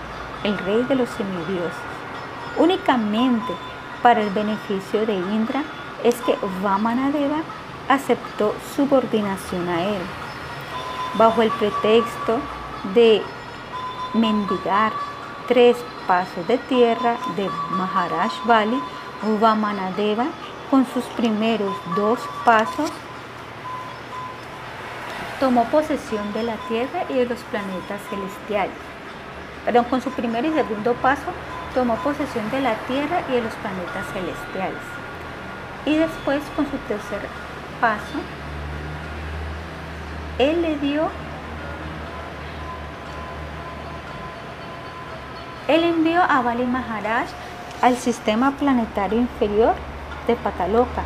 el 0.44 0.58
rey 0.60 0.84
de 0.84 0.96
los 0.96 1.10
semidioses. 1.10 1.74
Únicamente 2.58 3.54
para 4.02 4.22
el 4.22 4.30
beneficio 4.30 5.06
de 5.06 5.16
Indra 5.16 5.64
es 6.04 6.16
que 6.22 6.38
Vamanadeva 6.62 7.42
aceptó 7.90 8.54
subordinación 8.76 9.68
a 9.68 9.84
él, 9.84 10.02
bajo 11.16 11.42
el 11.42 11.50
pretexto 11.52 12.40
de 12.94 13.22
mendigar 14.14 14.92
tres 15.48 15.78
pasos 16.08 16.48
de 16.48 16.58
tierra 16.58 17.18
de 17.36 17.50
Maharaj 17.72 18.32
Bali, 18.46 18.80
Vamanadeva 19.40 20.28
con 20.70 20.86
sus 20.94 21.04
primeros 21.16 21.76
dos 21.96 22.20
pasos 22.46 22.92
tomó 25.40 25.66
posesión 25.66 26.34
de 26.34 26.44
la 26.44 26.56
Tierra 26.68 27.04
y 27.10 27.14
de 27.14 27.26
los 27.26 27.40
planetas 27.44 28.02
celestiales. 28.10 28.76
Perdón, 29.66 29.86
con 29.86 30.02
su 30.02 30.10
primer 30.12 30.46
y 30.46 30.54
segundo 30.54 30.94
paso 30.96 31.32
tomó 31.74 31.96
posesión 31.98 32.50
de 32.52 32.62
la 32.62 32.74
Tierra 32.88 33.22
y 33.30 33.34
de 33.34 33.42
los 33.42 33.54
planetas 33.56 34.06
celestiales. 34.14 34.82
Y 35.86 35.96
después, 35.96 36.42
con 36.56 36.66
su 36.66 36.78
tercer 36.88 37.22
paso, 37.80 38.20
él 40.40 40.62
le 40.62 40.78
dio, 40.78 41.10
él 45.68 45.84
envió 45.84 46.22
a 46.22 46.42
Bali 46.42 46.66
Maharaj 46.66 47.28
al 47.82 47.96
sistema 47.98 48.52
planetario 48.52 49.20
inferior 49.20 49.76
de 50.28 50.36
Pataloka. 50.36 51.04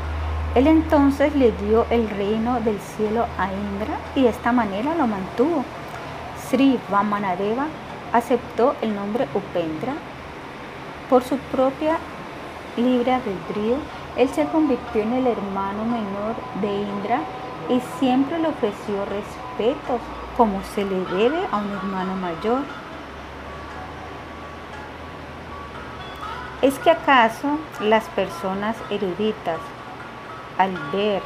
Él 0.54 0.68
entonces 0.68 1.34
le 1.34 1.54
dio 1.54 1.86
el 1.90 2.10
reino 2.10 2.60
del 2.60 2.78
cielo 2.80 3.26
a 3.38 3.48
Indra 3.48 3.98
y 4.16 4.24
de 4.24 4.30
esta 4.30 4.52
manera 4.52 4.94
lo 4.96 5.08
mantuvo. 5.08 5.64
Sri 6.50 6.78
Vamanadeva 6.90 7.68
aceptó 8.12 8.76
el 8.82 8.94
nombre 8.94 9.28
Upendra 9.34 9.94
por 11.10 11.24
su 11.24 11.38
propia 11.38 11.98
libre 12.76 13.14
albedrío. 13.14 13.78
Él 14.18 14.28
se 14.28 14.46
convirtió 14.48 15.02
en 15.02 15.14
el 15.14 15.28
hermano 15.28 15.86
menor 15.86 16.36
de 16.60 16.82
Indra 16.82 17.22
y 17.70 17.80
siempre 18.00 18.38
le 18.38 18.50
ofreció 18.50 19.06
respetos 19.06 20.02
como 20.36 20.62
se 20.76 20.84
le 20.84 21.00
debe 21.16 21.40
a 21.50 21.58
un 21.58 21.72
hermano 21.72 22.16
mayor. 22.16 22.64
¿Es 26.62 26.78
que 26.80 26.92
acaso 26.92 27.58
las 27.80 28.04
personas 28.10 28.76
eruditas, 28.90 29.60
al 30.62 30.78
ver 30.92 31.24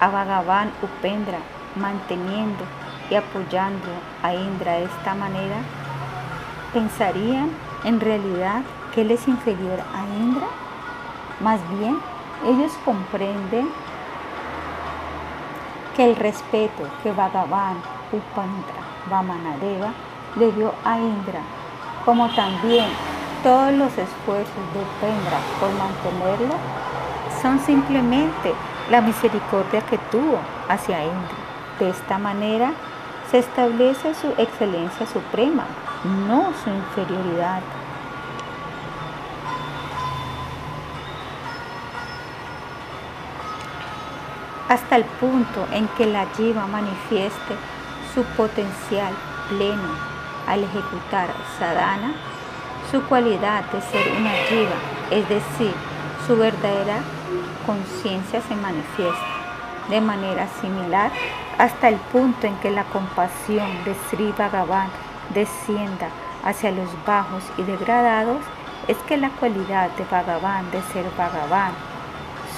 a 0.00 0.08
Bhagavan 0.08 0.72
Upendra 0.82 1.38
manteniendo 1.74 2.64
y 3.10 3.14
apoyando 3.14 3.88
a 4.22 4.34
Indra 4.34 4.72
de 4.72 4.84
esta 4.84 5.14
manera, 5.14 5.56
pensarían 6.72 7.50
en 7.84 8.00
realidad 8.00 8.62
que 8.94 9.02
él 9.02 9.10
es 9.10 9.28
inferior 9.28 9.78
a 9.94 10.06
Indra? 10.16 10.46
Más 11.40 11.60
bien, 11.78 11.98
ellos 12.46 12.72
comprenden 12.82 13.68
que 15.94 16.04
el 16.10 16.16
respeto 16.16 16.84
que 17.02 17.12
Bhagavan 17.12 17.76
Upendra 18.10 18.80
Vamanadeva 19.10 19.92
le 20.36 20.50
dio 20.52 20.72
a 20.84 20.98
Indra, 20.98 21.40
como 22.06 22.28
también 22.34 22.86
todos 23.42 23.72
los 23.72 23.92
esfuerzos 23.98 24.64
de 24.72 24.82
Pendra 25.00 25.38
por 25.60 25.70
mantenerlo 25.72 26.54
son 27.42 27.58
simplemente 27.60 28.54
la 28.90 29.00
misericordia 29.00 29.80
que 29.82 29.98
tuvo 30.10 30.38
hacia 30.68 31.04
Indra. 31.04 31.36
De 31.78 31.90
esta 31.90 32.18
manera 32.18 32.72
se 33.30 33.38
establece 33.38 34.14
su 34.14 34.28
excelencia 34.38 35.06
suprema, 35.06 35.64
no 36.26 36.52
su 36.62 36.70
inferioridad. 36.70 37.60
Hasta 44.68 44.96
el 44.96 45.04
punto 45.04 45.66
en 45.72 45.86
que 45.88 46.06
la 46.06 46.26
jiva 46.36 46.66
manifieste 46.66 47.54
su 48.14 48.24
potencial 48.36 49.12
pleno 49.48 49.88
al 50.48 50.64
ejecutar 50.64 51.28
sadhana, 51.58 52.12
su 52.90 53.02
cualidad 53.02 53.64
de 53.70 53.80
ser 53.80 54.12
una 54.18 54.30
jiva, 54.48 54.76
es 55.10 55.28
decir, 55.28 55.74
su 56.26 56.36
verdadera 56.36 56.98
conciencia 57.64 58.40
se 58.40 58.56
manifiesta 58.56 59.36
de 59.88 60.00
manera 60.00 60.48
similar 60.60 61.12
hasta 61.58 61.88
el 61.88 61.96
punto 61.96 62.46
en 62.46 62.56
que 62.56 62.70
la 62.70 62.84
compasión 62.84 63.84
de 63.84 63.94
Sri 64.08 64.32
Bhagavan 64.36 64.88
descienda 65.32 66.08
hacia 66.44 66.70
los 66.72 66.88
bajos 67.06 67.42
y 67.56 67.62
degradados, 67.62 68.38
es 68.88 68.96
que 69.08 69.16
la 69.16 69.30
cualidad 69.30 69.90
de 69.90 70.04
Bhagavan, 70.04 70.70
de 70.70 70.82
ser 70.92 71.06
Bhagavan, 71.16 71.72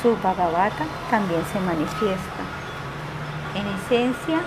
su 0.03 0.17
Bhagavata, 0.17 0.85
también 1.11 1.43
se 1.53 1.61
manifiesta. 1.61 2.43
En 3.55 3.67
esencia, 3.67 4.41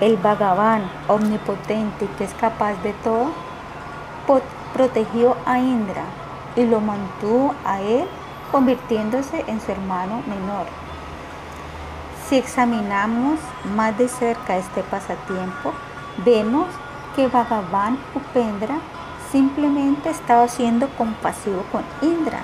el 0.00 0.16
Bhagavan 0.16 0.82
omnipotente 1.08 2.08
que 2.18 2.24
es 2.24 2.34
capaz 2.34 2.74
de 2.82 2.92
todo, 3.04 3.30
protegió 4.72 5.36
a 5.44 5.58
Indra 5.58 6.04
y 6.56 6.64
lo 6.64 6.80
mantuvo 6.80 7.54
a 7.64 7.80
él 7.80 8.06
convirtiéndose 8.50 9.44
en 9.46 9.60
su 9.60 9.72
hermano 9.72 10.22
menor. 10.26 10.66
Si 12.28 12.36
examinamos 12.36 13.38
más 13.74 13.96
de 13.98 14.08
cerca 14.08 14.56
este 14.56 14.82
pasatiempo, 14.82 15.72
vemos 16.24 16.66
que 17.14 17.28
Bhagavan 17.28 17.98
Upendra 18.14 18.78
simplemente 19.30 20.10
estaba 20.10 20.48
siendo 20.48 20.88
compasivo 20.90 21.64
con 21.72 21.82
Indra. 22.02 22.40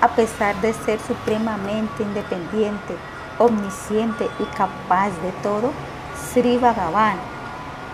A 0.00 0.08
pesar 0.08 0.60
de 0.60 0.72
ser 0.74 1.00
supremamente 1.00 2.02
independiente, 2.02 2.94
omnisciente 3.38 4.28
y 4.38 4.44
capaz 4.56 5.08
de 5.22 5.32
todo, 5.42 5.70
Sri 6.32 6.58
Bhagavan, 6.58 7.16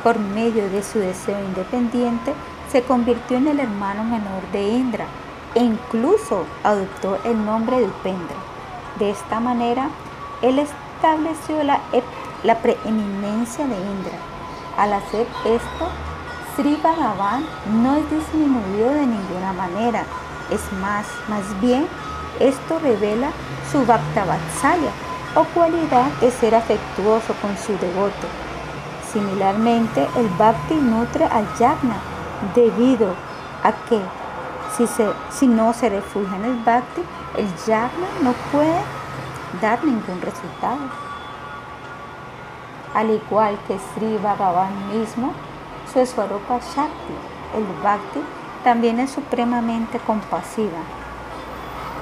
por 0.03 0.19
medio 0.19 0.69
de 0.71 0.83
su 0.83 0.99
deseo 0.99 1.39
independiente, 1.45 2.35
se 2.71 2.83
convirtió 2.83 3.37
en 3.37 3.49
el 3.49 3.61
hermano 3.61 4.05
menor 4.05 4.43
de 4.53 4.69
Indra 4.69 5.07
e 5.55 5.61
incluso 5.61 6.45
adoptó 6.63 7.19
el 7.25 7.45
nombre 7.45 7.79
de 7.81 7.87
Upendra. 7.87 8.37
De 8.99 9.11
esta 9.11 9.41
manera, 9.41 9.89
él 10.43 10.59
estableció 10.59 11.63
la, 11.65 11.81
preeminencia 12.63 13.67
de 13.67 13.75
Indra. 13.75 14.19
Al 14.77 14.93
hacer 14.93 15.27
esto, 15.45 15.89
Sri 16.55 16.77
Bhagavan 16.83 17.45
no 17.83 17.97
es 17.97 18.11
disminuido 18.11 18.91
de 18.95 19.07
ninguna 19.07 19.53
manera. 19.53 20.05
Es 20.51 20.61
más, 20.81 21.07
más 21.29 21.61
bien, 21.61 21.87
esto 22.39 22.79
revela 22.79 23.31
su 23.71 23.85
Bhakta 23.85 24.25
Vatsalya 24.25 24.91
o 25.35 25.45
cualidad 25.45 26.07
de 26.21 26.31
ser 26.31 26.55
afectuoso 26.55 27.35
con 27.41 27.57
su 27.57 27.73
devoto. 27.79 28.27
Similarmente, 29.13 30.07
el 30.17 30.29
Bhakti 30.39 30.75
nutre 30.75 31.25
al 31.25 31.47
Yagna 31.59 31.97
debido 32.55 33.15
a 33.63 33.73
que 33.89 34.01
si, 34.77 34.87
se, 34.87 35.11
si 35.31 35.47
no 35.47 35.73
se 35.73 35.89
refugia 35.89 36.37
en 36.37 36.45
el 36.45 36.57
Bhakti, 36.65 37.03
el 37.37 37.47
Yagna 37.67 38.07
no 38.23 38.33
puede 38.53 38.81
dar 39.61 39.85
ningún 39.85 40.21
resultado. 40.21 40.79
Al 42.95 43.11
igual 43.11 43.59
que 43.67 43.79
Sri 43.79 44.19
Bhagavan 44.19 44.99
mismo, 44.99 45.33
su 45.93 46.05
Swarupa 46.07 46.59
Shakti, 46.59 47.15
el 47.57 47.65
Bhakti, 47.83 48.21
también 48.65 49.01
es 49.01 49.11
supremamente 49.11 49.99
compasiva. 50.01 50.79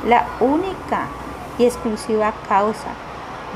La 0.06 0.26
única 0.40 1.06
y 1.58 1.64
exclusiva 1.64 2.32
causa 2.48 2.90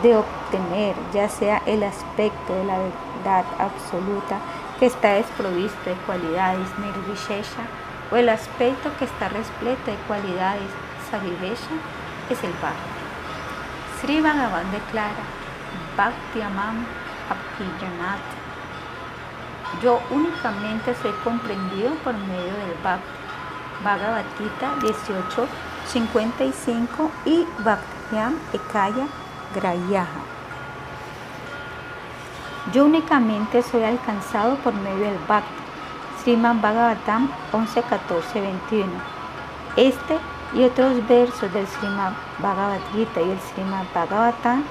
de 0.02 0.16
obtener 0.16 0.94
ya 1.12 1.28
sea 1.28 1.62
el 1.66 1.82
aspecto 1.84 2.54
de 2.54 2.64
la 2.64 2.78
verdad 2.78 3.44
absoluta 3.58 4.38
que 4.82 4.86
está 4.86 5.10
desprovisto 5.10 5.78
de 5.86 5.94
cualidades 6.06 6.66
nirvishesha 6.80 7.62
o 8.10 8.16
el 8.16 8.28
aspecto 8.28 8.90
que 8.98 9.04
está 9.04 9.28
repleto 9.28 9.92
de 9.92 9.96
cualidades 10.08 10.68
savivesha 11.08 11.76
es 12.28 12.42
el 12.42 12.50
Bhakti. 12.60 13.02
Sri 14.00 14.20
Bhagavan 14.20 14.68
declara 14.72 15.22
Bhakti 15.96 16.42
Amam 16.42 16.84
Abhijanat. 17.30 18.18
Yo 19.80 20.00
únicamente 20.10 20.96
soy 21.00 21.12
comprendido 21.22 21.94
por 22.02 22.14
medio 22.14 22.52
del 22.52 22.74
Bhakti. 22.82 23.06
Bhagavad 23.84 24.24
Gita 24.36 24.74
18.55 25.94 27.08
y 27.24 27.46
Bhaktiam 27.62 28.34
Ekaya 28.52 29.06
Grayaha. 29.54 30.31
Yo 32.70 32.84
únicamente 32.84 33.62
soy 33.62 33.82
alcanzado 33.82 34.54
por 34.56 34.72
medio 34.74 35.04
del 35.04 35.18
Bhakti. 35.26 35.62
Sriman 36.22 36.62
Bhagavatam 36.62 37.28
11, 37.50 37.82
14, 37.82 38.40
21. 38.40 38.86
Este 39.76 40.18
y 40.54 40.62
otros 40.62 41.06
versos 41.08 41.52
del 41.52 41.66
Srimad 41.66 42.12
Bhagavad 42.38 42.78
Gita 42.92 43.20
y 43.20 43.30
el 43.30 43.40
Srimad 43.40 43.84
Bhagavatam 43.92 44.62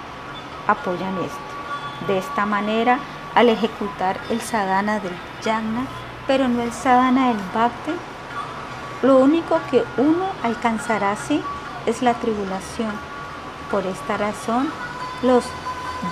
apoyan 0.67 1.17
esto. 1.17 2.07
De 2.07 2.17
esta 2.17 2.45
manera, 2.45 2.99
al 3.35 3.49
ejecutar 3.49 4.17
el 4.29 4.39
sadhana 4.39 4.99
del 4.99 5.13
yagna, 5.43 5.85
pero 6.27 6.47
no 6.47 6.61
el 6.61 6.71
sadhana 6.71 7.29
del 7.29 7.41
bhakti, 7.53 7.91
lo 9.01 9.17
único 9.17 9.59
que 9.69 9.83
uno 9.97 10.27
alcanzará 10.43 11.11
así 11.11 11.43
es 11.85 12.01
la 12.01 12.13
tribulación. 12.13 12.91
Por 13.69 13.85
esta 13.85 14.17
razón, 14.17 14.69
los 15.23 15.43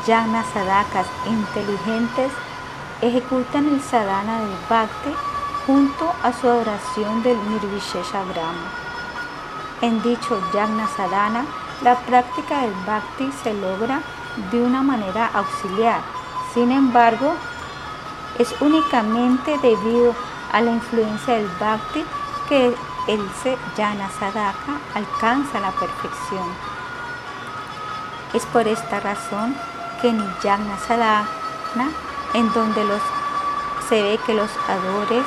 yagna 0.07 0.43
sadakas 0.53 1.07
inteligentes 1.27 2.31
ejecutan 3.01 3.67
el 3.67 3.81
sadhana 3.81 4.39
del 4.39 4.55
bhakti 4.69 5.13
junto 5.65 6.11
a 6.23 6.33
su 6.33 6.47
adoración 6.47 7.21
del 7.21 7.37
nirvishesha 7.49 8.23
brahma. 8.23 8.69
En 9.81 10.01
dicho 10.01 10.41
Yagna 10.53 10.87
Sadhana, 10.87 11.45
la 11.83 11.95
práctica 11.95 12.61
del 12.61 12.73
Bhakti 12.85 13.31
se 13.43 13.53
logra 13.53 14.01
de 14.51 14.61
una 14.61 14.81
manera 14.81 15.29
auxiliar. 15.33 16.01
Sin 16.53 16.71
embargo, 16.71 17.33
es 18.37 18.53
únicamente 18.59 19.57
debido 19.59 20.13
a 20.51 20.59
la 20.61 20.71
influencia 20.71 21.35
del 21.35 21.47
Bhakti 21.59 22.03
que 22.49 22.75
el 23.07 23.29
Jnana 23.77 24.09
Sadhaka 24.19 24.79
alcanza 24.95 25.59
la 25.61 25.71
perfección. 25.71 26.49
Es 28.33 28.45
por 28.47 28.67
esta 28.67 28.99
razón 28.99 29.55
Jnana 30.01 30.77
Sadhana, 30.87 31.91
en 32.33 32.53
donde 32.53 32.83
los, 32.83 33.01
se 33.87 34.01
ve 34.01 34.19
que 34.25 34.33
los 34.33 34.49
adores 34.67 35.25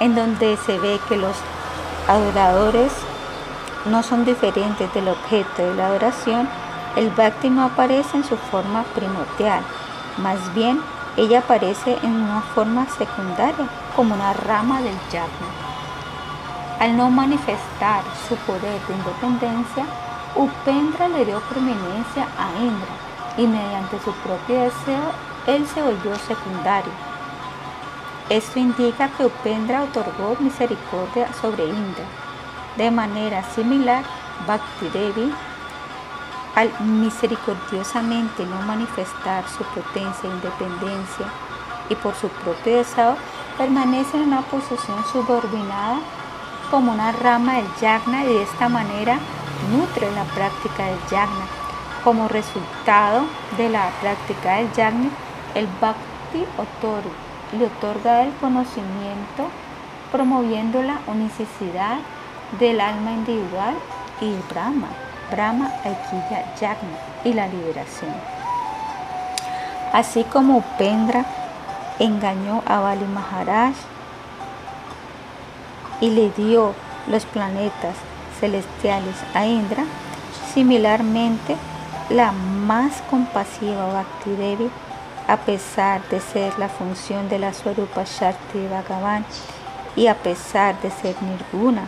en 0.00 0.14
donde 0.14 0.56
se 0.56 0.78
ve 0.78 0.98
que 1.08 1.16
los 1.16 1.36
adoradores 2.08 2.90
no 3.84 4.02
son 4.02 4.24
diferentes 4.24 4.92
del 4.94 5.08
objeto 5.08 5.62
de 5.62 5.74
la 5.74 5.88
adoración, 5.88 6.48
el 6.96 7.10
bhakti 7.10 7.50
no 7.50 7.64
aparece 7.64 8.16
en 8.16 8.24
su 8.24 8.36
forma 8.36 8.82
primordial, 8.94 9.62
más 10.18 10.38
bien 10.54 10.80
ella 11.16 11.40
aparece 11.40 11.98
en 12.02 12.14
una 12.14 12.40
forma 12.54 12.86
secundaria, 12.98 13.68
como 13.94 14.14
una 14.14 14.32
rama 14.32 14.80
del 14.80 14.96
yagna. 15.12 15.50
Al 16.78 16.96
no 16.96 17.10
manifestar 17.10 18.02
su 18.26 18.36
poder 18.36 18.80
de 18.86 18.94
independencia, 18.94 19.84
Upendra 20.36 21.08
le 21.08 21.24
dio 21.24 21.40
prominencia 21.40 22.28
a 22.38 22.58
Indra 22.60 22.94
y 23.36 23.46
mediante 23.46 23.98
su 24.00 24.12
propio 24.12 24.60
deseo 24.60 25.12
él 25.46 25.66
se 25.66 25.82
volvió 25.82 26.14
secundario 26.16 27.10
esto 28.30 28.60
indica 28.60 29.08
que 29.08 29.26
Upendra 29.26 29.82
otorgó 29.82 30.36
misericordia 30.38 31.32
sobre 31.34 31.64
Indra. 31.64 32.04
De 32.76 32.88
manera 32.88 33.42
similar, 33.42 34.04
Bhakti 34.46 34.88
Devi, 34.90 35.34
al 36.54 36.70
misericordiosamente 36.80 38.46
no 38.46 38.62
manifestar 38.62 39.42
su 39.48 39.64
potencia 39.64 40.30
e 40.30 40.32
independencia 40.32 41.26
y 41.88 41.96
por 41.96 42.14
su 42.14 42.28
propio 42.28 42.76
deseo, 42.76 43.16
permanece 43.58 44.16
en 44.16 44.28
una 44.28 44.42
posición 44.42 45.04
subordinada 45.10 45.98
como 46.70 46.92
una 46.92 47.10
rama 47.10 47.54
del 47.54 47.66
yagna 47.80 48.22
y 48.22 48.28
de 48.28 48.42
esta 48.44 48.68
manera 48.68 49.18
nutre 49.70 50.10
la 50.12 50.24
práctica 50.24 50.86
del 50.86 50.98
yagna. 51.10 51.46
Como 52.04 52.28
resultado 52.28 53.24
de 53.56 53.68
la 53.68 53.90
práctica 54.00 54.56
del 54.56 54.72
yagna, 54.72 55.10
el 55.54 55.66
bhakti 55.80 56.44
otorga 56.56 57.30
le 57.58 57.66
otorga 57.66 58.22
el 58.22 58.32
conocimiento, 58.34 59.48
promoviendo 60.12 60.82
la 60.82 61.00
unicidad 61.06 61.98
del 62.58 62.80
alma 62.80 63.12
individual 63.12 63.74
y 64.20 64.34
Brahma, 64.52 64.88
Brahma, 65.30 65.70
Aikya, 65.84 66.54
Yagna 66.60 66.98
y 67.24 67.32
la 67.32 67.46
liberación. 67.46 68.14
Así 69.92 70.24
como 70.24 70.58
Upendra 70.58 71.24
engañó 71.98 72.62
a 72.66 72.80
Bali 72.80 73.04
Maharaj 73.04 73.74
y 76.00 76.10
le 76.10 76.30
dio 76.30 76.74
los 77.08 77.24
planetas 77.26 77.96
celestiales 78.40 79.16
a 79.34 79.46
Indra, 79.46 79.84
similarmente 80.54 81.56
la 82.08 82.32
más 82.32 83.02
compasiva 83.10 83.92
Bhakti 83.92 84.30
Devi 84.30 84.70
a 85.28 85.36
pesar 85.36 86.02
de 86.08 86.18
ser 86.18 86.58
la 86.58 86.68
función 86.68 87.28
de 87.28 87.38
la 87.38 87.52
Swarupa 87.52 88.02
Shakti 88.04 88.66
Bhagavan 88.68 89.24
y 89.94 90.08
a 90.08 90.16
pesar 90.16 90.80
de 90.80 90.90
ser 90.90 91.14
nirguna 91.22 91.82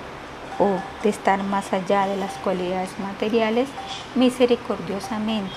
o 0.60 0.76
de 1.02 1.08
estar 1.08 1.42
más 1.42 1.72
allá 1.72 2.06
de 2.06 2.16
las 2.16 2.32
cualidades 2.34 2.90
materiales, 3.00 3.68
misericordiosamente 4.14 5.50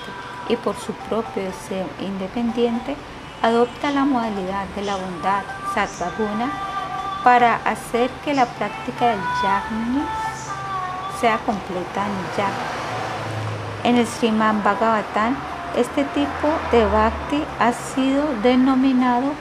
y 0.48 0.56
por 0.56 0.76
su 0.76 0.92
propio 1.08 1.44
deseo 1.44 1.86
independiente, 2.00 2.96
adopta 3.40 3.92
la 3.92 4.04
modalidad 4.04 4.64
de 4.74 4.82
la 4.82 4.96
bondad 4.96 5.42
Satvaguna 5.74 6.50
para 7.22 7.56
hacer 7.56 8.10
que 8.24 8.34
la 8.34 8.46
práctica 8.46 9.10
del 9.10 9.20
yajna 9.42 10.08
sea 11.20 11.38
completa 11.38 12.06
en 12.06 12.36
yajna. 12.36 12.86
En 13.84 13.96
el 13.96 14.06
Sriman 14.06 14.62
Bhagavatam, 14.62 15.36
este 15.76 16.04
tipo 16.04 16.48
de 16.72 16.86
bhakti 16.86 17.44
ha 17.60 17.72
sido 17.72 18.24
denominado 18.42 19.32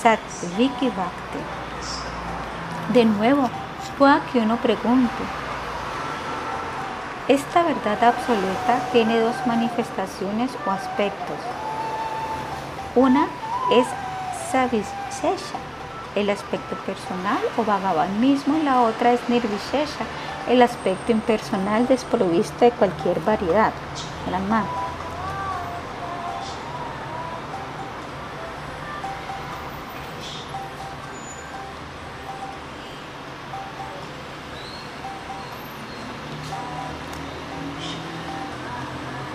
Satviki 0.00 0.88
Bhakti. 0.88 1.40
De 2.92 3.04
nuevo, 3.04 3.48
pueda 3.98 4.20
que 4.32 4.38
uno 4.38 4.56
pregunte, 4.56 5.22
esta 7.28 7.62
verdad 7.62 8.02
absoluta 8.02 8.80
tiene 8.92 9.20
dos 9.20 9.34
manifestaciones 9.46 10.50
o 10.66 10.70
aspectos. 10.70 11.36
Una 12.94 13.26
es 13.70 13.86
Savishesha, 14.50 15.58
el 16.14 16.28
aspecto 16.30 16.76
personal 16.84 17.38
o 17.56 17.64
Bhagavan 17.64 18.20
mismo, 18.20 18.56
y 18.58 18.62
la 18.62 18.82
otra 18.82 19.12
es 19.12 19.20
Nirvishesha, 19.28 20.04
el 20.48 20.62
aspecto 20.62 21.12
impersonal 21.12 21.86
desprovisto 21.86 22.64
de 22.64 22.70
cualquier 22.72 23.20
variedad. 23.20 23.72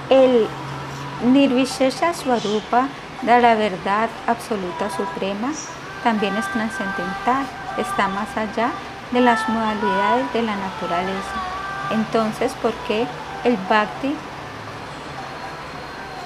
El 0.09 0.47
Nirvishesha 1.25 2.13
Swarupa 2.13 2.87
de 3.21 3.41
la 3.41 3.55
verdad 3.55 4.09
absoluta 4.25 4.89
suprema 4.89 5.51
también 6.03 6.35
es 6.37 6.45
trascendental, 6.51 7.45
está 7.77 8.07
más 8.07 8.29
allá 8.37 8.71
de 9.11 9.21
las 9.21 9.47
modalidades 9.49 10.31
de 10.33 10.41
la 10.41 10.55
naturaleza. 10.55 11.35
Entonces, 11.91 12.51
¿por 12.61 12.73
qué 12.87 13.07
el 13.43 13.57
bhakti 13.69 14.15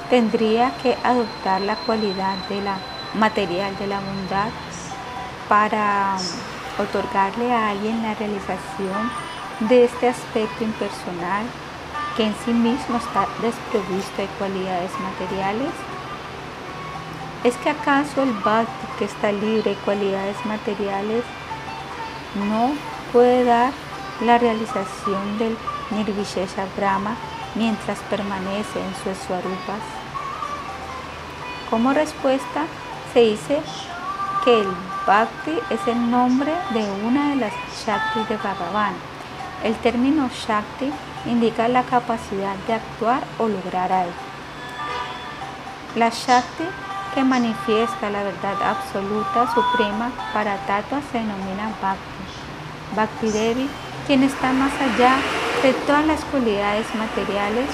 tendría 0.09 0.71
que 0.81 0.97
adoptar 1.03 1.61
la 1.61 1.75
cualidad 1.75 2.35
de 2.49 2.61
la 2.61 2.77
material 3.13 3.77
de 3.77 3.87
la 3.87 3.99
bondad 3.99 4.49
para 5.47 6.17
otorgarle 6.79 7.53
a 7.53 7.69
alguien 7.69 8.01
la 8.01 8.15
realización 8.15 9.11
de 9.61 9.85
este 9.85 10.09
aspecto 10.09 10.63
impersonal 10.63 11.45
que 12.17 12.25
en 12.25 12.35
sí 12.43 12.51
mismo 12.51 12.97
está 12.97 13.27
desprovisto 13.41 14.21
de 14.21 14.27
cualidades 14.39 14.91
materiales? 14.99 15.71
¿Es 17.43 17.55
que 17.57 17.69
acaso 17.69 18.23
el 18.23 18.33
bhakti 18.33 18.87
que 18.97 19.05
está 19.05 19.31
libre 19.31 19.71
de 19.71 19.75
cualidades 19.77 20.37
materiales 20.45 21.23
no 22.35 22.73
puede 23.11 23.43
dar 23.43 23.71
la 24.21 24.37
realización 24.37 25.37
del 25.37 25.57
Nirvishesha 25.91 26.65
Brahma 26.77 27.15
mientras 27.55 27.99
permanece 28.09 28.79
en 28.79 28.93
sus 29.03 29.23
swarupas? 29.25 29.81
Como 31.69 31.93
respuesta, 31.93 32.65
se 33.13 33.19
dice 33.21 33.61
que 34.43 34.61
el 34.61 34.67
Bhakti 35.05 35.57
es 35.69 35.87
el 35.87 36.11
nombre 36.11 36.53
de 36.73 36.89
una 37.05 37.29
de 37.29 37.35
las 37.37 37.53
Shakti 37.85 38.23
de 38.29 38.37
Bhagavan. 38.37 38.93
El 39.63 39.75
término 39.75 40.29
Shakti 40.29 40.91
indica 41.25 41.67
la 41.67 41.83
capacidad 41.83 42.55
de 42.67 42.73
actuar 42.73 43.23
o 43.37 43.47
lograr 43.47 43.91
algo. 43.91 44.13
La 45.95 46.09
Shakti 46.09 46.65
que 47.13 47.23
manifiesta 47.23 48.09
la 48.09 48.23
verdad 48.23 48.55
absoluta 48.63 49.53
suprema 49.53 50.11
para 50.33 50.57
Tatua 50.65 51.01
se 51.11 51.17
denomina 51.17 51.71
Bhakti. 51.81 52.20
Bhakti 52.95 53.29
Devi, 53.29 53.69
quien 54.07 54.23
está 54.23 54.51
más 54.53 54.71
allá 54.73 55.17
de 55.63 55.73
todas 55.85 56.05
las 56.05 56.23
cualidades 56.25 56.87
materiales, 56.95 57.67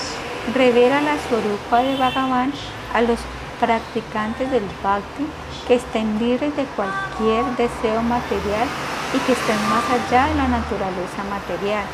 revela 0.53 1.01
la 1.01 1.15
Swarupa 1.28 1.80
de 1.80 1.95
Bhagavan 1.97 2.53
a 2.93 3.01
los 3.01 3.20
practicantes 3.59 4.51
del 4.51 4.63
Bhakti 4.84 5.26
que 5.68 5.76
estén 5.76 6.20
libres 6.20 6.55
de 6.55 6.65
cualquier 6.76 7.43
deseo 7.57 8.01
material 8.03 8.68
y 9.13 9.20
que 9.20 9.34
estén 9.34 9.70
más 9.70 9.84
allá 9.89 10.28
de 10.28 10.36
la 10.36 10.47
naturaleza 10.47 11.24
material. 11.30 11.86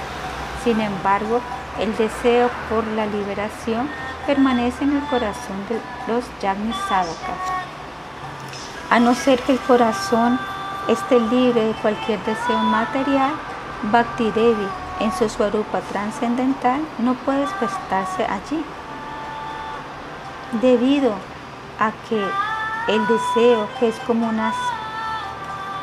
Sin 0.63 0.79
embargo, 0.79 1.41
el 1.79 1.95
deseo 1.97 2.49
por 2.69 2.85
la 2.87 3.05
liberación 3.05 3.89
permanece 4.25 4.83
en 4.83 4.97
el 4.97 5.03
corazón 5.07 5.57
de 5.69 5.79
los 6.11 6.23
Yagnis 6.41 6.75
A 8.89 8.99
no 8.99 9.15
ser 9.15 9.41
que 9.41 9.53
el 9.53 9.59
corazón 9.59 10.39
esté 10.87 11.19
libre 11.19 11.65
de 11.65 11.73
cualquier 11.81 12.19
deseo 12.23 12.57
material, 12.59 13.33
Bhakti 13.91 14.31
Devi 14.31 14.67
en 14.99 15.11
su 15.11 15.27
swarupa 15.27 15.81
trascendental 15.81 16.81
no 16.99 17.13
puede 17.15 17.41
despertarse 17.41 18.25
allí. 18.25 18.63
Debido 20.61 21.13
a 21.79 21.91
que 22.07 22.23
el 22.87 23.07
deseo, 23.07 23.67
que 23.79 23.89
es 23.89 23.99
como 24.01 24.29
una 24.29 24.53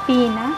espina, 0.01 0.53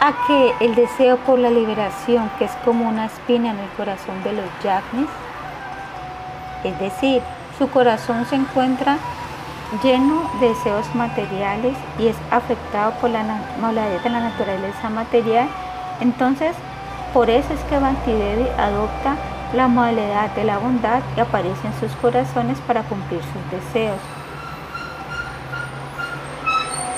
a 0.00 0.26
que 0.26 0.54
el 0.60 0.74
deseo 0.74 1.16
por 1.18 1.38
la 1.38 1.50
liberación, 1.50 2.30
que 2.38 2.44
es 2.44 2.52
como 2.64 2.88
una 2.88 3.06
espina 3.06 3.50
en 3.50 3.58
el 3.58 3.68
corazón 3.70 4.22
de 4.22 4.32
los 4.32 4.46
yagnis, 4.62 5.08
es 6.64 6.78
decir, 6.78 7.22
su 7.58 7.68
corazón 7.70 8.24
se 8.26 8.36
encuentra 8.36 8.98
lleno 9.82 10.30
de 10.40 10.48
deseos 10.48 10.94
materiales 10.94 11.76
y 11.98 12.06
es 12.06 12.16
afectado 12.30 12.92
por 13.00 13.10
la 13.10 13.24
modalidad 13.60 14.02
de 14.02 14.10
la 14.10 14.20
naturaleza 14.20 14.88
material, 14.88 15.48
entonces 16.00 16.54
por 17.12 17.30
eso 17.30 17.52
es 17.52 17.60
que 17.64 17.78
Bhaktidevi 17.78 18.46
adopta 18.58 19.16
la 19.54 19.66
modalidad 19.66 20.30
de 20.34 20.44
la 20.44 20.58
bondad 20.58 21.00
y 21.16 21.20
aparece 21.20 21.66
en 21.66 21.80
sus 21.80 21.90
corazones 21.96 22.58
para 22.66 22.82
cumplir 22.82 23.20
sus 23.22 23.50
deseos. 23.50 24.17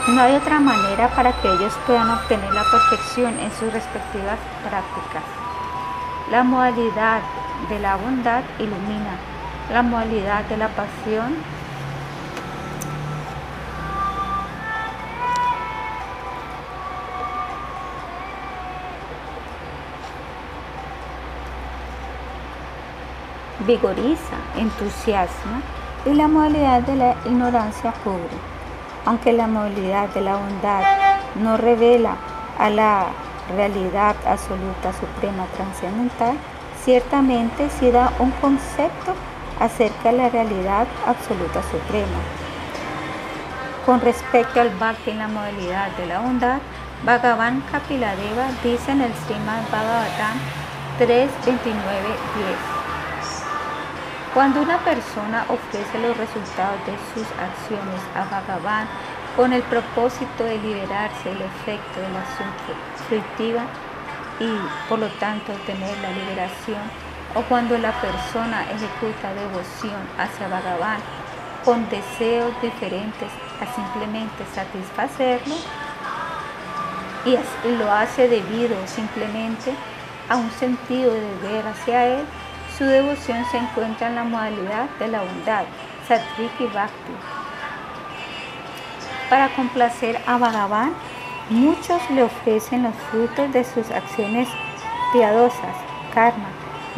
No 0.08 0.22
hay 0.22 0.34
otra 0.34 0.58
manera 0.58 1.08
para 1.14 1.30
que 1.32 1.48
ellos 1.52 1.72
puedan 1.86 2.10
obtener 2.10 2.52
la 2.52 2.64
perfección 2.64 3.38
en 3.38 3.52
sus 3.52 3.72
respectivas 3.72 4.38
prácticas. 4.68 5.22
La 6.30 6.42
modalidad 6.42 7.20
de 7.68 7.78
la 7.78 7.96
bondad 7.96 8.42
ilumina, 8.58 9.16
la 9.70 9.82
modalidad 9.82 10.44
de 10.44 10.56
la 10.56 10.68
pasión 10.68 11.36
vigoriza, 23.66 24.36
entusiasma 24.56 25.60
y 26.06 26.14
la 26.14 26.26
modalidad 26.26 26.80
de 26.82 26.96
la 26.96 27.14
ignorancia 27.26 27.92
cubre 28.02 28.49
aunque 29.04 29.32
la 29.32 29.46
movilidad 29.46 30.08
de 30.10 30.20
la 30.20 30.36
bondad 30.36 30.82
no 31.36 31.56
revela 31.56 32.16
a 32.58 32.70
la 32.70 33.06
realidad 33.54 34.16
absoluta, 34.26 34.92
suprema, 34.92 35.46
trascendental, 35.56 36.36
ciertamente 36.84 37.68
sí 37.78 37.90
da 37.90 38.12
un 38.18 38.30
concepto 38.32 39.14
acerca 39.58 40.10
de 40.10 40.16
la 40.16 40.28
realidad 40.28 40.86
absoluta 41.06 41.62
suprema. 41.62 42.20
Con 43.86 44.00
respecto 44.00 44.60
al 44.60 44.70
Bhakti 44.70 45.10
en 45.10 45.18
la 45.18 45.28
modalidad 45.28 45.90
de 45.96 46.06
la 46.06 46.20
bondad, 46.20 46.58
Bhagavan 47.04 47.62
Kapiladeva 47.72 48.48
dice 48.62 48.92
en 48.92 49.02
el 49.02 49.12
Srimad 49.14 49.62
Bhagavatam 49.70 50.38
3.29.10 50.98 52.79
cuando 54.34 54.62
una 54.62 54.78
persona 54.78 55.44
ofrece 55.48 55.98
los 55.98 56.16
resultados 56.16 56.78
de 56.86 56.94
sus 57.12 57.26
acciones 57.32 58.00
a 58.14 58.24
Bhagavan 58.30 58.86
con 59.36 59.52
el 59.52 59.62
propósito 59.62 60.44
de 60.44 60.58
liberarse 60.58 61.28
del 61.30 61.42
efecto 61.42 62.00
de 62.00 62.08
la 62.10 62.20
acción 62.20 62.50
y 64.38 64.88
por 64.88 64.98
lo 64.98 65.08
tanto 65.18 65.52
obtener 65.52 65.98
la 65.98 66.10
liberación, 66.12 66.80
o 67.34 67.42
cuando 67.42 67.76
la 67.78 67.92
persona 68.00 68.62
ejecuta 68.70 69.34
devoción 69.34 70.00
hacia 70.16 70.48
Bhagavan 70.48 71.00
con 71.64 71.88
deseos 71.90 72.52
diferentes 72.62 73.28
a 73.60 73.66
simplemente 73.74 74.44
satisfacerlo, 74.54 75.56
y 77.26 77.36
lo 77.76 77.92
hace 77.92 78.28
debido 78.28 78.76
simplemente 78.86 79.74
a 80.28 80.36
un 80.36 80.50
sentido 80.52 81.12
de 81.12 81.20
deber 81.20 81.66
hacia 81.66 82.06
él, 82.06 82.24
su 82.80 82.86
devoción 82.86 83.44
se 83.50 83.58
encuentra 83.58 84.08
en 84.08 84.14
la 84.14 84.24
modalidad 84.24 84.88
de 84.98 85.08
la 85.08 85.20
bondad, 85.20 85.64
Satviki 86.08 86.64
Bhakti. 86.72 87.12
Para 89.28 89.50
complacer 89.50 90.18
a 90.26 90.38
Bhagavan, 90.38 90.94
Muchos 91.50 92.00
le 92.10 92.22
ofrecen 92.22 92.84
los 92.84 92.94
frutos 93.10 93.52
de 93.52 93.64
sus 93.64 93.90
acciones 93.90 94.48
piadosas, 95.12 95.74
karma, 96.14 96.46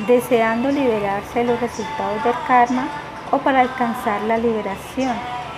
deseando 0.07 0.71
liberarse 0.71 1.39
de 1.39 1.47
los 1.47 1.59
resultados 1.59 2.23
del 2.23 2.35
karma 2.47 2.87
o 3.31 3.39
para 3.39 3.61
alcanzar 3.61 4.21
la 4.25 4.37
liberación, 4.37 5.17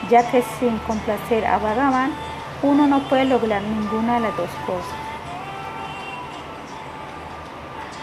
ya 0.09 0.31
que 0.31 0.43
sin 0.61 0.79
complacer 0.87 1.45
a 1.45 1.59
Bhagavan 1.59 2.13
uno 2.63 2.87
no 2.87 3.01
puede 3.09 3.25
lograr 3.25 3.63
ninguna 3.63 4.15
de 4.15 4.21
las 4.21 4.37
dos 4.37 4.51
cosas. 4.65 4.95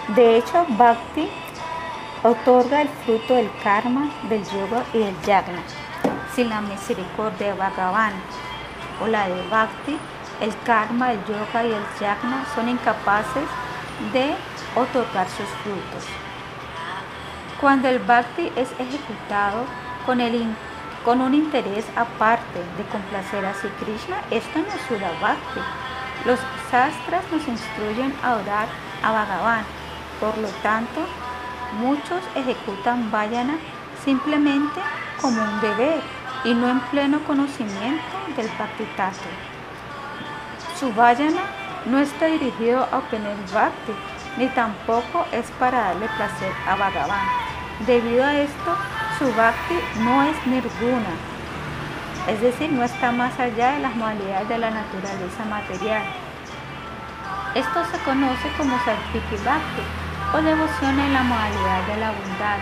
De 0.09 0.35
hecho, 0.35 0.65
Bhakti 0.71 1.29
otorga 2.23 2.81
el 2.81 2.89
fruto 3.03 3.35
del 3.35 3.49
karma, 3.63 4.11
del 4.29 4.43
yoga 4.45 4.83
y 4.93 4.99
del 4.99 5.21
yagna. 5.21 5.61
Sin 6.35 6.49
la 6.49 6.61
misericordia 6.61 7.47
de 7.47 7.53
Bhagavan 7.53 8.13
o 9.01 9.07
la 9.07 9.27
de 9.27 9.47
Bhakti, 9.49 9.97
el 10.39 10.55
karma, 10.63 11.13
el 11.13 11.19
yoga 11.25 11.63
y 11.63 11.71
el 11.71 11.83
yagna 11.99 12.45
son 12.53 12.69
incapaces 12.69 13.47
de 14.13 14.35
otorgar 14.75 15.27
sus 15.29 15.47
frutos. 15.63 16.05
Cuando 17.59 17.89
el 17.89 17.99
bhakti 17.99 18.51
es 18.55 18.71
ejecutado 18.79 19.65
con, 20.05 21.21
un 21.21 21.33
interés 21.33 21.85
aparte 21.95 22.59
de 22.77 22.83
complacer 22.91 23.45
a 23.45 23.53
Sri 23.53 23.69
Krishna, 23.79 24.17
esto 24.31 24.59
no 24.59 24.67
es 24.67 24.81
Sura 24.87 25.11
Bhakti. 25.21 25.59
Los 26.25 26.39
sastras 26.71 27.23
nos 27.31 27.47
instruyen 27.47 28.15
a 28.23 28.35
orar 28.35 28.67
a 29.03 29.11
Bhagavan. 29.11 29.63
Por 30.19 30.37
lo 30.39 30.47
tanto, 30.63 31.01
muchos 31.73 32.21
ejecutan 32.35 33.11
Vayana 33.11 33.57
simplemente 34.03 34.79
como 35.21 35.41
un 35.41 35.61
deber 35.61 36.01
y 36.43 36.53
no 36.53 36.69
en 36.69 36.79
pleno 36.91 37.19
conocimiento 37.25 38.17
del 38.35 38.47
Bhakti 38.57 38.85
Tato. 38.97 39.29
Su 40.79 40.91
Vayana 40.93 41.41
no 41.85 41.99
está 41.99 42.25
dirigido 42.25 42.87
a 42.91 42.97
obtener 42.97 43.35
Bhakti, 43.53 43.93
ni 44.37 44.47
tampoco 44.49 45.25
es 45.31 45.49
para 45.59 45.79
darle 45.79 46.07
placer 46.17 46.51
a 46.67 46.75
Bhagavan. 46.75 47.27
Debido 47.85 48.23
a 48.23 48.35
esto, 48.35 48.75
su 49.17 49.25
bhakti 49.33 49.75
no 49.99 50.23
es 50.23 50.47
nirguna, 50.47 51.13
es 52.27 52.39
decir, 52.41 52.71
no 52.71 52.83
está 52.83 53.11
más 53.11 53.39
allá 53.39 53.73
de 53.73 53.79
las 53.79 53.95
modalidades 53.95 54.49
de 54.49 54.57
la 54.59 54.69
naturaleza 54.69 55.45
material. 55.49 56.03
Esto 57.55 57.85
se 57.91 57.97
conoce 58.03 58.51
como 58.57 58.77
Sarpiki 58.85 59.35
Bhakti 59.43 60.10
o 60.33 60.41
devoción 60.41 60.97
en 60.97 61.13
la 61.13 61.23
modalidad 61.23 61.87
de 61.87 61.97
la 61.97 62.11
bondad. 62.11 62.59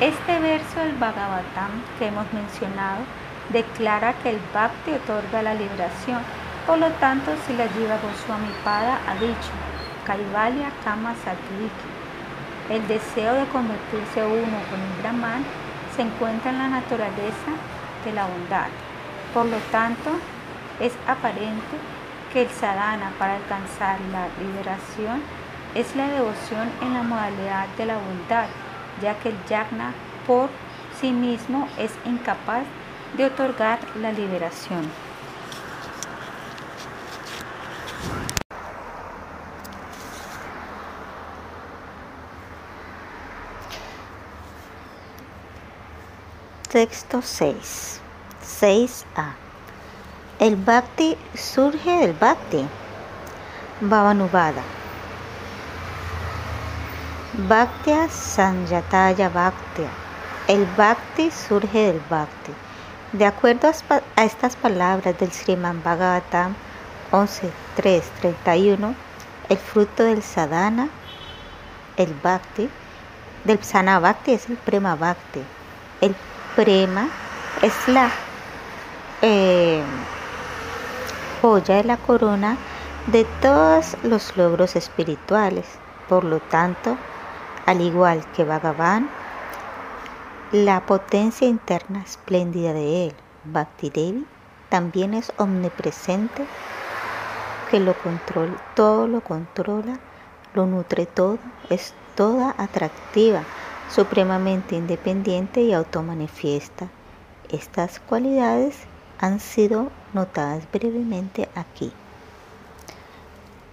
Este 0.00 0.38
verso 0.38 0.80
del 0.80 0.94
Bhagavatam 0.96 1.70
que 1.98 2.06
hemos 2.06 2.32
mencionado 2.32 3.04
declara 3.50 4.14
que 4.22 4.30
el 4.30 4.40
Bhakti 4.54 4.92
otorga 4.92 5.42
la 5.42 5.52
liberación. 5.52 6.22
Por 6.66 6.78
lo 6.78 6.88
tanto, 6.92 7.32
si 7.46 7.52
la 7.52 7.68
Jiva 7.68 7.98
Goswami 8.00 8.48
Pada 8.64 9.00
ha 9.06 9.14
dicho, 9.16 9.52
Kaivalya 10.06 10.70
Kama 10.82 11.14
Satviki, 11.24 11.88
el 12.70 12.88
deseo 12.88 13.34
de 13.34 13.44
convertirse 13.46 14.24
uno 14.24 14.58
con 14.70 14.80
un 14.80 15.02
Brahman 15.02 15.44
se 15.94 16.02
encuentra 16.02 16.52
en 16.52 16.58
la 16.58 16.68
naturaleza 16.68 17.52
de 18.06 18.12
la 18.12 18.24
bondad. 18.24 18.68
Por 19.34 19.44
lo 19.44 19.58
tanto, 19.70 20.10
es 20.80 20.94
aparente 21.06 21.76
que 22.32 22.42
el 22.42 22.48
sadhana 22.48 23.12
para 23.18 23.34
alcanzar 23.34 23.98
la 24.12 24.28
liberación 24.42 25.20
es 25.74 25.94
la 25.94 26.08
devoción 26.08 26.70
en 26.82 26.94
la 26.94 27.02
modalidad 27.02 27.68
de 27.76 27.86
la 27.86 27.96
bondad, 27.96 28.46
ya 29.00 29.14
que 29.20 29.30
el 29.30 29.36
yagna 29.48 29.92
por 30.26 30.48
sí 31.00 31.12
mismo 31.12 31.68
es 31.78 31.92
incapaz 32.04 32.64
de 33.16 33.26
otorgar 33.26 33.78
la 33.96 34.12
liberación. 34.12 34.90
Texto 46.70 47.20
6. 47.20 48.00
6a. 48.60 49.34
El 50.38 50.54
Bhakti 50.54 51.16
surge 51.34 51.90
del 51.90 52.12
Bhakti. 52.12 52.64
Bhavanubhada. 53.80 54.79
Bhaktya 57.32 58.08
Sanjataya 58.10 59.28
Bhaktya. 59.28 59.88
El 60.48 60.66
Bhakti 60.76 61.30
surge 61.30 61.86
del 61.86 62.00
Bhakti. 62.10 62.52
De 63.12 63.24
acuerdo 63.24 63.70
a 64.16 64.24
estas 64.24 64.56
palabras 64.56 65.16
del 65.16 65.30
Sriman 65.30 65.80
Bhagavatam 65.80 66.56
11.3.31, 67.12 68.96
el 69.48 69.58
fruto 69.58 70.02
del 70.02 70.24
sadhana, 70.24 70.88
el 71.96 72.12
Bhakti, 72.14 72.68
del 73.44 73.62
sana 73.62 74.00
Bhakti 74.00 74.32
es 74.32 74.50
el 74.50 74.56
Prema 74.56 74.96
Bhakti. 74.96 75.44
El 76.00 76.16
Prema 76.56 77.10
es 77.62 77.74
la 77.86 78.10
eh, 79.22 79.84
joya 81.40 81.76
de 81.76 81.84
la 81.84 81.96
corona 81.96 82.56
de 83.06 83.24
todos 83.40 83.96
los 84.02 84.36
logros 84.36 84.74
espirituales. 84.74 85.66
Por 86.08 86.24
lo 86.24 86.40
tanto, 86.40 86.96
al 87.66 87.80
igual 87.80 88.24
que 88.32 88.44
Bhagavan, 88.44 89.08
la 90.52 90.84
potencia 90.86 91.46
interna 91.46 92.02
espléndida 92.02 92.72
de 92.72 93.06
él, 93.06 93.14
Bhakti 93.44 93.90
Devi, 93.90 94.26
también 94.68 95.14
es 95.14 95.32
omnipresente, 95.36 96.44
que 97.70 97.78
lo 97.78 97.94
controla, 97.94 98.56
todo 98.74 99.06
lo 99.06 99.20
controla, 99.20 99.98
lo 100.54 100.66
nutre 100.66 101.06
todo, 101.06 101.38
es 101.68 101.94
toda 102.16 102.54
atractiva 102.58 103.44
supremamente 103.88 104.76
independiente 104.76 105.62
y 105.62 105.72
automanifiesta. 105.72 106.88
Estas 107.50 108.00
cualidades 108.00 108.76
han 109.20 109.40
sido 109.40 109.90
notadas 110.14 110.64
brevemente 110.72 111.48
aquí. 111.54 111.92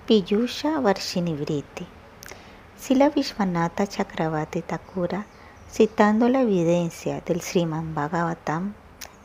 Piyusha 0.05 0.79
Varshinivriti. 0.79 1.96
Sila 2.79 3.09
Vishwanatha 3.09 3.87
Chakravati 3.87 4.61
Thakura, 4.61 5.25
citando 5.69 6.29
la 6.29 6.41
evidencia 6.41 7.21
del 7.21 7.41
Sriman 7.41 7.95
Bhagavatam, 7.95 8.75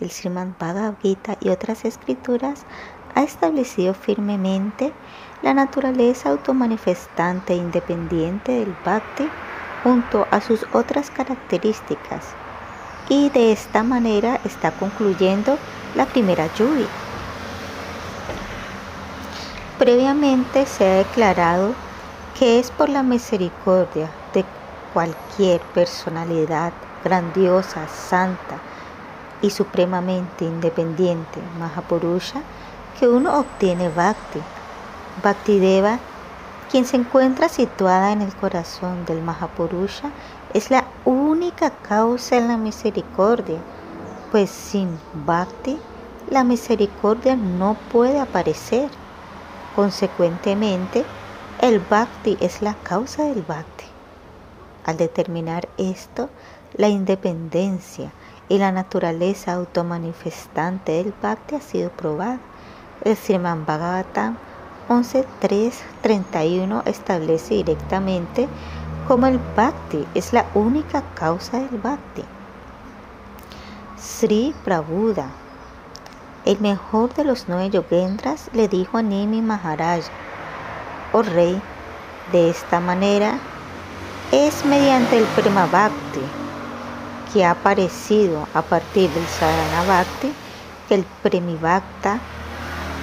el 0.01 0.11
Sriman 0.11 0.57
Bhagavad 0.59 0.95
Gita 1.03 1.37
y 1.39 1.51
otras 1.51 1.85
escrituras, 1.85 2.65
ha 3.15 3.23
establecido 3.23 3.93
firmemente 3.93 4.93
la 5.43 5.53
naturaleza 5.53 6.31
automanifestante 6.31 7.53
e 7.53 7.57
independiente 7.57 8.53
del 8.53 8.75
Bhakti 8.85 9.29
junto 9.85 10.27
a 10.31 10.41
sus 10.41 10.67
otras 10.73 11.11
características 11.11 12.35
y 13.11 13.29
de 13.29 13.53
esta 13.53 13.83
manera 13.83 14.41
está 14.45 14.71
concluyendo 14.71 15.59
la 15.95 16.07
primera 16.07 16.49
lluvia. 16.55 16.87
Previamente 19.79 20.65
se 20.65 20.87
ha 20.87 20.95
declarado 20.95 21.75
que 22.39 22.59
es 22.59 22.71
por 22.71 22.89
la 22.89 23.03
misericordia 23.03 24.11
de 24.35 24.45
cualquier 24.93 25.61
personalidad 25.75 26.73
grandiosa, 27.05 27.89
santa 27.89 28.59
y 29.41 29.51
supremamente 29.51 30.45
independiente, 30.45 31.41
Mahapurusha, 31.59 32.43
que 32.99 33.09
uno 33.09 33.39
obtiene 33.39 33.89
Bhakti. 33.89 34.41
Bhakti 35.23 35.59
Deva 35.59 35.99
quien 36.73 36.87
se 36.87 36.97
encuentra 36.97 37.51
situada 37.51 38.13
en 38.13 38.23
el 38.23 38.35
corazón 38.35 39.05
del 39.05 39.21
Mahapurusha, 39.21 40.11
es 40.55 40.71
la 40.71 40.87
única 41.05 41.69
causa 41.69 42.39
en 42.39 42.49
la 42.49 42.57
misericordia, 42.57 43.59
pues 44.31 44.49
sin 44.49 44.99
Bhakti 45.27 45.79
la 46.31 46.45
misericordia 46.45 47.37
no 47.37 47.77
puede 47.93 48.19
aparecer. 48.19 48.89
Consecuentemente, 49.77 51.05
el 51.63 51.79
Bhakti 51.79 52.37
es 52.41 52.61
la 52.61 52.75
causa 52.75 53.23
del 53.23 53.43
Bhakti. 53.43 53.85
Al 54.85 54.97
determinar 54.97 55.69
esto, 55.79 56.29
la 56.75 56.89
independencia 56.89 58.11
y 58.49 58.59
la 58.59 58.73
naturaleza 58.73 59.53
automanifestante 59.53 60.91
del 60.91 61.15
Bhakti 61.23 61.55
ha 61.55 61.61
sido 61.61 61.91
probada. 61.91 62.41
El 63.05 63.17
Sriman 63.17 63.65
Bhagavatam 63.65 64.39
11.3.31 64.89 66.83
establece 66.85 67.55
directamente 67.55 68.49
como 69.07 69.29
el 69.29 69.39
Bhakti 69.57 70.05
es 70.15 70.33
la 70.33 70.47
única 70.55 71.05
causa 71.15 71.61
del 71.61 71.79
Bhakti. 71.79 72.25
Sri 74.01 74.53
Prabhuda, 74.65 75.31
el 76.45 76.59
mejor 76.59 77.15
de 77.15 77.23
los 77.23 77.45
nueve 77.47 77.71
yogendras, 77.71 78.51
le 78.53 78.67
dijo 78.67 78.99
a 78.99 79.03
Nimi 79.03 79.41
Maharaj, 79.43 80.03
oh 81.13 81.23
rey, 81.23 81.61
de 82.33 82.51
esta 82.51 82.81
manera 82.81 83.39
es 84.31 84.65
mediante 84.65 85.19
el 85.19 85.25
Prema 85.25 85.67
Bhakti 85.67 86.21
que 87.33 87.45
ha 87.45 87.51
aparecido 87.53 88.47
a 88.55 88.63
partir 88.63 89.11
del 89.11 89.27
Sadhana 89.27 89.85
Bhakti 89.87 90.33
que 90.89 90.95
el 90.95 91.05
Premi 91.23 91.57
Bhakta 91.57 92.19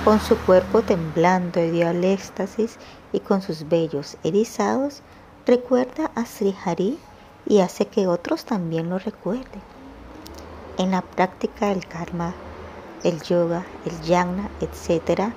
con 0.03 0.19
su 0.19 0.37
cuerpo 0.37 0.81
temblando 0.81 1.59
de 1.59 1.85
al 1.85 2.03
éxtasis 2.03 2.77
y 3.11 3.19
con 3.19 3.41
sus 3.41 3.67
vellos 3.67 4.17
erizados, 4.23 5.01
recuerda 5.45 6.09
a 6.15 6.25
Sri 6.25 6.55
Hari 6.65 6.97
y 7.45 7.59
hace 7.59 7.85
que 7.85 8.07
otros 8.07 8.45
también 8.45 8.89
lo 8.89 8.97
recuerden. 8.97 9.61
En 10.77 10.91
la 10.91 11.01
práctica 11.01 11.67
del 11.67 11.85
karma, 11.85 12.33
el 13.03 13.21
yoga, 13.21 13.65
el 13.85 14.01
yagna, 14.01 14.49
etc., 14.61 15.31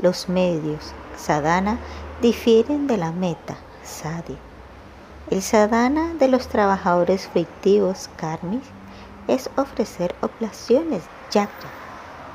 los 0.00 0.28
medios 0.28 0.92
sadhana 1.16 1.78
difieren 2.22 2.86
de 2.86 2.96
la 2.96 3.12
meta, 3.12 3.56
sadhi. 3.82 4.36
El 5.30 5.42
sadhana 5.42 6.14
de 6.14 6.28
los 6.28 6.48
trabajadores 6.48 7.28
frictivos 7.28 8.08
karmis 8.16 8.62
es 9.28 9.50
ofrecer 9.56 10.14
oblaciones, 10.20 11.02
yajna, 11.30 11.70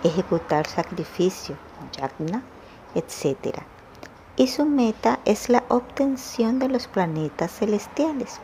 ejecutar 0.04 0.68
sacrificio, 0.68 1.56
yagna, 1.98 2.44
etc. 2.96 3.60
Y 4.36 4.48
su 4.48 4.66
meta 4.66 5.20
es 5.26 5.50
la 5.50 5.64
obtención 5.70 6.60
de 6.60 6.68
los 6.68 6.88
planetas 6.88 7.52
celestiales. 7.52 8.40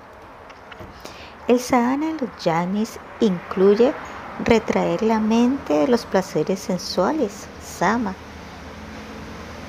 El 1.47 1.59
sadhana 1.59 2.07
de 2.07 2.14
los 2.14 2.43
yagnis 2.43 2.99
incluye 3.19 3.93
retraer 4.43 5.01
la 5.01 5.19
mente 5.19 5.73
de 5.73 5.88
los 5.88 6.05
placeres 6.05 6.59
sensuales, 6.59 7.47
sama, 7.61 8.15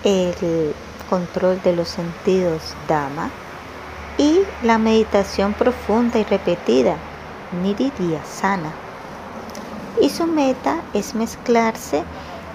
el 0.05 0.75
control 1.09 1.61
de 1.63 1.75
los 1.75 1.89
sentidos, 1.89 2.75
dama, 2.87 3.31
y 4.19 4.41
la 4.63 4.79
meditación 4.79 5.55
profunda 5.55 6.19
y 6.19 6.25
repetida, 6.25 6.97
sana. 8.25 8.73
Y 10.01 10.11
su 10.11 10.27
meta 10.27 10.81
es 10.93 11.15
mezclarse 11.15 12.05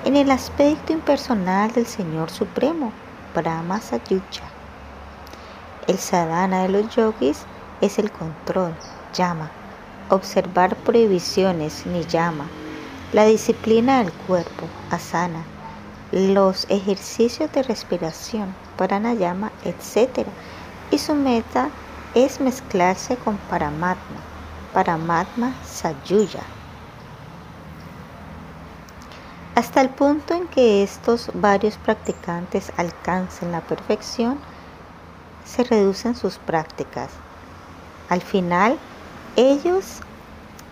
en 0.06 0.16
el 0.16 0.32
aspecto 0.32 0.94
impersonal 0.94 1.72
del 1.72 1.86
Señor 1.86 2.30
Supremo, 2.30 2.92
Brahma 3.34 3.80
Sayucha. 3.80 4.44
El 5.88 5.98
sadhana 5.98 6.64
de 6.64 6.70
los 6.70 6.96
yogis 6.96 7.46
es 7.82 8.00
el 8.00 8.12
control, 8.12 8.74
llama, 9.14 9.52
observar 10.10 10.76
prohibiciones, 10.76 11.86
ni 11.86 12.06
llama, 12.06 12.46
la 13.12 13.26
disciplina 13.26 14.00
del 14.00 14.12
cuerpo, 14.12 14.68
asana, 14.92 15.44
los 16.14 16.68
ejercicios 16.70 17.52
de 17.54 17.64
respiración, 17.64 18.54
pranayama, 18.78 19.52
etc. 19.66 20.28
Y 20.92 21.00
su 21.00 21.16
meta 21.16 21.70
es 22.14 22.40
mezclarse 22.40 23.16
con 23.18 23.38
Paramatma, 23.50 24.22
Paramatma 24.74 25.56
Sayuya. 25.66 26.44
Hasta 29.56 29.82
el 29.82 29.90
punto 29.90 30.36
en 30.36 30.48
que 30.50 30.84
estos 30.84 31.32
varios 31.34 31.78
practicantes 31.78 32.72
alcancen 32.78 33.52
la 33.52 33.62
perfección, 33.62 34.38
se 35.46 35.64
reducen 35.64 36.16
sus 36.16 36.38
prácticas. 36.38 37.10
Al 38.10 38.22
final, 38.22 38.78
ellos 39.36 40.02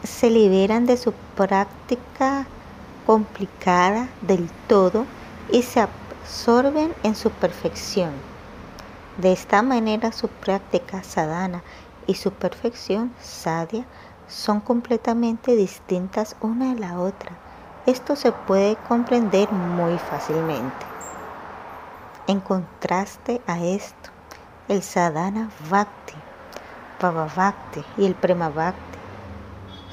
se 0.04 0.30
liberan 0.30 0.86
de 0.86 0.98
su 0.98 1.14
práctica 1.36 2.46
complicada 3.08 4.08
del 4.22 4.48
todo 4.68 5.08
y 5.52 5.64
se 5.64 5.82
absorben 5.82 6.94
en 7.04 7.16
su 7.16 7.30
perfección. 7.30 8.12
De 9.18 9.34
esta 9.34 9.62
manera 9.62 10.12
su 10.12 10.28
práctica 10.28 11.04
sadhana 11.04 11.64
y 12.08 12.16
su 12.16 12.32
perfección 12.32 13.14
sadhya 13.22 13.86
son 14.28 14.62
completamente 14.62 15.56
distintas 15.56 16.36
una 16.42 16.74
de 16.74 16.80
la 16.80 17.00
otra. 17.00 17.32
Esto 17.86 18.16
se 18.16 18.32
puede 18.32 18.78
comprender 18.88 19.52
muy 19.52 19.98
fácilmente. 19.98 20.86
En 22.28 22.40
contraste 22.40 23.42
a 23.48 23.60
esto, 23.60 24.10
el 24.68 24.82
sadhana 24.82 25.50
bhakti, 25.70 26.14
bhava 27.02 27.28
bhakti 27.36 27.84
y 27.98 28.06
el 28.06 28.16
prema 28.16 28.50
bhakti 28.50 29.00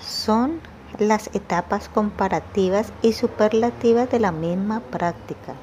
son 0.01 0.61
las 0.99 1.29
etapas 1.35 1.89
comparativas 1.89 2.93
y 3.03 3.13
superlativas 3.13 4.11
de 4.11 4.21
la 4.21 4.33
misma 4.33 4.81
práctica. 4.81 5.55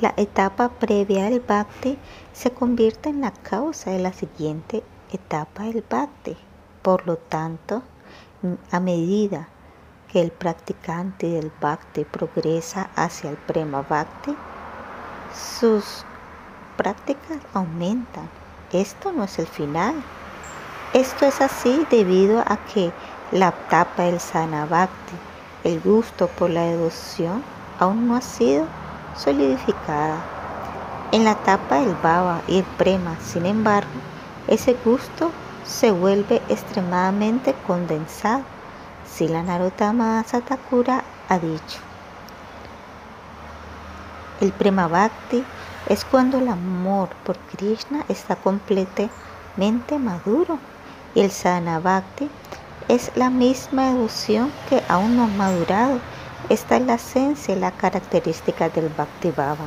La 0.00 0.14
etapa 0.16 0.68
previa 0.68 1.24
del 1.24 1.40
bhakti 1.40 1.98
se 2.32 2.52
convierte 2.52 3.08
en 3.08 3.20
la 3.20 3.32
causa 3.32 3.90
de 3.90 3.98
la 3.98 4.12
siguiente 4.12 4.84
etapa 5.12 5.64
del 5.64 5.82
bhakti. 5.88 6.36
Por 6.82 7.06
lo 7.06 7.16
tanto, 7.16 7.82
a 8.70 8.78
medida 8.78 9.48
que 10.06 10.20
el 10.20 10.30
practicante 10.30 11.28
del 11.28 11.50
bhakti 11.60 12.04
progresa 12.04 12.90
hacia 12.94 13.30
el 13.30 13.36
prema 13.36 13.82
bhakti, 13.82 14.36
sus 15.34 16.04
prácticas 16.76 17.38
aumentan. 17.52 18.28
Esto 18.72 19.12
no 19.12 19.24
es 19.24 19.38
el 19.38 19.46
final. 19.46 19.96
Esto 20.94 21.26
es 21.26 21.40
así 21.40 21.86
debido 21.90 22.40
a 22.40 22.56
que 22.72 22.92
la 23.30 23.48
etapa 23.48 24.04
del 24.04 24.20
Sanabhakti, 24.20 25.14
el 25.64 25.80
gusto 25.80 26.28
por 26.28 26.48
la 26.48 26.62
devoción, 26.62 27.42
aún 27.78 28.08
no 28.08 28.16
ha 28.16 28.22
sido 28.22 28.66
solidificada. 29.16 30.16
En 31.12 31.24
la 31.24 31.32
etapa 31.32 31.80
del 31.80 31.94
Baba 32.02 32.40
y 32.48 32.58
el 32.58 32.64
Prema, 32.64 33.16
sin 33.20 33.44
embargo, 33.44 33.90
ese 34.46 34.76
gusto 34.84 35.30
se 35.66 35.90
vuelve 35.90 36.40
extremadamente 36.48 37.54
condensado. 37.66 38.42
Si 39.06 39.28
la 39.28 39.42
Narottama 39.42 40.24
Satakura 40.24 41.04
ha 41.28 41.38
dicho. 41.38 41.78
El 44.40 44.52
Prema 44.52 44.86
Bhakti 44.86 45.44
es 45.86 46.04
cuando 46.04 46.38
el 46.38 46.48
amor 46.48 47.08
por 47.24 47.36
Krishna 47.38 48.04
está 48.08 48.36
completamente 48.36 49.98
maduro 49.98 50.58
y 51.14 51.20
el 51.20 51.30
Sanabhakti 51.30 52.30
es 52.88 53.10
la 53.14 53.28
misma 53.28 53.92
devoción 53.92 54.50
que 54.68 54.82
aún 54.88 55.16
no 55.16 55.24
ha 55.24 55.26
madurado. 55.26 56.00
Esta 56.48 56.76
es 56.76 56.86
la 56.86 56.94
esencia 56.94 57.54
y 57.54 57.58
la 57.58 57.70
característica 57.70 58.70
del 58.70 58.88
Bhakti 58.88 59.30
Baba. 59.30 59.66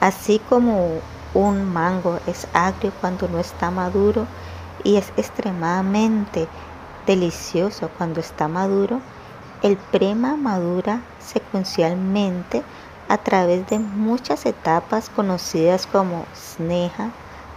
Así 0.00 0.38
como 0.50 1.00
un 1.32 1.64
mango 1.64 2.20
es 2.26 2.46
agrio 2.52 2.92
cuando 3.00 3.26
no 3.28 3.38
está 3.38 3.70
maduro 3.70 4.26
y 4.84 4.96
es 4.96 5.12
extremadamente 5.16 6.46
delicioso 7.06 7.90
cuando 7.96 8.20
está 8.20 8.48
maduro, 8.48 9.00
el 9.62 9.76
prema 9.76 10.36
madura 10.36 11.00
secuencialmente 11.18 12.62
a 13.08 13.16
través 13.18 13.66
de 13.68 13.78
muchas 13.78 14.44
etapas 14.44 15.08
conocidas 15.08 15.86
como 15.86 16.26
sneha, 16.34 17.10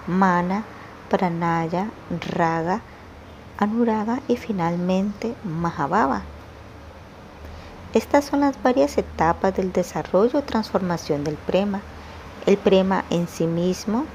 mana, 0.07 0.63
pranaya, 1.09 1.89
raga, 2.31 2.81
Anuraga 3.61 4.21
y 4.29 4.37
finalmente 4.37 5.35
Mahabhava. 5.43 6.21
Estas 7.93 8.23
son 8.23 8.39
las 8.39 8.63
varias 8.63 8.97
etapas 8.97 9.53
del 9.53 9.73
desarrollo 9.73 10.39
o 10.39 10.43
transformación 10.43 11.25
del 11.25 11.35
prema. 11.35 11.81
El 12.45 12.55
prema 12.55 13.03
en 13.09 13.27
sí 13.27 13.47
mismo, 13.47 14.05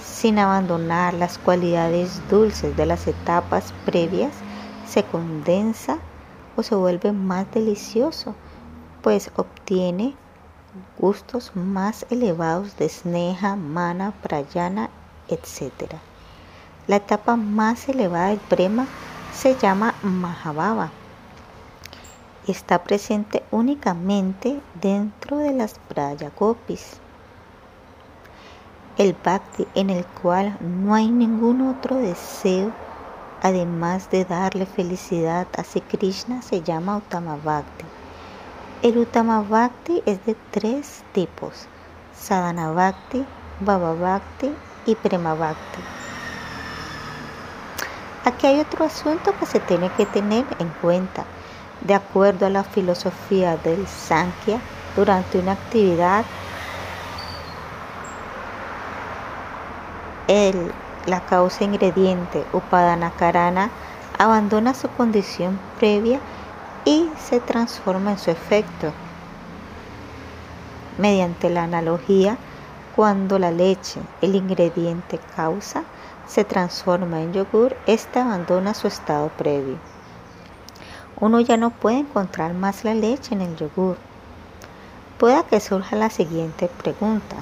sin 0.00 0.38
abandonar 0.38 1.14
las 1.14 1.38
cualidades 1.38 2.20
dulces 2.30 2.76
de 2.76 2.86
las 2.86 3.08
etapas 3.08 3.74
previas, 3.84 4.32
se 4.86 5.02
condensa 5.02 5.98
o 6.54 6.62
se 6.62 6.76
vuelve 6.76 7.10
más 7.10 7.50
delicioso, 7.50 8.36
pues 9.02 9.32
obtiene 9.34 10.14
gustos 10.98 11.50
más 11.56 12.06
elevados 12.10 12.76
de 12.76 12.88
sneha, 12.88 13.56
mana, 13.56 14.12
prayana, 14.22 14.88
etc. 15.26 15.96
La 16.86 16.96
etapa 16.96 17.36
más 17.36 17.88
elevada 17.88 18.28
del 18.28 18.38
prema 18.38 18.86
se 19.32 19.56
llama 19.56 19.94
Mahabhava. 20.02 20.90
Está 22.46 22.84
presente 22.84 23.42
únicamente 23.50 24.60
dentro 24.80 25.38
de 25.38 25.52
las 25.52 25.80
Praya 25.88 26.30
Gopis. 26.38 26.98
El 28.98 29.14
Bhakti 29.14 29.66
en 29.74 29.90
el 29.90 30.06
cual 30.06 30.56
no 30.60 30.94
hay 30.94 31.10
ningún 31.10 31.60
otro 31.68 31.96
deseo 31.96 32.72
además 33.42 34.10
de 34.10 34.24
darle 34.24 34.66
felicidad 34.66 35.46
a 35.56 35.64
Sri 35.64 35.80
Krishna 35.80 36.42
se 36.42 36.62
llama 36.62 36.96
Uttama 36.96 37.36
Bhakti. 37.36 37.84
El 38.82 38.98
Uttama 38.98 39.42
Bhakti 39.42 40.02
es 40.06 40.24
de 40.24 40.36
tres 40.50 41.04
tipos: 41.12 41.66
Sadhana 42.14 42.70
Bhakti, 42.70 43.24
Baba 43.60 43.92
Bhakti 43.92 44.50
y 44.86 44.94
Prema 44.94 45.34
Bhakti. 45.34 46.05
Aquí 48.26 48.48
hay 48.48 48.58
otro 48.58 48.84
asunto 48.84 49.32
que 49.38 49.46
se 49.46 49.60
tiene 49.60 49.88
que 49.90 50.04
tener 50.04 50.44
en 50.58 50.68
cuenta. 50.82 51.24
De 51.82 51.94
acuerdo 51.94 52.46
a 52.46 52.50
la 52.50 52.64
filosofía 52.64 53.56
del 53.56 53.86
Sankhya, 53.86 54.58
durante 54.96 55.38
una 55.38 55.52
actividad, 55.52 56.24
el, 60.26 60.72
la 61.06 61.20
causa 61.20 61.62
ingrediente 61.62 62.44
Upadana 62.52 63.12
Karana 63.12 63.70
abandona 64.18 64.74
su 64.74 64.88
condición 64.88 65.60
previa 65.78 66.18
y 66.84 67.08
se 67.16 67.38
transforma 67.38 68.10
en 68.10 68.18
su 68.18 68.32
efecto. 68.32 68.92
Mediante 70.98 71.48
la 71.48 71.62
analogía, 71.62 72.38
cuando 72.96 73.38
la 73.38 73.50
leche, 73.50 74.00
el 74.22 74.34
ingrediente 74.34 75.20
causa, 75.36 75.84
se 76.26 76.44
transforma 76.44 77.20
en 77.20 77.34
yogur, 77.34 77.76
ésta 77.86 78.24
abandona 78.24 78.72
su 78.72 78.88
estado 78.88 79.28
previo. 79.28 79.76
Uno 81.20 81.40
ya 81.40 81.58
no 81.58 81.68
puede 81.68 81.98
encontrar 81.98 82.54
más 82.54 82.84
la 82.84 82.94
leche 82.94 83.34
en 83.34 83.42
el 83.42 83.54
yogur. 83.54 83.98
Pueda 85.18 85.42
que 85.42 85.60
surja 85.60 85.94
la 85.94 86.08
siguiente 86.08 86.68
pregunta. 86.68 87.36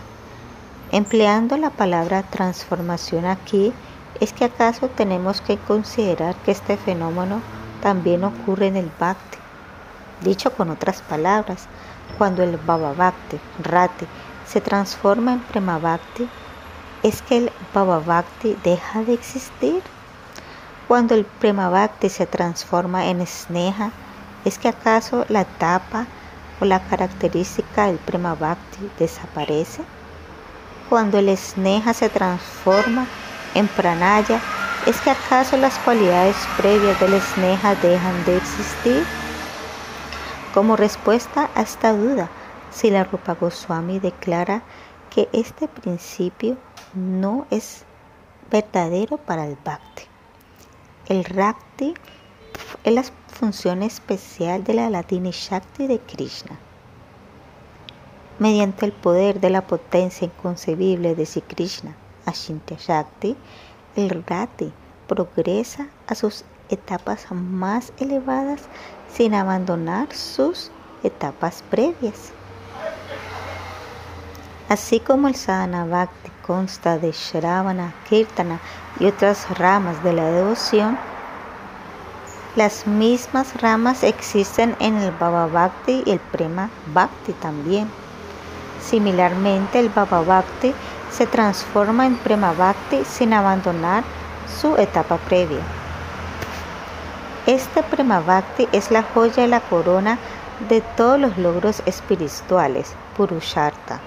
Empleando 0.90 1.56
la 1.56 1.70
palabra 1.70 2.24
transformación 2.24 3.24
aquí, 3.24 3.72
¿es 4.20 4.32
que 4.32 4.44
acaso 4.44 4.88
tenemos 4.88 5.40
que 5.40 5.56
considerar 5.56 6.34
que 6.44 6.50
este 6.50 6.76
fenómeno 6.76 7.40
también 7.80 8.24
ocurre 8.24 8.66
en 8.66 8.76
el 8.76 8.90
bhakti? 8.98 9.38
Dicho 10.22 10.52
con 10.52 10.70
otras 10.70 11.00
palabras, 11.02 11.68
cuando 12.18 12.42
el 12.42 12.56
baba 12.56 12.92
bhakti, 12.92 13.38
rati, 13.62 14.06
se 14.46 14.60
transforma 14.60 15.32
en 15.34 15.40
prema 15.40 15.78
bhakti, 15.78 16.28
¿es 17.02 17.22
que 17.22 17.36
el 17.38 17.52
baba 17.72 17.98
bhakti 17.98 18.56
deja 18.64 19.02
de 19.02 19.14
existir? 19.14 19.82
Cuando 20.88 21.14
el 21.14 21.24
prema 21.24 21.68
bhakti 21.68 22.08
se 22.08 22.26
transforma 22.26 23.06
en 23.06 23.26
sneha, 23.26 23.90
¿es 24.44 24.58
que 24.58 24.68
acaso 24.68 25.24
la 25.28 25.42
etapa 25.42 26.06
o 26.60 26.64
la 26.64 26.80
característica 26.80 27.86
del 27.86 27.96
prema 27.96 28.34
bhakti 28.34 28.90
desaparece? 28.98 29.82
Cuando 30.88 31.18
el 31.18 31.34
sneha 31.36 31.94
se 31.94 32.10
transforma 32.10 33.06
en 33.54 33.66
pranaya, 33.68 34.40
¿es 34.86 35.00
que 35.00 35.10
acaso 35.10 35.56
las 35.56 35.78
cualidades 35.78 36.36
previas 36.56 37.00
del 37.00 37.20
sneha 37.20 37.74
dejan 37.76 38.24
de 38.26 38.36
existir? 38.36 39.04
Como 40.52 40.76
respuesta 40.76 41.48
a 41.54 41.62
esta 41.62 41.92
duda, 41.92 42.28
si 42.74 42.90
la 42.90 43.04
Rupa 43.04 43.34
Goswami 43.34 44.00
declara 44.00 44.64
que 45.08 45.28
este 45.32 45.68
principio 45.68 46.58
no 46.92 47.46
es 47.50 47.84
verdadero 48.50 49.16
para 49.16 49.46
el 49.46 49.56
bhakti. 49.64 50.02
El 51.06 51.24
Rakti 51.24 51.94
es 52.82 52.92
la 52.92 53.04
función 53.28 53.82
especial 53.84 54.64
de 54.64 54.74
la 54.74 54.90
Latini 54.90 55.30
Shakti 55.30 55.86
de 55.86 56.00
Krishna. 56.00 56.58
Mediante 58.40 58.86
el 58.86 58.92
poder 58.92 59.40
de 59.40 59.50
la 59.50 59.64
potencia 59.64 60.26
inconcebible 60.26 61.14
de 61.14 61.26
Sri 61.26 61.42
Krishna, 61.42 61.94
Ashintya 62.26 62.76
Shakti, 62.76 63.36
el 63.94 64.24
Rati 64.26 64.72
progresa 65.06 65.86
a 66.08 66.16
sus 66.16 66.44
etapas 66.68 67.30
más 67.30 67.92
elevadas 67.98 68.62
sin 69.12 69.34
abandonar 69.34 70.12
sus 70.12 70.72
etapas 71.04 71.62
previas. 71.70 72.32
Así 74.68 75.00
como 75.00 75.28
el 75.28 75.34
sadhana 75.34 75.84
bhakti 75.84 76.30
consta 76.46 76.98
de 76.98 77.12
shravana, 77.12 77.94
kirtana 78.08 78.60
y 78.98 79.06
otras 79.06 79.46
ramas 79.58 80.02
de 80.02 80.12
la 80.12 80.24
devoción, 80.24 80.98
las 82.56 82.86
mismas 82.86 83.60
ramas 83.60 84.02
existen 84.02 84.76
en 84.78 84.96
el 84.98 85.10
bhava 85.12 85.46
bhakti 85.46 86.02
y 86.06 86.12
el 86.12 86.20
prema 86.20 86.70
bhakti 86.94 87.32
también. 87.34 87.88
Similarmente, 88.80 89.80
el 89.80 89.88
bhava 89.90 90.22
bhakti 90.22 90.74
se 91.10 91.26
transforma 91.26 92.06
en 92.06 92.16
prema 92.16 92.52
bhakti 92.52 93.04
sin 93.04 93.32
abandonar 93.32 94.04
su 94.60 94.76
etapa 94.76 95.16
previa. 95.18 95.60
Este 97.46 97.82
Prema 97.82 98.20
Bhakti 98.20 98.66
es 98.72 98.90
la 98.90 99.02
joya 99.02 99.42
de 99.42 99.48
la 99.48 99.60
corona 99.60 100.16
de 100.70 100.80
todos 100.80 101.20
los 101.20 101.36
logros 101.36 101.82
espirituales, 101.84 102.94
Purushartha. 103.18 104.00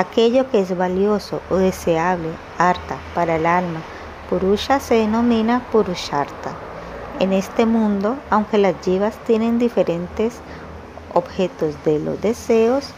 Aquello 0.00 0.50
que 0.50 0.60
es 0.60 0.74
valioso 0.74 1.42
o 1.50 1.56
deseable, 1.56 2.30
harta 2.56 2.96
para 3.14 3.36
el 3.36 3.44
alma, 3.44 3.82
Purusha 4.30 4.80
se 4.80 4.94
denomina 4.94 5.66
Purushartha. 5.70 6.52
En 7.18 7.34
este 7.34 7.66
mundo, 7.66 8.16
aunque 8.30 8.56
las 8.56 8.76
jivas 8.82 9.18
tienen 9.26 9.58
diferentes 9.58 10.40
objetos 11.12 11.74
de 11.84 11.98
los 11.98 12.18
deseos, 12.22 12.94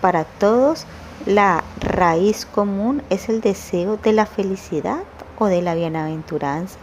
para 0.00 0.24
todos 0.24 0.86
la 1.24 1.62
raíz 1.78 2.46
común 2.46 3.04
es 3.10 3.28
el 3.28 3.40
deseo 3.40 3.96
de 3.98 4.12
la 4.12 4.26
felicidad 4.26 5.04
o 5.38 5.46
de 5.46 5.62
la 5.62 5.76
bienaventuranza. 5.76 6.80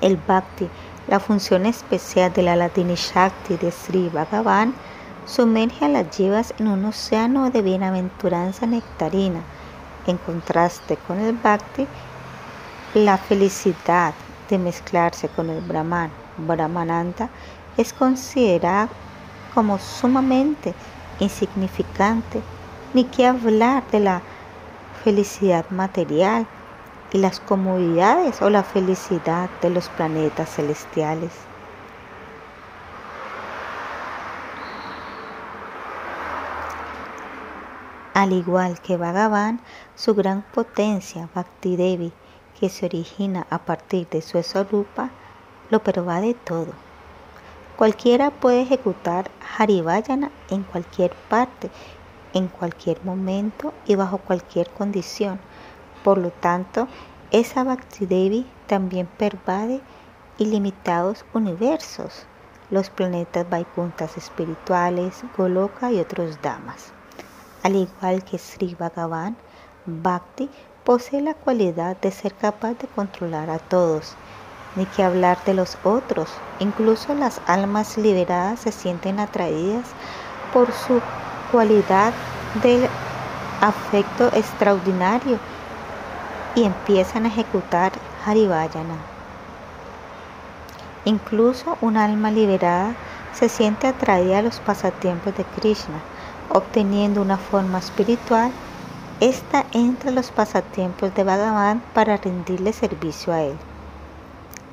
El 0.00 0.16
Bhakti, 0.16 0.68
la 1.06 1.20
función 1.20 1.64
especial 1.64 2.32
de 2.32 2.42
la 2.42 2.56
Latini 2.56 2.96
Shakti 2.96 3.56
de 3.56 3.70
Sri 3.70 4.08
Bhagavan, 4.08 4.74
sumerge 5.26 5.84
a 5.84 5.88
las 5.88 6.16
jivas 6.16 6.54
en 6.58 6.68
un 6.68 6.84
océano 6.84 7.50
de 7.50 7.60
bienaventuranza 7.60 8.66
nectarina. 8.66 9.40
En 10.06 10.18
contraste 10.18 10.96
con 10.96 11.18
el 11.18 11.32
Bhakti, 11.32 11.86
la 12.94 13.18
felicidad 13.18 14.14
de 14.48 14.58
mezclarse 14.58 15.28
con 15.28 15.50
el 15.50 15.60
Brahman, 15.62 16.10
Brahmananda, 16.38 17.28
es 17.76 17.92
considerada 17.92 18.88
como 19.52 19.78
sumamente 19.78 20.74
insignificante, 21.18 22.40
ni 22.94 23.04
que 23.04 23.26
hablar 23.26 23.82
de 23.90 24.00
la 24.00 24.22
felicidad 25.02 25.68
material 25.70 26.46
y 27.12 27.18
las 27.18 27.40
comodidades 27.40 28.40
o 28.42 28.50
la 28.50 28.62
felicidad 28.62 29.50
de 29.60 29.70
los 29.70 29.88
planetas 29.88 30.54
celestiales. 30.54 31.45
Al 38.16 38.32
igual 38.32 38.80
que 38.80 38.96
Bhagavan, 38.96 39.60
su 39.94 40.14
gran 40.14 40.40
potencia, 40.54 41.28
Bhakti 41.34 41.76
Devi, 41.76 42.12
que 42.58 42.70
se 42.70 42.86
origina 42.86 43.46
a 43.50 43.58
partir 43.58 44.08
de 44.08 44.22
su 44.22 44.38
esorupa, 44.38 45.10
lo 45.68 45.80
pervade 45.80 46.32
todo. 46.32 46.72
Cualquiera 47.76 48.30
puede 48.30 48.62
ejecutar 48.62 49.30
Harivayana 49.58 50.30
en 50.48 50.62
cualquier 50.62 51.12
parte, 51.28 51.70
en 52.32 52.48
cualquier 52.48 53.04
momento 53.04 53.74
y 53.84 53.96
bajo 53.96 54.16
cualquier 54.16 54.70
condición 54.70 55.38
por 56.06 56.18
lo 56.18 56.30
tanto, 56.30 56.86
esa 57.32 57.64
Bhakti 57.64 58.06
Devi 58.06 58.46
también 58.68 59.08
pervade 59.18 59.80
ilimitados 60.38 61.24
universos, 61.34 62.26
los 62.70 62.90
planetas 62.90 63.50
Vaikuntas 63.50 64.16
espirituales, 64.16 65.24
Goloka 65.36 65.90
y 65.90 65.98
otros 65.98 66.40
damas. 66.42 66.95
Al 67.66 67.74
igual 67.74 68.22
que 68.22 68.38
Sri 68.38 68.76
Bhagavan, 68.78 69.36
Bhakti 69.86 70.48
posee 70.84 71.20
la 71.20 71.34
cualidad 71.34 71.96
de 71.96 72.12
ser 72.12 72.32
capaz 72.32 72.74
de 72.74 72.86
controlar 72.86 73.50
a 73.50 73.58
todos, 73.58 74.14
ni 74.76 74.86
que 74.86 75.02
hablar 75.02 75.36
de 75.44 75.54
los 75.54 75.76
otros. 75.82 76.28
Incluso 76.60 77.12
las 77.16 77.40
almas 77.48 77.98
liberadas 77.98 78.60
se 78.60 78.70
sienten 78.70 79.18
atraídas 79.18 79.84
por 80.52 80.70
su 80.70 81.00
cualidad 81.50 82.12
del 82.62 82.88
afecto 83.60 84.28
extraordinario 84.28 85.40
y 86.54 86.62
empiezan 86.62 87.24
a 87.24 87.28
ejecutar 87.30 87.90
Harivayana. 88.24 88.98
Incluso 91.04 91.78
un 91.80 91.96
alma 91.96 92.30
liberada 92.30 92.94
se 93.32 93.48
siente 93.48 93.88
atraída 93.88 94.38
a 94.38 94.42
los 94.42 94.60
pasatiempos 94.60 95.36
de 95.36 95.42
Krishna, 95.42 95.98
obteniendo 96.56 97.20
una 97.20 97.36
forma 97.36 97.78
espiritual. 97.78 98.50
Esta 99.20 99.66
entra 99.72 100.10
a 100.10 100.14
los 100.14 100.30
pasatiempos 100.30 101.14
de 101.14 101.22
Bhagavan 101.22 101.82
para 101.92 102.16
rendirle 102.16 102.72
servicio 102.72 103.32
a 103.34 103.42
él. 103.42 103.56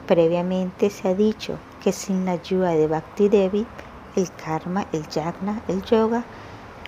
Previamente 0.08 0.90
se 0.90 1.10
ha 1.10 1.14
dicho 1.14 1.58
que 1.84 1.92
sin 1.92 2.24
la 2.24 2.34
ayuda 2.34 2.70
de 2.70 2.88
Bhakti 2.88 3.28
Devi, 3.28 3.68
el 4.16 4.32
karma, 4.32 4.86
el 4.94 5.08
yagna, 5.10 5.62
el 5.68 5.84
yoga, 5.84 6.24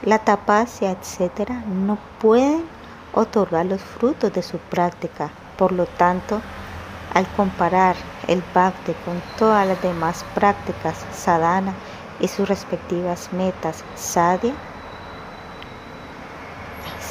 la 0.03 0.19
tapasya, 0.19 0.91
etc., 0.91 1.49
no 1.65 1.97
pueden 2.21 2.63
otorgar 3.13 3.65
los 3.65 3.81
frutos 3.81 4.31
de 4.31 4.41
su 4.41 4.57
práctica. 4.57 5.29
Por 5.57 5.73
lo 5.73 5.85
tanto, 5.85 6.41
al 7.13 7.27
comparar 7.35 7.97
el 8.27 8.41
Bhakti 8.53 8.93
con 9.03 9.21
todas 9.37 9.67
las 9.67 9.81
demás 9.81 10.23
prácticas 10.33 11.05
sadhana 11.11 11.73
y 12.21 12.29
sus 12.29 12.47
respectivas 12.47 13.33
metas 13.33 13.83
sadhya, 13.95 14.53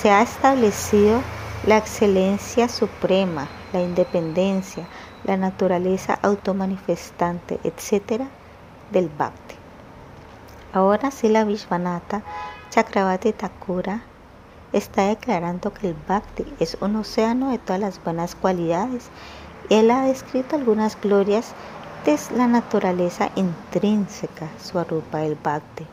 se 0.04 0.10
ha 0.10 0.20
establecido 0.20 1.22
la 1.66 1.78
excelencia 1.78 2.68
suprema, 2.68 3.48
la 3.72 3.80
independencia, 3.80 4.86
la 5.24 5.38
naturaleza 5.38 6.18
automanifestante, 6.20 7.58
etc. 7.64 8.24
del 8.92 9.08
Bhakti. 9.08 9.54
Ahora 10.74 11.10
sí 11.10 11.30
la 11.30 11.44
Vishvanatha 11.44 12.22
Chakravati 12.68 13.32
Thakura 13.32 14.02
está 14.74 15.06
declarando 15.06 15.72
que 15.72 15.88
el 15.88 15.96
Bhakti 16.06 16.44
es 16.60 16.76
un 16.82 16.96
océano 16.96 17.50
de 17.50 17.56
todas 17.56 17.80
las 17.80 18.04
buenas 18.04 18.34
cualidades. 18.34 19.08
Él 19.70 19.90
ha 19.90 20.02
descrito 20.02 20.54
algunas 20.54 21.00
glorias 21.00 21.54
es 22.04 22.30
la 22.30 22.46
naturaleza 22.46 23.30
intrínseca, 23.36 24.50
Swarupa 24.60 25.20
del 25.20 25.38
Bhakti. 25.42 25.86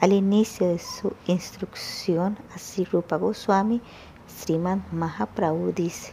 Al 0.00 0.12
inicio 0.12 0.68
de 0.68 0.78
su 0.78 1.14
instrucción 1.26 2.36
a 2.54 2.84
Rupa 2.92 3.16
Goswami, 3.16 3.80
Sriman 4.28 4.84
Mahaprabhu 4.92 5.72
dice, 5.72 6.12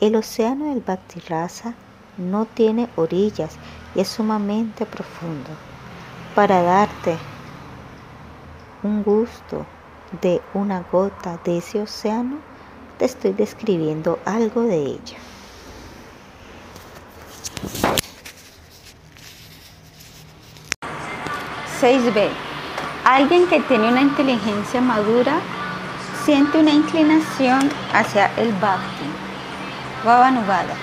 el 0.00 0.16
océano 0.16 0.70
del 0.70 0.80
Bhakti 0.80 1.20
Rasa 1.20 1.74
no 2.18 2.46
tiene 2.46 2.88
orillas 2.96 3.58
y 3.94 4.00
es 4.00 4.08
sumamente 4.08 4.86
profundo. 4.86 5.50
Para 6.34 6.62
darte 6.62 7.16
un 8.82 9.04
gusto 9.04 9.64
de 10.20 10.42
una 10.52 10.82
gota 10.90 11.38
de 11.44 11.58
ese 11.58 11.80
océano, 11.80 12.38
te 12.98 13.04
estoy 13.04 13.32
describiendo 13.32 14.18
algo 14.24 14.62
de 14.62 14.78
ella. 14.78 15.18
6b. 21.80 22.55
Alguien 23.06 23.46
que 23.46 23.60
tiene 23.60 23.86
una 23.86 24.00
inteligencia 24.00 24.80
madura 24.80 25.34
siente 26.24 26.58
una 26.58 26.72
inclinación 26.72 27.70
hacia 27.94 28.32
el 28.36 28.52
bhakti. 28.54 29.06
Vavanugada. 30.04 30.74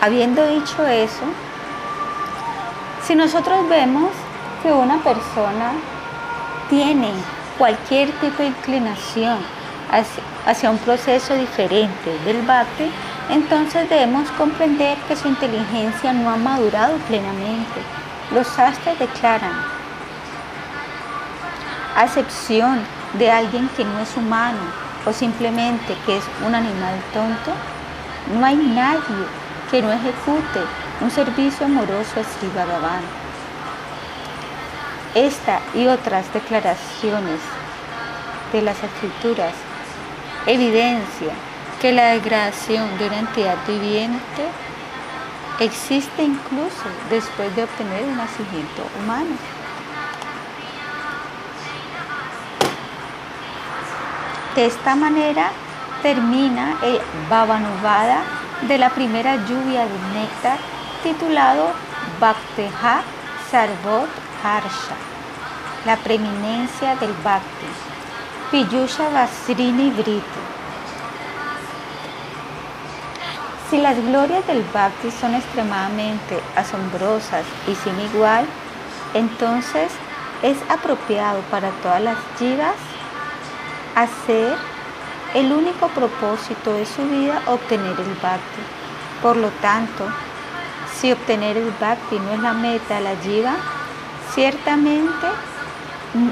Habiendo 0.00 0.46
dicho 0.46 0.86
eso, 0.86 1.24
si 3.06 3.14
nosotros 3.14 3.68
vemos 3.68 4.08
que 4.62 4.72
una 4.72 4.96
persona 5.02 5.72
tiene 6.70 7.10
cualquier 7.58 8.10
tipo 8.12 8.38
de 8.38 8.48
inclinación 8.48 9.36
hacia, 10.46 10.70
un 10.70 10.78
proceso 10.78 11.34
diferente 11.34 12.18
del 12.24 12.40
bhakti, 12.46 12.90
entonces 13.28 13.90
debemos 13.90 14.30
comprender 14.38 14.96
que 15.06 15.16
su 15.16 15.28
inteligencia 15.28 16.14
no 16.14 16.30
ha 16.30 16.36
madurado 16.38 16.96
plenamente. 17.08 17.82
Los 18.32 18.46
sastres 18.46 18.98
declaran, 18.98 19.75
a 21.96 22.04
excepción 22.04 22.80
de 23.14 23.30
alguien 23.30 23.68
que 23.76 23.84
no 23.84 23.98
es 23.98 24.16
humano 24.16 24.60
o 25.06 25.12
simplemente 25.12 25.96
que 26.04 26.18
es 26.18 26.24
un 26.46 26.54
animal 26.54 27.00
tonto, 27.12 27.52
no 28.38 28.44
hay 28.44 28.56
nadie 28.56 29.24
que 29.70 29.80
no 29.80 29.90
ejecute 29.90 30.60
un 31.00 31.10
servicio 31.10 31.66
amoroso 31.66 32.20
a 32.20 32.24
Sri 32.24 32.48
Bhagavan. 32.54 33.02
Esta 35.14 35.60
y 35.74 35.86
otras 35.86 36.30
declaraciones 36.34 37.40
de 38.52 38.62
las 38.62 38.76
escrituras 38.82 39.54
evidencia 40.46 41.32
que 41.80 41.92
la 41.92 42.08
degradación 42.10 42.98
de 42.98 43.06
una 43.06 43.20
entidad 43.20 43.56
viviente 43.66 44.44
existe 45.60 46.22
incluso 46.22 46.84
después 47.08 47.54
de 47.56 47.64
obtener 47.64 48.04
un 48.04 48.16
nacimiento 48.16 48.86
humano. 49.02 49.55
De 54.56 54.64
esta 54.64 54.96
manera 54.96 55.50
termina 56.02 56.78
el 56.82 56.98
Bhavanuvada 57.28 58.22
de 58.66 58.78
la 58.78 58.88
primera 58.88 59.36
lluvia 59.44 59.82
de 59.82 60.18
néctar 60.18 60.58
titulado 61.02 61.72
Bhakteha 62.18 63.02
Sarvot 63.50 64.08
Harsha, 64.42 64.96
la 65.84 65.96
preeminencia 65.96 66.96
del 66.96 67.12
Bhakti, 67.22 67.68
Piyusha 68.50 69.10
Vasrini 69.10 69.90
Briti. 69.90 70.22
Si 73.68 73.76
las 73.76 73.98
glorias 74.06 74.46
del 74.46 74.64
Bhakti 74.72 75.10
son 75.10 75.34
extremadamente 75.34 76.40
asombrosas 76.56 77.44
y 77.68 77.74
sin 77.74 78.00
igual, 78.00 78.46
entonces 79.12 79.92
es 80.42 80.56
apropiado 80.70 81.40
para 81.50 81.68
todas 81.82 82.00
las 82.00 82.16
jivas 82.38 82.95
hacer 83.96 84.56
el 85.34 85.52
único 85.52 85.88
propósito 85.88 86.72
de 86.74 86.86
su 86.86 87.02
vida 87.08 87.42
obtener 87.46 87.98
el 87.98 88.14
Bhakti. 88.22 88.62
Por 89.20 89.36
lo 89.36 89.48
tanto, 89.60 90.06
si 90.94 91.10
obtener 91.10 91.56
el 91.56 91.72
Bhakti 91.80 92.20
no 92.20 92.30
es 92.30 92.40
la 92.40 92.52
meta 92.52 93.00
la 93.00 93.16
jiva, 93.16 93.56
ciertamente 94.32 95.26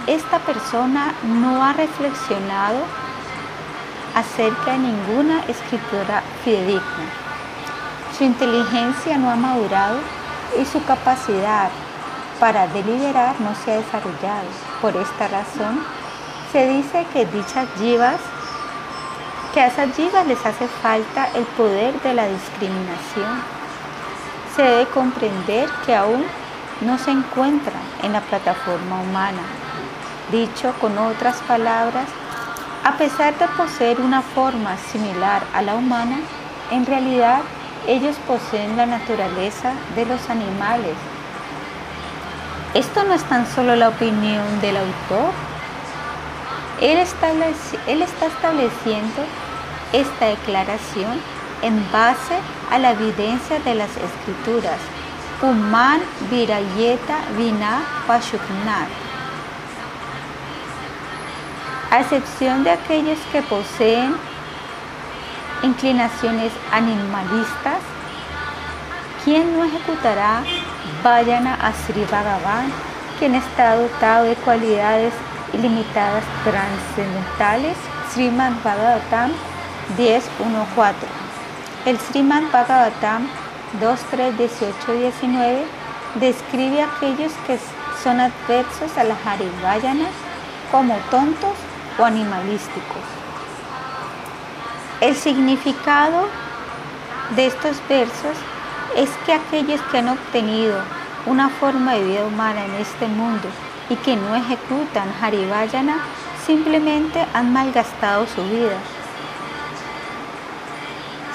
esta 0.07 0.39
persona 0.39 1.13
no 1.25 1.65
ha 1.65 1.73
reflexionado 1.73 2.79
acerca 4.15 4.73
de 4.73 4.79
ninguna 4.79 5.41
escritura 5.49 6.23
fidedigna 6.45 7.25
su 8.17 8.23
inteligencia 8.23 9.19
no 9.19 9.29
ha 9.29 9.35
madurado 9.35 9.99
y 10.61 10.65
su 10.65 10.85
capacidad 10.85 11.69
para 12.39 12.69
deliberar 12.69 13.41
no 13.41 13.55
se 13.57 13.73
ha 13.73 13.77
desarrollado. 13.79 14.47
Por 14.81 14.97
esta 14.97 15.27
razón, 15.27 15.81
se 16.55 16.69
dice 16.69 17.05
que 17.13 17.27
dichas 17.27 17.67
yivas, 17.81 18.21
que 19.53 19.61
a 19.61 19.67
esas 19.67 19.97
yivas 19.97 20.25
les 20.25 20.39
hace 20.47 20.69
falta 20.69 21.29
el 21.35 21.43
poder 21.47 22.01
de 22.03 22.15
la 22.15 22.29
discriminación. 22.29 23.43
Se 24.55 24.63
debe 24.63 24.87
comprender 24.87 25.69
que 25.85 25.97
aún 25.97 26.25
no 26.81 26.97
se 26.97 27.11
encuentran 27.11 27.83
en 28.05 28.13
la 28.13 28.21
plataforma 28.21 29.01
humana. 29.01 29.43
Dicho 30.31 30.73
con 30.81 30.97
otras 30.97 31.39
palabras, 31.39 32.07
a 32.85 32.93
pesar 32.99 33.37
de 33.37 33.49
poseer 33.49 34.01
una 34.01 34.23
forma 34.23 34.77
similar 34.93 35.43
a 35.55 35.61
la 35.61 35.75
humana, 35.75 36.21
en 36.71 36.87
realidad 36.87 37.41
ellos 37.89 38.15
poseen 38.29 38.77
la 38.77 38.87
naturaleza 38.87 39.73
de 39.97 40.07
los 40.07 40.31
animales. 40.31 40.95
Esto 42.75 43.03
no 43.03 43.13
es 43.13 43.25
tan 43.25 43.45
solo 43.45 43.75
la 43.75 43.89
opinión 43.89 44.61
del 44.61 44.77
autor. 44.77 45.54
Él, 46.85 46.99
está 46.99 48.27
estableciendo 48.27 49.25
esta 49.95 50.27
declaración 50.27 51.19
en 51.63 51.91
base 51.91 52.37
a 52.71 52.79
la 52.79 52.91
evidencia 52.91 53.59
de 53.61 53.75
las 53.75 53.89
escrituras. 53.97 54.77
Puman 55.41 56.03
Virayeta 56.31 57.21
Vina 57.39 57.83
Pashuknat. 58.07 58.89
A 61.91 62.01
excepción 62.01 62.65
de 62.65 62.73
aquellos 62.73 63.19
que 63.33 63.41
poseen 63.41 64.15
inclinaciones 65.63 66.53
animalistas, 66.71 67.79
¿quién 69.25 69.57
no 69.57 69.65
ejecutará 69.65 70.43
Vayana 71.03 71.55
a 71.55 71.73
Sri 71.73 72.05
quien 73.19 73.35
está 73.37 73.77
dotado 73.77 74.25
de 74.25 74.35
cualidades 74.35 75.15
ilimitadas 75.55 76.25
trascendentales? 76.45 77.77
Srimad 78.13 78.53
Bhagavatam 78.63 79.33
10.1.4 79.97 80.95
El 81.87 81.99
Srimad 81.99 82.43
Bhagavatam 82.53 83.29
2.3.18.19 83.81 84.99
19 84.99 85.65
describe 86.21 86.83
a 86.83 86.87
aquellos 86.87 87.33
que 87.47 87.59
son 88.03 88.21
adversos 88.21 88.97
a 88.97 89.05
la 89.05 89.17
Harivayana 89.25 90.07
como 90.71 90.97
tontos 91.11 91.55
o 91.99 92.05
animalísticos. 92.05 93.03
El 95.01 95.15
significado 95.17 96.29
de 97.37 97.47
estos 97.47 97.77
versos 97.89 98.37
es 98.97 99.11
que 99.27 99.33
aquellos 99.33 99.81
que 99.91 99.99
han 99.99 100.09
obtenido 100.09 100.81
una 101.27 101.49
forma 101.49 101.95
de 101.95 102.05
vida 102.05 102.25
humana 102.25 102.65
en 102.65 102.75
este 102.75 103.07
mundo 103.07 103.49
y 103.91 103.97
que 103.97 104.17
no 104.17 104.35
ejecutan 104.35 105.13
Harivayana 105.21 105.99
simplemente 106.47 107.25
han 107.33 107.53
malgastado 107.53 108.27
su 108.27 108.43
vida. 108.45 108.77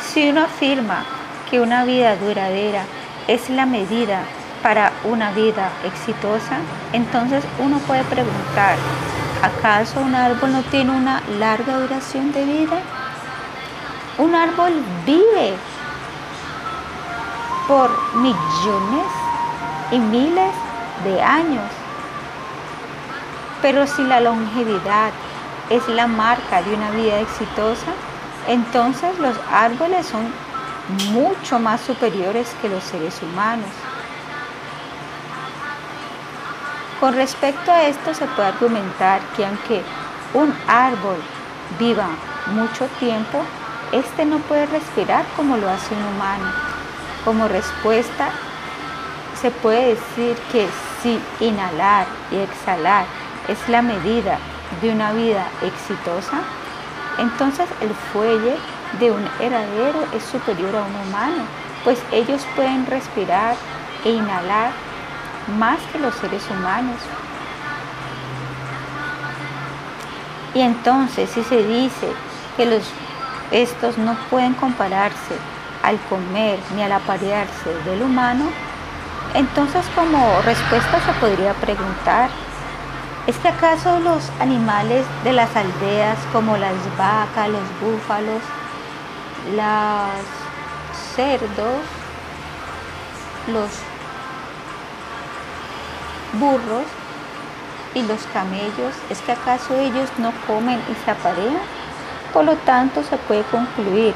Si 0.02 0.30
uno 0.30 0.42
afirma 0.42 1.04
que 1.50 1.60
una 1.60 1.86
vida 1.86 2.16
duradera 2.16 2.84
es 3.28 3.50
la 3.50 3.66
medida 3.66 4.24
para 4.64 4.92
una 5.04 5.32
vida 5.32 5.70
exitosa, 5.86 6.58
entonces 6.94 7.44
uno 7.60 7.78
puede 7.80 8.04
preguntar, 8.04 8.76
¿acaso 9.42 10.02
un 10.02 10.16
árbol 10.16 10.52
no 10.52 10.62
tiene 10.64 10.92
una 10.92 11.22
larga 11.40 11.80
duración 11.80 12.32
de 12.32 12.46
vida? 12.46 12.80
Un 14.18 14.36
árbol 14.36 14.74
vive 15.06 15.54
por 17.68 17.90
millones 18.16 19.06
y 19.92 20.00
miles 20.00 20.52
de 21.04 21.22
años. 21.22 21.89
Pero 23.62 23.86
si 23.88 24.04
la 24.04 24.22
longevidad 24.22 25.12
es 25.70 25.88
la 25.90 26.08
marca 26.08 26.62
de 26.62 26.74
una 26.74 26.92
vida 26.92 27.20
exitosa, 27.20 27.92
entonces 28.48 29.18
los 29.20 29.36
árboles 29.52 30.06
son 30.08 30.32
mucho 31.12 31.60
más 31.60 31.82
superiores 31.82 32.56
que 32.62 32.70
los 32.70 32.84
seres 32.84 33.22
humanos. 33.22 33.70
Con 37.00 37.14
respecto 37.14 37.72
a 37.72 37.84
esto 37.84 38.14
se 38.14 38.26
puede 38.28 38.50
argumentar 38.50 39.22
que 39.36 39.46
aunque 39.46 39.84
un 40.34 40.54
árbol 40.68 41.18
viva 41.78 42.08
mucho 42.48 42.88
tiempo, 43.00 43.42
este 43.92 44.26
no 44.26 44.40
puede 44.40 44.66
respirar 44.66 45.26
como 45.36 45.58
lo 45.58 45.70
hace 45.70 45.94
un 45.94 46.04
humano. 46.16 46.52
Como 47.24 47.48
respuesta, 47.48 48.30
se 49.40 49.52
puede 49.52 49.96
decir 49.96 50.36
que 50.52 50.68
si 51.02 51.20
inhalar 51.40 52.06
y 52.32 52.38
exhalar 52.38 53.06
es 53.50 53.58
la 53.68 53.82
medida 53.82 54.38
de 54.82 54.92
una 54.92 55.12
vida 55.12 55.48
exitosa, 55.64 56.42
entonces 57.18 57.68
el 57.82 57.90
fuelle 58.14 58.56
de 59.00 59.12
un 59.12 59.28
heredero 59.40 60.06
es 60.14 60.24
superior 60.24 60.76
a 60.76 60.84
un 60.84 61.08
humano, 61.08 61.44
pues 61.84 62.00
ellos 62.12 62.46
pueden 62.56 62.86
respirar 62.86 63.56
e 64.06 64.12
inhalar 64.12 64.72
más 65.58 65.80
que 65.92 66.00
los 66.00 66.14
seres 66.16 66.44
humanos. 66.50 66.98
Y 70.54 70.62
entonces 70.62 71.30
si 71.30 71.44
se 71.44 71.64
dice 71.64 72.12
que 72.58 72.66
los, 72.66 72.84
estos 73.52 73.98
no 73.98 74.16
pueden 74.30 74.54
compararse 74.54 75.36
al 75.84 76.00
comer 76.10 76.60
ni 76.76 76.84
al 76.84 76.92
aparearse 76.92 77.74
del 77.86 78.02
humano, 78.02 78.46
entonces 79.34 79.86
como 79.96 80.42
respuesta 80.42 81.00
se 81.06 81.14
podría 81.20 81.54
preguntar, 81.54 82.30
¿es 83.30 83.38
que 83.38 83.48
acaso 83.48 84.00
los 84.00 84.28
animales 84.40 85.06
de 85.24 85.34
las 85.34 85.56
aldeas 85.56 86.18
como 86.34 86.58
las 86.58 86.74
vacas, 86.98 87.48
los 87.48 87.62
búfalos, 87.80 88.42
los 89.56 91.16
cerdos, 91.16 91.76
los 93.54 93.70
burros 96.40 96.86
y 97.94 98.02
los 98.02 98.20
camellos, 98.34 98.96
¿es 99.12 99.22
que 99.22 99.34
acaso 99.34 99.76
ellos 99.76 100.10
no 100.18 100.32
comen 100.48 100.82
y 100.90 101.06
se 101.06 101.12
aparean? 101.12 101.62
Por 102.34 102.46
lo 102.46 102.56
tanto, 102.56 103.04
se 103.04 103.18
puede 103.18 103.44
concluir 103.44 104.16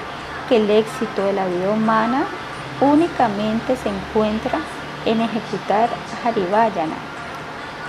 que 0.50 0.56
el 0.56 0.68
éxito 0.72 1.24
de 1.24 1.34
la 1.34 1.46
vida 1.46 1.70
humana 1.70 2.24
únicamente 2.82 3.76
se 3.76 3.90
encuentra 3.90 4.58
en 5.06 5.22
ejecutar 5.22 5.90
Harivayana, 6.26 7.13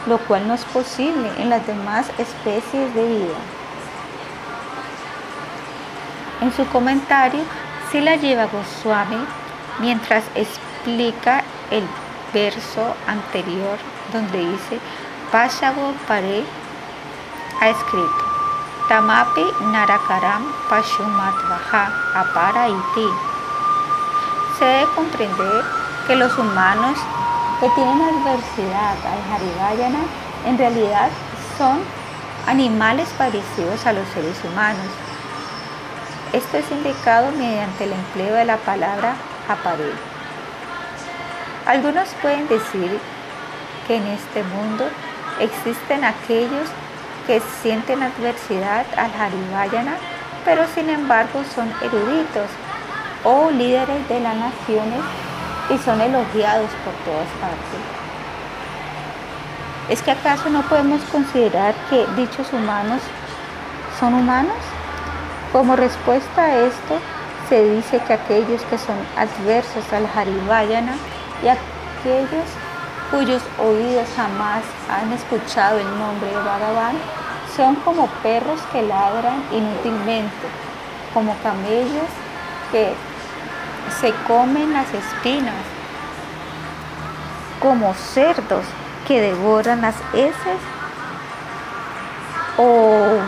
lo 0.06 0.18
cual 0.18 0.46
no 0.46 0.54
es 0.54 0.64
posible 0.66 1.30
en 1.38 1.50
las 1.50 1.66
demás 1.66 2.06
especies 2.18 2.94
de 2.94 3.06
vida. 3.06 3.38
En 6.40 6.52
su 6.52 6.66
comentario, 6.66 7.40
Sila 7.90 8.16
lleva 8.16 8.46
Goswami, 8.46 9.24
mientras 9.78 10.24
explica 10.34 11.42
el 11.70 11.84
verso 12.32 12.94
anterior 13.06 13.78
donde 14.12 14.38
dice, 14.38 14.78
Pashavo 15.32 15.94
Pare 16.06 16.44
ha 17.60 17.68
escrito, 17.68 18.24
Tamapi 18.88 19.46
Narakaram 19.72 20.44
Pashumatvaha 20.68 21.92
Apara 22.14 22.68
Iti. 22.68 23.08
Se 24.58 24.64
debe 24.64 24.92
comprender 24.94 25.64
que 26.06 26.16
los 26.16 26.36
humanos 26.36 26.98
que 27.64 27.70
tienen 27.70 28.02
adversidad 28.02 28.94
al 29.06 29.32
Harivayana 29.32 30.00
en 30.46 30.58
realidad 30.58 31.08
son 31.56 31.78
animales 32.46 33.08
parecidos 33.16 33.86
a 33.86 33.94
los 33.94 34.06
seres 34.08 34.36
humanos. 34.44 34.84
Esto 36.34 36.58
es 36.58 36.70
indicado 36.70 37.32
mediante 37.32 37.84
el 37.84 37.92
empleo 37.92 38.34
de 38.34 38.44
la 38.44 38.58
palabra 38.58 39.14
apare. 39.48 39.92
Algunos 41.64 42.06
pueden 42.20 42.46
decir 42.48 43.00
que 43.86 43.96
en 43.96 44.08
este 44.08 44.42
mundo 44.42 44.84
existen 45.40 46.04
aquellos 46.04 46.68
que 47.26 47.40
sienten 47.62 48.02
adversidad 48.02 48.84
al 48.94 49.10
Harivayana, 49.18 49.94
pero 50.44 50.66
sin 50.74 50.90
embargo 50.90 51.42
son 51.54 51.72
eruditos 51.80 52.50
o 53.24 53.50
líderes 53.50 54.06
de 54.10 54.20
las 54.20 54.36
naciones 54.36 55.00
y 55.70 55.78
son 55.78 56.00
elogiados 56.00 56.70
por 56.84 56.94
todas 57.04 57.28
partes. 57.40 57.80
¿Es 59.88 60.02
que 60.02 60.10
acaso 60.10 60.48
no 60.48 60.62
podemos 60.62 61.02
considerar 61.12 61.74
que 61.90 62.06
dichos 62.16 62.52
humanos 62.52 63.00
son 63.98 64.14
humanos? 64.14 64.56
Como 65.52 65.76
respuesta 65.76 66.42
a 66.42 66.56
esto, 66.56 66.98
se 67.48 67.62
dice 67.76 68.00
que 68.06 68.14
aquellos 68.14 68.62
que 68.62 68.78
son 68.78 68.96
adversos 69.16 69.84
al 69.92 70.06
Harivayana 70.06 70.94
y 71.42 71.48
aquellos 71.48 72.48
cuyos 73.10 73.42
oídos 73.58 74.08
jamás 74.16 74.62
han 74.90 75.12
escuchado 75.12 75.78
el 75.78 75.98
nombre 75.98 76.30
de 76.30 76.36
Bhagavan 76.36 76.96
son 77.54 77.76
como 77.76 78.08
perros 78.22 78.60
que 78.72 78.82
ladran 78.82 79.44
inútilmente, 79.52 80.48
como 81.12 81.36
camellos 81.42 82.08
que 82.72 82.94
se 84.00 84.12
comen 84.26 84.72
las 84.72 84.86
espinas, 84.92 85.54
como 87.60 87.94
cerdos 87.94 88.64
que 89.06 89.20
devoran 89.20 89.80
las 89.80 89.96
heces 90.12 90.60
o 92.56 93.18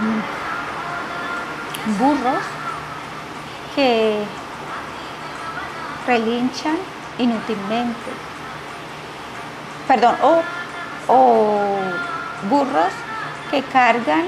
burros 1.99 2.43
que 3.75 4.25
relinchan 6.07 6.77
inútilmente. 7.19 8.11
Perdón, 9.89 10.17
o, 10.23 10.43
o 11.13 11.59
burros 12.49 12.93
que 13.51 13.63
cargan 13.63 14.25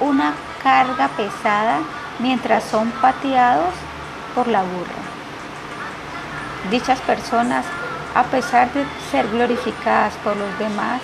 una 0.00 0.34
carga 0.62 1.08
pesada 1.08 1.80
mientras 2.18 2.64
son 2.64 2.90
pateados 2.92 3.74
por 4.34 4.48
la 4.48 4.62
burra. 4.62 5.07
Dichas 6.70 7.00
personas, 7.00 7.64
a 8.14 8.24
pesar 8.24 8.72
de 8.72 8.84
ser 9.10 9.28
glorificadas 9.28 10.14
por 10.24 10.36
los 10.36 10.58
demás, 10.58 11.00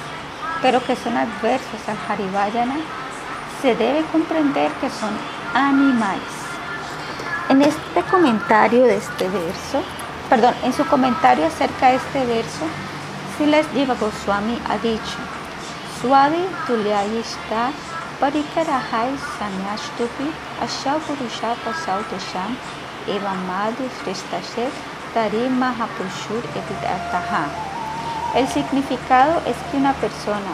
pero 0.61 0.83
que 0.85 0.97
son 0.97 1.17
adversos 1.17 1.81
al 1.87 1.97
Harivayana, 2.09 2.77
se 3.63 3.75
debe 3.75 4.03
comprender 4.13 4.71
que 4.81 4.91
son 4.91 5.11
animales. 5.55 6.35
En 7.49 7.63
este 7.63 8.03
comentario 8.11 8.85
de 8.85 8.97
este 8.97 9.29
verso, 9.29 9.83
perdón, 10.29 10.55
en 10.65 10.73
su 10.73 10.85
comentario 10.87 11.47
acerca 11.47 11.89
de 11.89 11.97
este 11.97 12.27
verso, 12.27 12.67
Silas 13.39 13.67
Jiva 13.73 13.95
Goswami 13.95 14.59
ha 14.69 14.79
dicho, 14.79 15.19
Swadi 16.01 16.45
Tulyayishta 16.67 17.73
Parikarahai 18.21 19.17
Sanyashtupi 19.39 20.31
Ashau 20.63 20.99
Purusha 21.01 21.57
Pasau 21.65 22.03
Tesham 22.11 22.57
Evamadu 23.07 23.89
Evitartaha. 26.55 27.47
El 28.35 28.49
significado 28.49 29.41
es 29.47 29.55
que 29.71 29.77
una 29.77 29.93
persona 29.95 30.51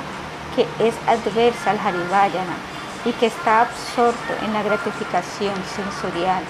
que 0.55 0.67
es 0.87 0.95
adversa 1.07 1.71
al 1.71 1.79
Harivayana 1.79 2.57
y 3.07 3.13
que 3.13 3.27
está 3.27 3.63
absorto 3.63 4.35
en 4.45 4.53
la 4.53 4.63
gratificación 4.63 5.55
sensorial, 5.75 6.43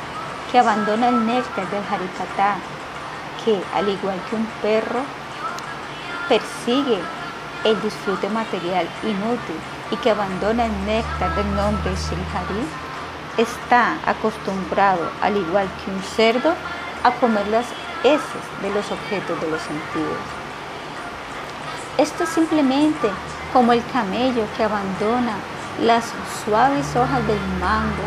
que 0.50 0.58
abandona 0.58 1.08
el 1.08 1.24
néctar 1.24 1.70
del 1.70 1.84
Harikata, 1.84 2.56
que 3.44 3.62
al 3.74 3.88
igual 3.88 4.18
que 4.28 4.36
un 4.36 4.46
perro 4.60 5.02
persigue 6.28 6.98
el 7.64 7.80
disfrute 7.80 8.28
material 8.28 8.88
inútil 9.04 9.60
y 9.92 9.96
que 9.96 10.10
abandona 10.10 10.66
el 10.66 10.84
néctar 10.84 11.34
del 11.36 11.54
nombre 11.54 11.96
Sri 11.96 12.16
está 13.36 13.98
acostumbrado, 14.04 15.10
al 15.22 15.36
igual 15.36 15.68
que 15.84 15.90
un 15.90 16.02
cerdo, 16.02 16.54
a 17.02 17.10
comer 17.12 17.46
las 17.48 17.66
heces 18.04 18.44
de 18.62 18.70
los 18.70 18.90
objetos 18.90 19.40
de 19.40 19.50
los 19.50 19.60
sentidos. 19.62 20.18
Esto 21.98 22.24
es 22.24 22.30
simplemente 22.30 23.10
como 23.52 23.72
el 23.72 23.82
camello 23.92 24.44
que 24.56 24.64
abandona 24.64 25.36
las 25.82 26.04
suaves 26.44 26.86
hojas 26.96 27.26
del 27.26 27.40
mango, 27.60 28.04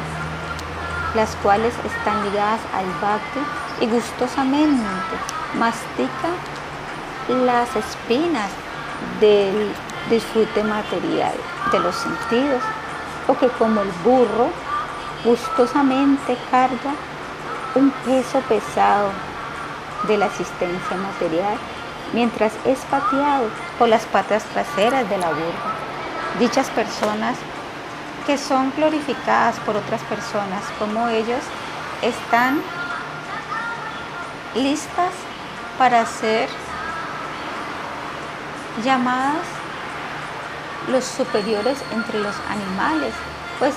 las 1.16 1.36
cuales 1.38 1.74
están 1.86 2.24
ligadas 2.24 2.60
al 2.74 2.86
bhakti 3.02 3.40
y 3.82 3.88
gustosamente 3.88 4.84
mastica 5.60 6.30
las 7.30 7.76
espinas 7.76 8.50
del 9.20 9.72
disfrute 10.10 10.64
material 10.64 11.34
de 11.72 11.80
los 11.80 11.96
sentidos, 11.96 12.62
o 13.28 13.38
que 13.38 13.48
como 13.50 13.82
el 13.82 13.92
burro 14.04 14.50
gustosamente 15.24 16.38
carga 16.52 16.94
un 17.76 17.92
peso 18.06 18.40
pesado 18.50 19.12
de 20.08 20.18
la 20.18 20.26
existencia 20.28 20.98
material 20.98 21.58
mientras 22.14 22.54
es 22.66 22.80
pateado 22.92 23.50
por 23.80 23.90
las 23.90 24.06
patas 24.06 24.44
traseras 24.46 25.10
de 25.10 25.18
la 25.18 25.30
burra. 25.30 25.74
Dichas 26.40 26.70
personas 26.70 27.38
que 28.26 28.38
son 28.38 28.72
glorificadas 28.76 29.60
por 29.60 29.76
otras 29.76 30.02
personas 30.04 30.64
como 30.80 31.10
ellos 31.10 31.42
están 32.02 32.62
listas 34.56 35.12
para 35.78 36.06
ser 36.06 36.48
llamadas 38.84 39.46
los 40.90 41.04
superiores 41.06 41.78
entre 41.92 42.20
los 42.20 42.36
animales, 42.50 43.14
pues 43.60 43.74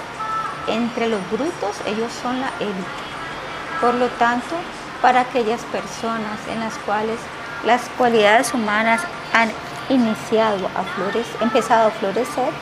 entre 0.68 1.08
los 1.08 1.20
brutos 1.30 1.76
ellos 1.86 2.12
son 2.22 2.40
la 2.40 2.50
élite. 2.60 3.06
Por 3.80 3.94
lo 3.94 4.08
tanto, 4.08 4.56
para 5.02 5.20
aquellas 5.20 5.62
personas 5.64 6.38
en 6.50 6.60
las 6.60 6.74
cuales 6.78 7.18
las 7.64 7.82
cualidades 7.96 8.52
humanas 8.54 9.00
han 9.32 9.50
iniciado 9.88 10.68
a 10.74 10.82
florecer, 10.82 11.42
empezado 11.42 11.88
a 11.88 11.90
florecer, 11.92 12.52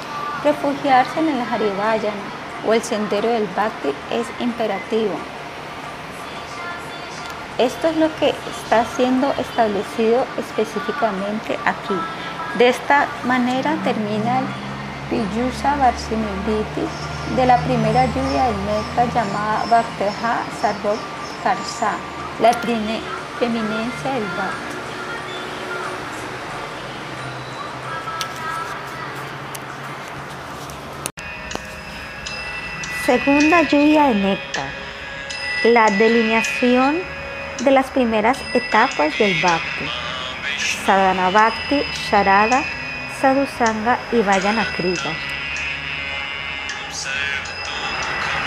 refugiarse 0.43 1.21
en 1.21 1.29
el 1.29 1.41
Harivayana 1.41 2.17
o 2.67 2.75
el 2.75 2.83
sendero 2.83 3.29
del 3.29 3.47
Bhakti 3.57 3.91
es 4.11 4.27
imperativo. 4.41 5.15
Esto 7.59 7.89
es 7.89 7.97
lo 7.97 8.15
que 8.17 8.31
está 8.31 8.85
siendo 8.97 9.33
establecido 9.39 10.27
específicamente 10.39 11.59
aquí. 11.65 11.95
De 12.59 12.69
esta 12.69 13.07
manera 13.25 13.77
termina 13.85 14.41
el 14.41 14.47
Piyusha 15.09 15.77
Varsiminditi 15.77 16.87
de 17.37 17.47
la 17.47 17.59
primera 17.59 18.07
lluvia 18.07 18.47
del 18.47 18.67
néctar 18.67 19.13
llamada 19.15 19.65
Bhakteha 19.71 20.43
Sarvok 20.61 20.99
Karsa, 21.43 21.93
la 22.41 22.51
eminencia 23.41 24.13
del 24.13 24.25
Bhakti. 24.37 24.75
Segunda 33.07 33.63
lluvia 33.63 34.05
de 34.09 34.15
néctar. 34.15 34.71
La 35.65 35.91
delineación 35.91 37.01
de 37.63 37.71
las 37.71 37.87
primeras 37.91 38.39
etapas 38.55 39.17
del 39.19 39.41
Bhakti. 39.41 39.87
Sadhana 40.85 41.31
Bhakti, 41.31 41.83
Sharada, 42.11 42.63
Sadhusanga 43.21 43.99
y 44.13 44.21
Vayana 44.21 44.67
Kriya. 44.77 45.13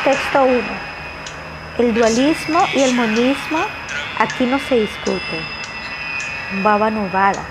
Texto 0.03 0.43
1. 0.43 0.86
El 1.77 1.93
dualismo 1.93 2.59
y 2.73 2.81
el 2.81 2.95
monismo 2.95 3.59
aquí 4.17 4.45
no 4.45 4.57
se 4.59 4.75
discute. 4.79 5.39
Bhavanuvada. 6.63 7.45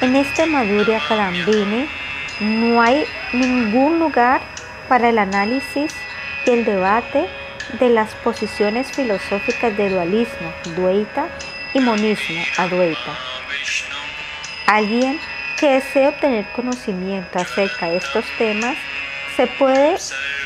En 0.00 0.14
este 0.16 0.44
Madhurya 0.46 1.00
Kadambini 1.08 1.88
no 2.40 2.82
hay 2.82 3.04
ningún 3.32 3.98
lugar 3.98 4.42
para 4.88 5.08
el 5.08 5.18
análisis 5.18 5.94
y 6.44 6.50
el 6.50 6.64
debate 6.64 7.28
de 7.80 7.88
las 7.88 8.14
posiciones 8.16 8.92
filosóficas 8.92 9.74
de 9.76 9.88
dualismo, 9.88 10.52
dueita, 10.76 11.28
y 11.74 11.80
monismo, 11.80 12.42
adueita. 12.58 13.18
Alguien 14.66 15.18
que 15.58 15.74
desee 15.74 16.08
obtener 16.08 16.44
conocimiento 16.54 17.38
acerca 17.38 17.88
de 17.88 17.96
estos 17.96 18.24
temas 18.36 18.76
se 19.36 19.46
puede 19.46 19.96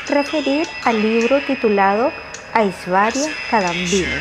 referir 0.07 0.65
al 0.85 1.01
libro 1.01 1.41
titulado 1.41 2.13
Aisvarya 2.57 3.29
Kadambini. 3.51 4.19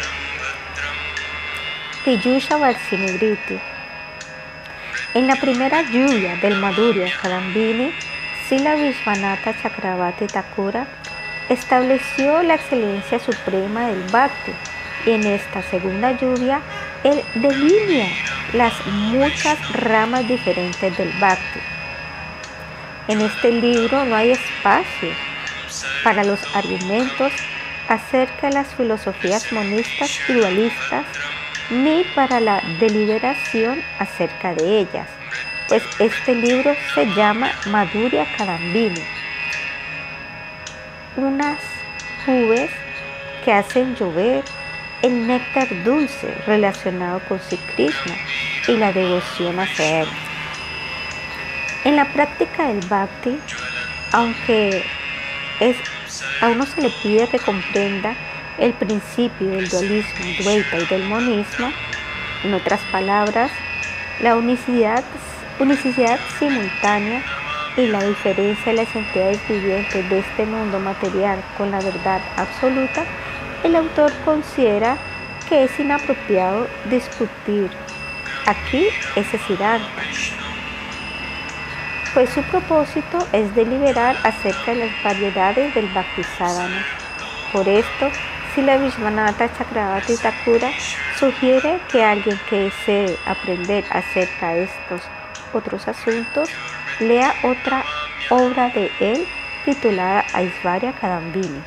Piyusha 2.04 2.58
Varsinibriti. 2.58 3.58
En 5.14 5.26
la 5.26 5.36
primera 5.36 5.80
lluvia 5.80 6.36
del 6.42 6.56
Madhurya 6.56 7.10
Kadambini, 7.22 7.94
Sila 8.46 8.74
Vishwanatha 8.74 9.54
Chakravarti 9.62 10.26
Thakura 10.26 10.86
estableció 11.48 12.42
la 12.42 12.56
excelencia 12.56 13.18
suprema 13.18 13.86
del 13.86 14.02
Bhakti 14.10 14.52
y 15.06 15.12
en 15.12 15.24
esta 15.24 15.62
segunda 15.62 16.12
lluvia 16.12 16.60
él 17.04 17.22
delinea 17.36 18.10
las 18.52 18.74
muchas 18.86 19.56
ramas 19.72 20.28
diferentes 20.28 20.94
del 20.98 21.10
Bhakti. 21.18 21.60
En 23.08 23.22
este 23.22 23.50
libro 23.50 24.04
no 24.04 24.14
hay 24.14 24.32
espacio 24.32 25.08
para 26.04 26.22
los 26.22 26.40
argumentos 26.54 27.32
acerca 27.88 28.48
de 28.48 28.54
las 28.54 28.74
filosofías 28.74 29.52
monistas 29.52 30.10
y 30.28 30.32
dualistas 30.32 31.04
ni 31.70 32.04
para 32.14 32.40
la 32.40 32.62
deliberación 32.80 33.82
acerca 33.98 34.54
de 34.54 34.80
ellas 34.80 35.08
pues 35.68 35.82
este 35.98 36.34
libro 36.34 36.74
se 36.94 37.06
llama 37.14 37.50
Madhurya 37.66 38.26
Kadambini. 38.36 39.02
Unas 41.16 41.58
nubes 42.26 42.70
que 43.44 43.52
hacen 43.52 43.96
llover 43.96 44.44
el 45.02 45.26
néctar 45.26 45.66
dulce 45.84 46.34
relacionado 46.46 47.20
con 47.28 47.40
Sri 47.40 47.58
Krishna 47.74 48.14
y 48.68 48.76
la 48.76 48.92
devoción 48.92 49.58
hacia 49.58 50.02
él. 50.02 50.08
En 51.84 51.96
la 51.96 52.04
práctica 52.12 52.68
del 52.68 52.80
bhakti, 52.86 53.38
aunque 54.12 54.84
es, 55.60 55.76
a 56.40 56.48
uno 56.48 56.66
se 56.66 56.80
le 56.80 56.90
pide 57.02 57.28
que 57.28 57.38
comprenda 57.38 58.14
el 58.58 58.72
principio 58.72 59.48
del 59.48 59.68
dualismo, 59.68 60.24
dueita 60.42 60.78
y 60.78 60.86
del 60.86 61.04
monismo, 61.04 61.70
en 62.44 62.54
otras 62.54 62.80
palabras, 62.92 63.50
la 64.20 64.36
unicidad 64.36 65.04
simultánea 66.38 67.22
y 67.76 67.86
la 67.88 68.02
diferencia 68.02 68.72
de 68.72 68.84
las 68.84 68.96
entidades 68.96 69.46
vivientes 69.48 70.08
de 70.08 70.18
este 70.20 70.46
mundo 70.46 70.78
material 70.78 71.42
con 71.58 71.70
la 71.70 71.80
verdad 71.80 72.20
absoluta, 72.36 73.04
el 73.62 73.76
autor 73.76 74.12
considera 74.24 74.96
que 75.48 75.64
es 75.64 75.78
inapropiado 75.78 76.66
discutir. 76.88 77.70
Aquí 78.46 78.86
ese 79.16 79.38
Siddhanta, 79.38 80.02
pues 82.16 82.30
su 82.30 82.42
propósito 82.44 83.18
es 83.32 83.54
deliberar 83.54 84.16
acerca 84.22 84.72
de 84.72 84.86
las 84.86 85.02
variedades 85.04 85.74
del 85.74 85.86
Bhaktisadhana. 85.88 86.82
Por 87.52 87.68
esto, 87.68 88.08
si 88.54 88.62
la 88.62 88.78
Vishwanatha 88.78 89.52
Chakravarti 89.52 90.16
Thakura 90.16 90.70
sugiere 91.18 91.78
que 91.92 92.02
alguien 92.02 92.40
que 92.48 92.70
desee 92.70 93.18
aprender 93.26 93.84
acerca 93.90 94.54
de 94.54 94.62
estos 94.62 95.02
otros 95.52 95.86
asuntos, 95.88 96.48
lea 97.00 97.34
otra 97.42 97.84
obra 98.30 98.70
de 98.70 98.90
él 98.98 99.28
titulada 99.66 100.24
Aisvarya 100.32 100.94
Kadambini. 100.94 101.62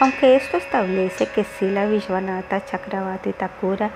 Aunque 0.00 0.36
esto 0.36 0.56
establece 0.56 1.26
que 1.26 1.44
Sila 1.44 1.84
Vishwanatha 1.84 2.64
Chakravarti 2.64 3.34
Thakura 3.34 3.90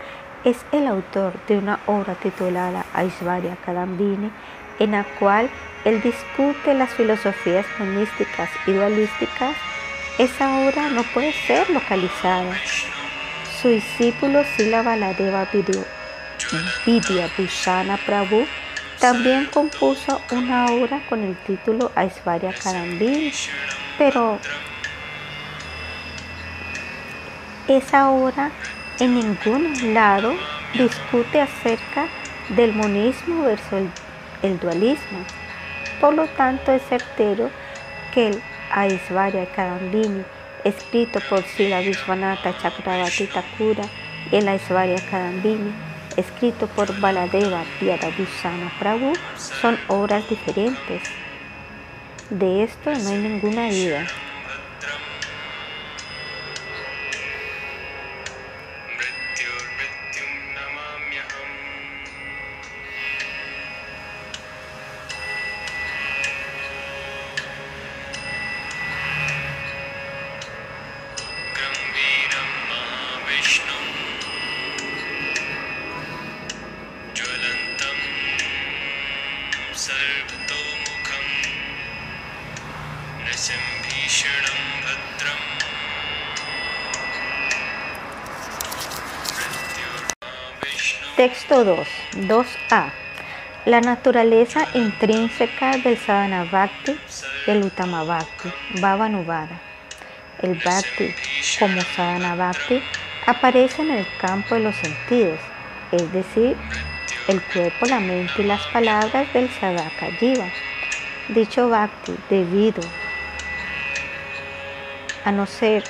es 0.45 0.59
el 0.73 0.87
autor 0.87 1.35
de 1.47 1.59
una 1.59 1.81
obra 1.87 2.15
titulada 2.15 2.85
Aisvarya 2.95 3.57
Kadambini, 3.65 4.31
en 4.79 4.93
la 4.93 5.05
cual 5.19 5.51
él 5.85 6.01
discute 6.03 6.75
las 6.75 6.91
filosofías 6.91 7.67
monísticas 7.79 8.51
y 8.67 8.73
dualísticas, 8.73 9.57
esa 10.19 10.61
obra 10.61 10.89
no 10.91 11.03
puede 11.15 11.33
ser 11.33 11.71
localizada. 11.71 12.57
Su 13.61 13.69
discípulo 13.69 14.43
Sila 14.57 14.83
Baladeva 14.83 15.49
Vidya 16.87 17.31
Bhushana 17.37 17.97
Prabhu 17.99 18.47
también 19.01 19.47
compuso 19.47 20.21
una 20.33 20.67
obra 20.67 21.01
con 21.09 21.23
el 21.23 21.37
título 21.39 21.93
Aisvarya 21.95 22.53
Karambini, 22.53 23.33
pero 23.97 24.39
esa 27.69 28.11
obra 28.11 28.51
en 29.01 29.15
ningún 29.15 29.95
lado 29.95 30.35
discute 30.75 31.41
acerca 31.41 32.09
del 32.51 32.73
monismo 32.73 33.43
versus 33.43 33.89
el, 34.43 34.59
dualismo. 34.59 35.19
Por 36.01 36.15
lo 36.15 36.27
tanto, 36.29 36.73
es 36.73 36.83
certero 36.89 37.51
que 38.13 38.29
el 38.29 38.43
Aisvarya 38.71 39.47
Karambini 39.53 40.25
escrito 40.65 41.21
por 41.29 41.43
Sila 41.45 41.81
Vishwanatha 41.81 42.57
Chakravarti 42.59 43.27
Thakura 43.27 43.85
y 44.31 44.37
el 44.37 44.49
Aishwarya 44.49 45.01
Kadambini, 45.11 45.73
escrito 46.17 46.67
por 46.69 46.99
Baladeva 47.01 47.65
Vyadabhusana 47.81 48.73
Prabhu, 48.79 49.13
son 49.37 49.79
obras 49.89 50.29
diferentes. 50.29 51.03
De 52.31 52.65
esto 52.65 52.91
no 52.91 53.11
hay 53.11 53.19
ninguna 53.19 53.71
duda. 53.71 54.07
Texto 91.19 91.65
2, 91.65 91.89
2a. 92.29 92.93
La 93.65 93.81
naturaleza 93.81 94.69
intrínseca 94.75 95.77
del 95.79 95.99
Sadhana 95.99 96.45
Bhakti, 96.45 96.97
el 97.49 97.65
Uttama 97.65 98.05
Bhakti, 98.05 98.53
Bhavanuvada. 98.81 99.61
El 100.41 100.55
bhakti, 100.55 101.13
como 101.59 101.83
sadhana 101.83 102.37
bhakti, 102.37 102.81
aparece 103.27 103.83
en 103.83 103.91
el 103.91 104.07
campo 104.21 104.55
de 104.55 104.61
los 104.61 104.77
sentidos, 104.77 105.41
es 105.91 106.13
decir, 106.13 106.57
el 107.27 107.43
cuerpo, 107.43 107.87
la 107.87 107.99
mente 107.99 108.43
y 108.43 108.45
las 108.45 108.65
palabras 108.69 109.33
del 109.33 109.51
sadhaka 109.51 110.13
jiva. 110.21 110.49
Dicho 111.31 111.69
bhakti, 111.69 112.15
debido 112.31 112.83
a 115.25 115.33
no 115.33 115.47
ser 115.47 115.83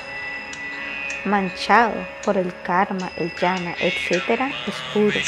manchado 1.25 1.95
por 2.25 2.37
el 2.37 2.53
karma, 2.63 3.11
el 3.17 3.31
jnana, 3.31 3.75
etc., 3.81 4.53
es 4.67 4.75
puro. 4.93 5.19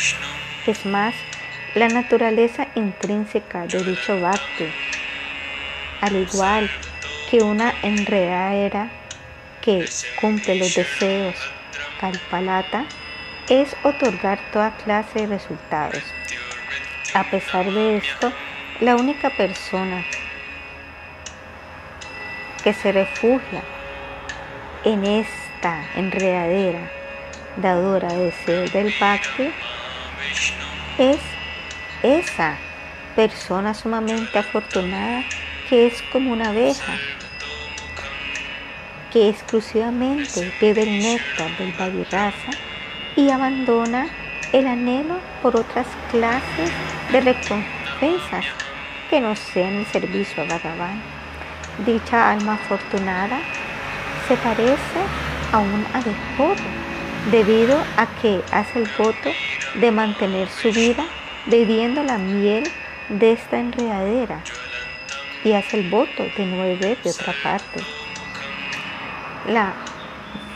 Es 0.67 0.87
más, 0.87 1.15
la 1.75 1.89
naturaleza 1.89 2.67
intrínseca 2.75 3.67
de 3.67 3.83
dicho 3.85 4.21
bhakti, 4.21 4.73
al 6.01 6.17
igual 6.17 6.71
que 7.31 7.43
una 7.43 7.73
enredadera 7.83 8.91
que 9.61 9.89
cumple 10.21 10.57
los 10.57 10.75
deseos 10.75 11.37
kalpalata, 12.01 12.87
es 13.49 13.77
otorgar 13.83 14.39
toda 14.53 14.77
clase 14.77 15.21
de 15.21 15.27
resultados. 15.27 16.03
A 17.15 17.25
pesar 17.25 17.71
de 17.71 17.97
esto, 17.97 18.33
la 18.81 18.97
única 18.97 19.31
persona 19.31 20.05
que 22.63 22.73
se 22.73 22.93
refugia 22.93 23.63
en 24.85 25.05
enredadera 25.95 26.91
dadora 27.57 28.09
de 28.09 28.27
deseos 28.27 28.73
del 28.73 28.95
bhakti 28.99 29.51
es 30.99 31.19
esa 32.03 32.57
persona 33.15 33.75
sumamente 33.75 34.39
afortunada 34.39 35.23
que 35.69 35.87
es 35.87 36.03
como 36.13 36.33
una 36.33 36.49
abeja 36.49 36.95
que 39.13 39.29
exclusivamente 39.29 40.53
bebe 40.61 40.83
el 40.83 41.03
néctar 41.03 41.57
del 41.59 41.73
Vadirasa 41.73 42.51
y 43.17 43.31
abandona 43.31 44.09
el 44.53 44.67
anhelo 44.67 45.19
por 45.43 45.57
otras 45.57 45.87
clases 46.11 46.71
de 47.11 47.21
recompensas 47.21 48.45
que 49.11 49.21
no 49.21 49.35
sean 49.35 49.75
el 49.75 49.87
servicio 49.87 50.43
a 50.43 50.47
Bhagavan. 50.47 51.03
Dicha 51.85 52.31
alma 52.31 52.55
afortunada 52.55 53.41
se 54.29 54.37
parece 54.37 55.30
a 55.53 55.59
un 55.59 55.87
abejoto 55.93 56.63
debido 57.31 57.77
a 57.97 58.07
que 58.21 58.41
hace 58.53 58.81
el 58.81 58.91
voto 58.97 59.31
de 59.75 59.91
mantener 59.91 60.49
su 60.49 60.71
vida 60.73 61.05
bebiendo 61.47 62.03
la 62.03 62.19
miel 62.19 62.65
de 63.09 63.33
esta 63.33 63.59
enredadera 63.59 64.43
y 65.45 65.53
hace 65.53 65.81
el 65.81 65.91
voto 65.91 66.25
de 66.37 66.47
no 66.47 66.63
beber 66.63 67.03
de 67.03 67.11
otra 67.11 67.35
parte. 67.43 67.81
La 69.49 69.73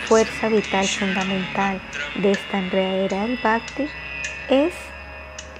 fuerza 0.06 0.48
vital 0.48 0.86
fundamental 0.86 1.80
de 2.16 2.32
esta 2.32 2.58
enredadera 2.58 3.22
del 3.22 3.38
Bhakti 3.42 3.88
es 4.48 4.74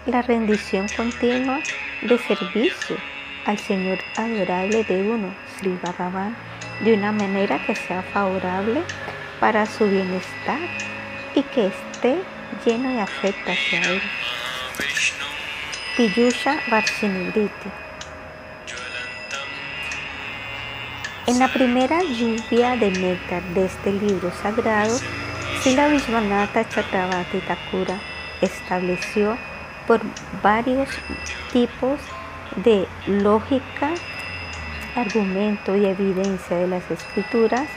la 0.06 0.22
rendición 0.22 0.86
continua 0.94 1.60
de 2.02 2.18
servicio 2.18 2.96
al 3.46 3.58
Señor 3.58 3.98
adorable 4.16 4.84
de 4.84 5.02
uno, 5.02 5.34
Sri 5.56 5.78
Bhagavan, 5.82 6.36
de 6.80 6.94
una 6.94 7.12
manera 7.12 7.64
que 7.64 7.74
sea 7.74 8.02
favorable 8.02 8.82
para 9.40 9.66
su 9.66 9.88
bienestar 9.88 10.58
y 11.34 11.42
que 11.42 11.66
esté 11.66 12.22
lleno 12.64 12.90
de 12.90 13.00
afecto 13.00 13.50
hacia 13.50 13.80
él. 13.92 14.02
Piyusha 15.96 16.58
Varshinibriti. 16.70 17.70
En 21.26 21.38
la 21.38 21.48
primera 21.48 22.02
lluvia 22.02 22.76
de 22.76 22.90
néctar 22.90 23.42
de 23.54 23.66
este 23.66 23.92
libro 23.92 24.30
sagrado, 24.42 24.98
Sila 25.62 25.88
Vishwanatha 25.88 26.68
Chakravarti 26.68 27.38
Thakura 27.38 27.98
estableció 28.42 29.38
por 29.86 30.00
varios 30.42 30.88
tipos 31.52 31.98
de 32.56 32.86
lógica, 33.06 33.94
argumento 34.94 35.74
y 35.76 35.86
evidencia 35.86 36.58
de 36.58 36.66
las 36.66 36.90
escrituras 36.90 37.68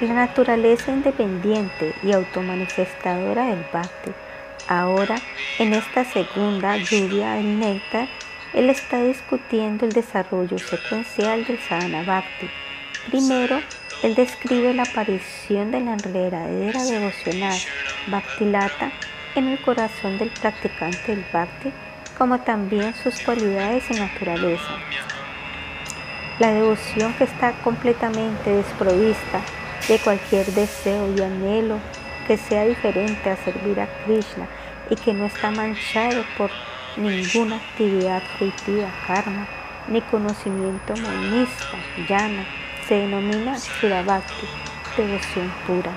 la 0.00 0.14
naturaleza 0.14 0.92
independiente 0.92 1.94
y 2.02 2.12
automanifestadora 2.12 3.46
del 3.46 3.64
Bhakti 3.72 4.12
Ahora, 4.68 5.14
en 5.60 5.74
esta 5.74 6.04
segunda 6.04 6.76
lluvia 6.76 7.34
del 7.34 7.60
néctar, 7.60 8.08
él 8.52 8.68
está 8.68 9.00
discutiendo 9.00 9.86
el 9.86 9.92
desarrollo 9.92 10.58
secuencial 10.58 11.44
del 11.44 11.60
sadhana 11.60 12.02
bhakti. 12.02 12.50
Primero, 13.08 13.60
él 14.02 14.16
describe 14.16 14.74
la 14.74 14.82
aparición 14.82 15.70
de 15.70 15.80
la 15.80 15.92
enredadera 15.92 16.82
devocional 16.82 17.56
bhaktilata 18.08 18.90
en 19.36 19.48
el 19.48 19.62
corazón 19.62 20.18
del 20.18 20.30
practicante 20.30 21.14
del 21.14 21.24
bhakti, 21.32 21.72
como 22.18 22.40
también 22.40 22.92
sus 22.94 23.20
cualidades 23.20 23.84
y 23.90 23.94
naturaleza. 23.94 24.78
La 26.40 26.50
devoción 26.50 27.14
que 27.14 27.24
está 27.24 27.52
completamente 27.62 28.50
desprovista 28.50 29.42
de 29.88 29.98
cualquier 30.00 30.46
deseo 30.46 31.14
y 31.16 31.22
anhelo 31.22 31.78
que 32.26 32.36
sea 32.36 32.64
diferente 32.64 33.30
a 33.30 33.36
servir 33.36 33.80
a 33.80 33.86
Krishna 34.04 34.48
y 34.90 34.96
que 34.96 35.12
no 35.12 35.26
está 35.26 35.50
manchado 35.50 36.24
por 36.36 36.50
ninguna 36.96 37.56
actividad 37.56 38.22
fruitiva, 38.36 38.88
karma, 39.06 39.46
ni 39.88 40.00
conocimiento 40.02 40.94
monista, 40.96 41.78
llana, 42.08 42.44
se 42.88 42.94
denomina 42.94 43.58
Sudabhakti, 43.58 44.46
devoción 44.96 45.52
pura. 45.66 45.92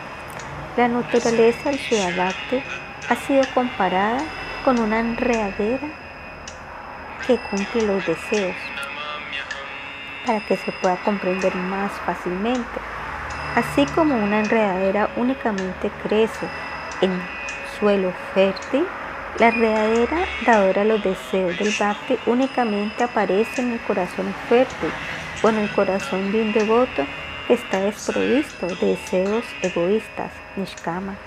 La 0.78 0.88
naturaleza 0.88 1.70
del 1.70 1.80
Sudabhakti 1.80 2.62
ha 3.10 3.16
sido 3.16 3.44
comparada 3.54 4.24
con 4.64 4.80
una 4.80 5.00
enredadera 5.00 5.90
que 7.26 7.38
cumple 7.38 7.88
los 7.88 8.06
deseos 8.06 8.56
para 10.26 10.40
que 10.46 10.58
se 10.58 10.72
pueda 10.74 10.98
comprender 10.98 11.56
más 11.56 11.92
fácilmente. 12.06 12.80
Así 13.60 13.86
como 13.88 14.16
una 14.16 14.40
enredadera 14.40 15.10
únicamente 15.18 15.92
crece 16.02 16.48
en 17.02 17.12
suelo 17.78 18.14
fértil, 18.34 18.86
la 19.38 19.50
enredadera 19.50 20.20
dadora 20.46 20.86
los 20.86 21.04
deseos 21.04 21.60
del 21.60 21.76
bhakti 21.78 22.18
únicamente 22.26 23.04
aparece 23.04 23.62
en 23.62 23.74
el 23.74 23.80
corazón 23.82 24.34
fértil 24.48 24.90
o 25.44 25.50
en 25.50 25.58
el 25.58 25.70
corazón 25.72 26.32
de 26.32 26.42
un 26.42 26.54
devoto 26.54 27.04
que 27.48 27.56
está 27.56 27.82
desprovisto 27.82 28.66
de 28.66 28.96
deseos 28.96 29.44
egoístas, 29.62 30.32
nishkama. 30.56 31.18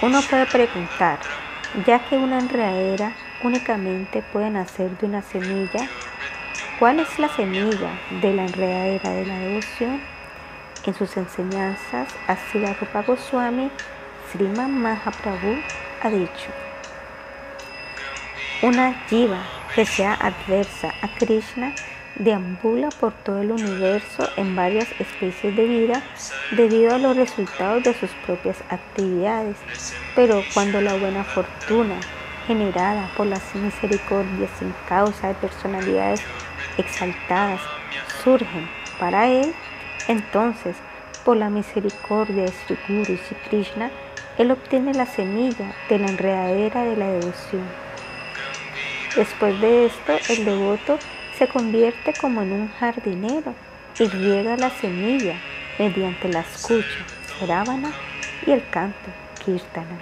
Uno 0.00 0.20
puede 0.30 0.46
preguntar, 0.46 1.18
ya 1.84 1.98
que 2.08 2.18
una 2.18 2.38
enredadera 2.38 3.14
únicamente 3.42 4.22
puede 4.32 4.48
nacer 4.48 4.96
de 4.96 5.06
una 5.06 5.22
semilla, 5.22 5.88
¿cuál 6.78 7.00
es 7.00 7.18
la 7.18 7.28
semilla 7.30 7.98
de 8.20 8.32
la 8.32 8.44
enredadera 8.44 9.10
de 9.10 9.26
la 9.26 9.38
devoción? 9.40 10.11
En 10.84 10.94
sus 10.94 11.16
enseñanzas, 11.16 12.08
Asila 12.26 12.74
Rupa 12.74 13.02
Goswami, 13.02 13.70
Sriman 14.30 14.82
Mahaprabhu 14.82 15.56
ha 16.02 16.10
dicho, 16.10 16.50
una 18.62 18.94
jiva 19.08 19.38
que 19.74 19.86
sea 19.86 20.14
adversa 20.14 20.92
a 21.02 21.08
Krishna 21.18 21.72
deambula 22.16 22.88
por 23.00 23.12
todo 23.12 23.42
el 23.42 23.52
universo 23.52 24.28
en 24.36 24.54
varias 24.56 24.88
especies 24.98 25.56
de 25.56 25.64
vida 25.64 26.02
debido 26.50 26.94
a 26.94 26.98
los 26.98 27.16
resultados 27.16 27.84
de 27.84 27.94
sus 27.94 28.10
propias 28.26 28.56
actividades. 28.68 29.56
Pero 30.14 30.42
cuando 30.52 30.80
la 30.80 30.94
buena 30.94 31.24
fortuna 31.24 32.00
generada 32.46 33.08
por 33.16 33.26
las 33.26 33.54
misericordias 33.54 34.50
sin 34.58 34.74
causa 34.88 35.28
de 35.28 35.34
personalidades 35.34 36.22
exaltadas 36.76 37.60
surgen 38.22 38.68
para 38.98 39.28
él, 39.28 39.54
entonces, 40.08 40.76
por 41.24 41.36
la 41.36 41.50
misericordia 41.50 42.44
de 42.44 42.52
Sri 42.52 42.78
Guru 42.88 43.12
y 43.12 43.16
Sri 43.18 43.36
Krishna, 43.48 43.90
él 44.38 44.50
obtiene 44.50 44.94
la 44.94 45.06
semilla 45.06 45.74
de 45.88 45.98
la 45.98 46.08
enredadera 46.08 46.84
de 46.84 46.96
la 46.96 47.06
devoción. 47.08 47.66
Después 49.16 49.60
de 49.60 49.86
esto, 49.86 50.14
el 50.30 50.44
devoto 50.44 50.98
se 51.38 51.46
convierte 51.46 52.14
como 52.18 52.42
en 52.42 52.52
un 52.52 52.68
jardinero 52.72 53.54
y 53.98 54.08
riega 54.08 54.56
la 54.56 54.70
semilla 54.70 55.34
mediante 55.78 56.28
la 56.28 56.40
escucha, 56.40 57.04
Sravana 57.38 57.92
y 58.46 58.52
el 58.52 58.66
canto, 58.70 59.10
Kirtana. 59.44 59.98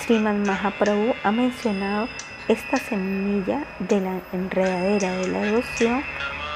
Sriman 0.00 0.42
Mahaprabhu 0.42 1.14
ha 1.22 1.32
mencionado 1.32 2.08
esta 2.46 2.76
semilla 2.76 3.64
de 3.80 4.00
la 4.00 4.20
enredadera 4.32 5.12
de 5.16 5.28
la 5.28 5.40
devoción, 5.40 6.02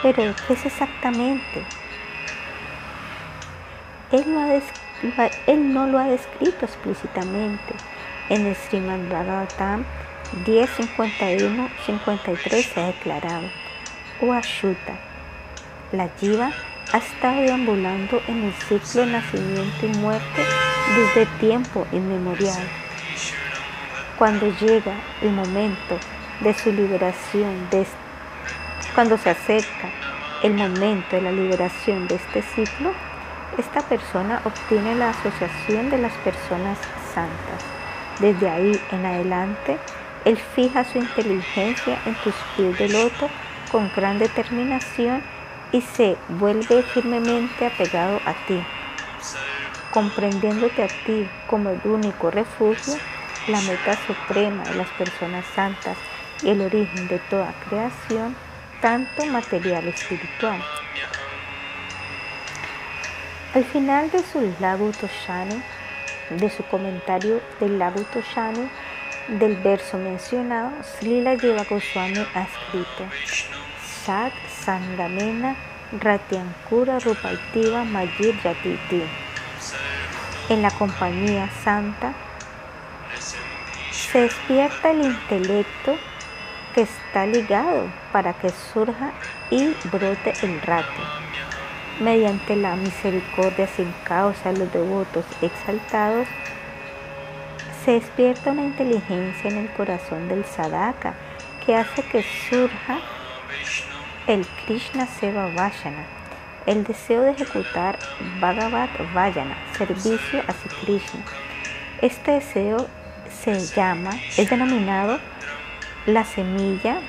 pero 0.02 0.35
¿qué 0.47 0.55
es 0.55 0.66
exactamente? 0.66 1.64
Él 4.12 4.24
no, 5.72 5.86
lo 5.86 5.98
ha 5.98 6.05
descrito 6.05 6.66
explícitamente. 6.66 7.74
En 8.28 8.47
el 8.47 8.55
Srimad 8.55 9.01
Bhagavatam 9.10 9.84
10.51-53 10.44 12.62
se 12.62 12.80
ha 12.80 12.86
declarado, 12.86 13.48
Uashuta, 14.20 14.97
la 15.93 16.10
jiva 16.20 16.52
ha 16.93 16.98
estado 16.98 17.40
deambulando 17.40 18.20
en 18.28 18.44
el 18.44 18.52
ciclo 18.52 19.06
de 19.06 19.12
nacimiento 19.12 19.86
y 19.86 19.98
muerte 19.98 20.43
desde 20.94 21.24
tiempo 21.39 21.86
inmemorial. 21.90 22.68
Cuando 24.18 24.47
llega 24.59 24.94
el 25.22 25.32
momento 25.32 25.98
de 26.40 26.52
su 26.55 26.70
liberación, 26.70 27.66
cuando 28.94 29.16
se 29.16 29.30
acerca 29.30 29.89
el 30.43 30.52
momento 30.55 31.16
de 31.16 31.22
la 31.22 31.32
liberación 31.32 32.06
de 32.09 32.16
este 32.16 32.43
ciclo, 32.43 32.93
esta 33.59 33.81
persona 33.83 34.41
obtiene 34.45 34.95
la 34.95 35.11
asociación 35.11 35.91
de 35.91 35.99
las 35.99 36.12
personas 36.19 36.79
santas. 37.15 37.62
Desde 38.19 38.49
ahí 38.49 38.81
en 38.91 39.05
adelante, 39.05 39.79
él 40.24 40.37
fija 40.37 40.85
su 40.85 40.99
inteligencia 40.99 41.99
en 42.07 42.15
tus 42.16 42.35
pies 42.57 42.79
de 42.79 42.89
loto 42.89 43.29
con 43.70 43.91
gran 43.95 44.19
determinación 44.19 45.23
y 45.73 45.81
se 45.81 46.16
vuelve 46.29 46.83
firmemente 46.83 47.66
apegado 47.66 48.20
a 48.27 48.35
ti, 48.47 48.62
comprendiéndote 49.91 50.83
a 50.83 50.89
ti 50.89 51.29
como 51.49 51.70
el 51.70 51.81
único 51.85 52.31
refugio, 52.31 52.95
la 53.49 53.61
meta 53.62 53.97
suprema 54.07 54.62
de 54.65 54.74
las 54.74 54.89
personas 54.91 55.45
santas 55.55 55.97
y 56.43 56.51
el 56.51 56.61
origen 56.61 57.09
de 57.09 57.19
toda 57.19 57.55
creación, 57.69 58.37
tanto 58.81 59.24
material 59.27 59.89
espiritual. 59.89 60.62
Al 63.55 63.65
final 63.65 64.11
de 64.11 64.20
su 64.20 64.51
lago 64.61 64.91
Toshani, 64.93 65.62
de 66.31 66.49
su 66.49 66.62
comentario 66.65 67.43
del 67.61 67.79
lago 67.79 68.01
Toshani, 68.05 68.66
del 69.29 69.57
verso 69.57 69.99
mencionado, 69.99 70.70
Srila 70.83 71.39
Jiva 71.39 71.62
Goswami 71.65 72.27
ha 72.35 72.45
escrito 72.45 73.05
Sat 73.85 74.33
Sangamena 74.65 75.55
Ratyankura 76.01 76.99
Rupaitiva 77.01 77.85
Majid 77.85 78.37
Yatiti. 78.43 79.03
En 80.49 80.62
la 80.62 80.70
compañía 80.70 81.51
santa 81.62 82.15
se 83.91 84.20
despierta 84.20 84.93
el 84.93 85.05
intelecto 85.05 85.99
que 86.74 86.83
está 86.83 87.27
ligado 87.27 87.93
para 88.12 88.33
que 88.33 88.49
surja 88.49 89.12
y 89.51 89.74
brote 89.93 90.33
el 90.41 90.59
rato. 90.62 91.22
Mediante 92.01 92.56
la 92.56 92.74
misericordia 92.77 93.66
sin 93.69 93.93
causa 94.05 94.52
los 94.52 94.73
devotos 94.73 95.24
exaltados, 95.40 96.27
se 97.85 97.93
despierta 97.93 98.52
una 98.52 98.64
inteligencia 98.64 99.51
en 99.51 99.59
el 99.59 99.70
corazón 99.73 100.28
del 100.28 100.44
sadaka 100.44 101.14
que 101.64 101.77
hace 101.77 102.02
que 102.02 102.24
surja 102.48 102.98
el 104.27 104.47
Krishna 104.64 105.06
Seva 105.06 105.47
Vajana, 105.55 106.05
el 106.66 106.85
deseo 106.85 107.23
de 107.23 107.32
ejecutar 107.32 107.98
Bhagavat 108.40 108.90
Vajana, 109.12 109.56
servicio 109.77 110.43
hacia 110.47 110.70
Krishna. 110.82 111.24
Este 112.01 112.32
deseo 112.32 112.86
se 113.43 113.59
llama, 113.74 114.12
es 114.36 114.48
denominado 114.48 115.19
la 116.06 116.24
semilla 116.24 117.01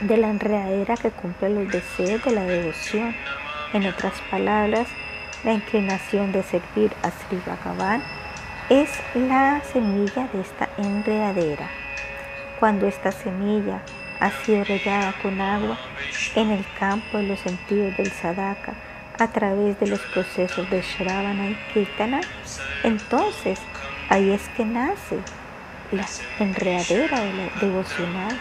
de 0.00 0.16
la 0.16 0.28
enredadera 0.28 0.96
que 0.96 1.10
cumple 1.10 1.50
los 1.50 1.68
deseos 1.70 2.24
de 2.24 2.30
la 2.30 2.44
devoción. 2.44 3.14
En 3.72 3.86
otras 3.86 4.12
palabras, 4.30 4.86
la 5.44 5.54
inclinación 5.54 6.30
de 6.30 6.42
servir 6.42 6.92
a 7.02 7.10
Sri 7.10 7.40
Bhagavan 7.46 8.02
es 8.68 8.90
la 9.14 9.62
semilla 9.72 10.28
de 10.32 10.42
esta 10.42 10.68
enredadera. 10.76 11.70
Cuando 12.60 12.86
esta 12.86 13.12
semilla 13.12 13.80
ha 14.20 14.30
sido 14.30 14.62
regada 14.64 15.14
con 15.22 15.40
agua 15.40 15.78
en 16.34 16.50
el 16.50 16.64
campo 16.78 17.16
de 17.16 17.24
los 17.24 17.40
sentidos 17.40 17.96
del 17.96 18.12
sadaka 18.12 18.74
a 19.18 19.28
través 19.28 19.80
de 19.80 19.86
los 19.86 20.00
procesos 20.00 20.68
de 20.68 20.82
Shravana 20.82 21.50
y 21.50 21.56
Kirtana, 21.72 22.20
entonces 22.82 23.58
ahí 24.10 24.30
es 24.32 24.48
que 24.50 24.66
nace 24.66 25.18
la 25.92 26.06
enredadera 26.38 27.20
de 27.20 27.32
la 27.32 27.48
devocional. 27.58 28.38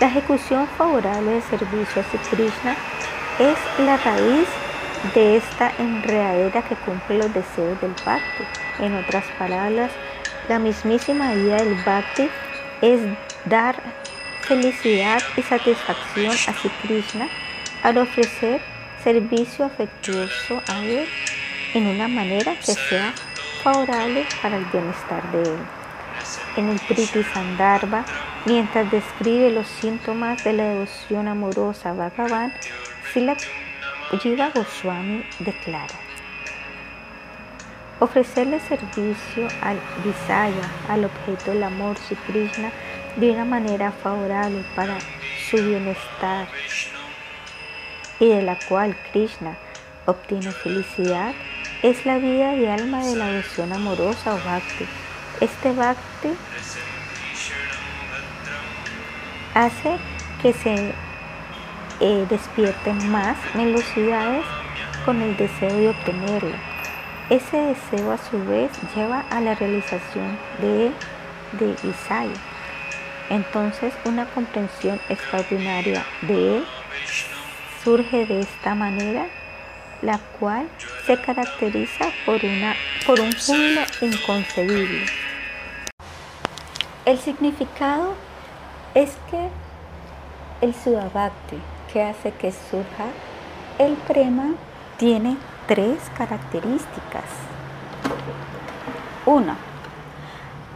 La 0.00 0.06
ejecución 0.08 0.66
favorable 0.78 1.32
del 1.32 1.42
servicio 1.42 2.02
a 2.02 2.30
Krishna 2.30 2.76
es 3.42 3.58
la 3.78 3.96
raíz 3.96 4.46
de 5.14 5.36
esta 5.36 5.72
enredadera 5.78 6.62
que 6.62 6.76
cumple 6.76 7.18
los 7.18 7.34
deseos 7.34 7.80
del 7.80 7.94
Bhakti. 8.04 8.44
En 8.78 8.94
otras 8.94 9.24
palabras, 9.36 9.90
la 10.48 10.60
mismísima 10.60 11.34
vida 11.34 11.56
del 11.56 11.74
Bhakti 11.84 12.28
es 12.80 13.00
dar 13.44 13.74
felicidad 14.42 15.20
y 15.36 15.42
satisfacción 15.42 16.30
a 16.30 16.52
Sri 16.52 16.70
Krishna 16.82 17.28
al 17.82 17.98
ofrecer 17.98 18.60
servicio 19.02 19.64
afectuoso 19.64 20.62
a 20.68 20.84
Él 20.84 21.08
en 21.74 21.86
una 21.88 22.06
manera 22.06 22.54
que 22.54 22.74
sea 22.74 23.12
favorable 23.64 24.24
para 24.40 24.56
el 24.56 24.64
bienestar 24.66 25.22
de 25.32 25.42
Él. 25.42 25.58
En 26.56 26.68
el 26.68 26.78
Priti 26.80 27.24
Sandarbha, 27.24 28.04
mientras 28.44 28.88
describe 28.90 29.50
los 29.50 29.66
síntomas 29.66 30.44
de 30.44 30.52
la 30.52 30.64
devoción 30.64 31.26
amorosa 31.26 31.92
Bhagavan, 31.92 32.52
Sila 33.12 33.36
Jiva 34.22 34.50
Goswami 34.54 35.22
declara 35.38 35.94
ofrecerle 38.00 38.58
servicio 38.58 39.46
al 39.60 39.78
Visaya, 40.02 40.66
al 40.88 41.04
objeto 41.04 41.50
del 41.50 41.62
amor 41.62 41.98
Sri 41.98 42.16
Krishna, 42.26 42.72
de 43.16 43.30
una 43.30 43.44
manera 43.44 43.92
favorable 43.92 44.64
para 44.74 44.96
su 45.50 45.58
bienestar 45.58 46.48
y 48.18 48.28
de 48.28 48.42
la 48.42 48.58
cual 48.66 48.96
Krishna 49.12 49.58
obtiene 50.06 50.50
felicidad, 50.50 51.34
es 51.82 52.06
la 52.06 52.16
vida 52.16 52.54
y 52.54 52.66
alma 52.66 53.04
de 53.04 53.16
la 53.16 53.26
devoción 53.26 53.74
amorosa 53.74 54.34
o 54.34 54.38
bhakti. 54.38 54.86
Este 55.40 55.72
bhakti 55.72 56.30
hace 59.54 59.98
que 60.40 60.52
se 60.54 60.94
eh, 62.00 62.26
despierten 62.28 63.10
más 63.10 63.36
velocidades 63.54 64.44
con 65.04 65.20
el 65.20 65.36
deseo 65.36 65.74
de 65.74 65.88
obtenerlo. 65.90 66.56
Ese 67.30 67.56
deseo 67.56 68.12
a 68.12 68.18
su 68.18 68.44
vez 68.44 68.70
lleva 68.94 69.24
a 69.30 69.40
la 69.40 69.54
realización 69.54 70.38
de, 70.60 70.92
de 71.58 71.76
entonces 73.30 73.94
una 74.04 74.26
comprensión 74.26 75.00
extraordinaria 75.08 76.04
de 76.22 76.58
él 76.58 76.64
surge 77.82 78.26
de 78.26 78.40
esta 78.40 78.74
manera, 78.74 79.26
la 80.02 80.18
cual 80.38 80.68
se 81.06 81.20
caracteriza 81.20 82.06
por, 82.26 82.44
una, 82.44 82.74
por 83.06 83.20
un 83.20 83.32
júbilo 83.32 83.80
inconcebible. 84.00 85.06
El 87.04 87.18
significado 87.18 88.14
es 88.94 89.16
que 89.30 89.48
el 90.60 90.74
Sudabhakti 90.74 91.56
que 91.92 92.02
hace 92.02 92.32
que 92.32 92.52
surja 92.52 93.06
el 93.78 93.94
prema 93.94 94.54
tiene 94.96 95.36
tres 95.66 95.98
características. 96.16 97.24
Uno, 99.26 99.54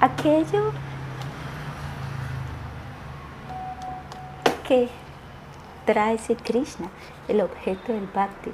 aquello 0.01 0.73
que 4.67 4.89
trae 5.85 6.19
Krishna, 6.43 6.89
el 7.29 7.41
objeto 7.41 7.93
del 7.93 8.07
bhakti. 8.07 8.53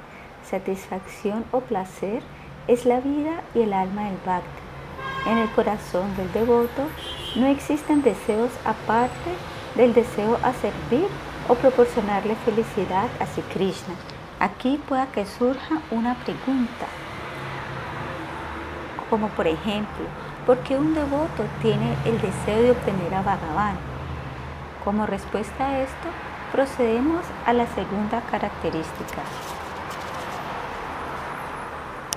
Satisfacción 0.49 1.45
o 1.51 1.61
placer 1.61 2.21
es 2.67 2.85
la 2.85 2.99
vida 2.99 3.41
y 3.55 3.61
el 3.61 3.73
alma 3.73 4.05
del 4.05 4.17
bhakti. 4.25 4.61
En 5.25 5.37
el 5.37 5.49
corazón 5.51 6.15
del 6.17 6.31
devoto 6.33 6.87
no 7.35 7.47
existen 7.47 8.03
deseos 8.03 8.51
aparte 8.65 9.31
del 9.75 9.93
deseo 9.93 10.37
a 10.43 10.53
servir 10.53 11.07
o 11.47 11.55
proporcionarle 11.55 12.35
felicidad 12.45 13.09
a 13.19 13.25
Sri 13.25 13.43
Krishna. 13.53 13.95
Aquí 14.39 14.79
pueda 14.87 15.07
que 15.07 15.25
surja 15.25 15.81
una 15.91 16.15
pregunta, 16.15 16.87
como 19.09 19.29
por 19.29 19.47
ejemplo, 19.47 20.05
¿por 20.45 20.57
qué 20.59 20.75
un 20.75 20.93
devoto 20.93 21.45
tiene 21.61 21.95
el 22.05 22.19
deseo 22.19 22.61
de 22.61 22.71
obtener 22.71 23.13
a 23.13 23.21
Bhagavan? 23.21 23.75
Como 24.83 25.05
respuesta 25.05 25.67
a 25.67 25.79
esto, 25.79 26.07
procedemos 26.51 27.23
a 27.45 27.53
la 27.53 27.67
segunda 27.67 28.21
característica. 28.31 29.21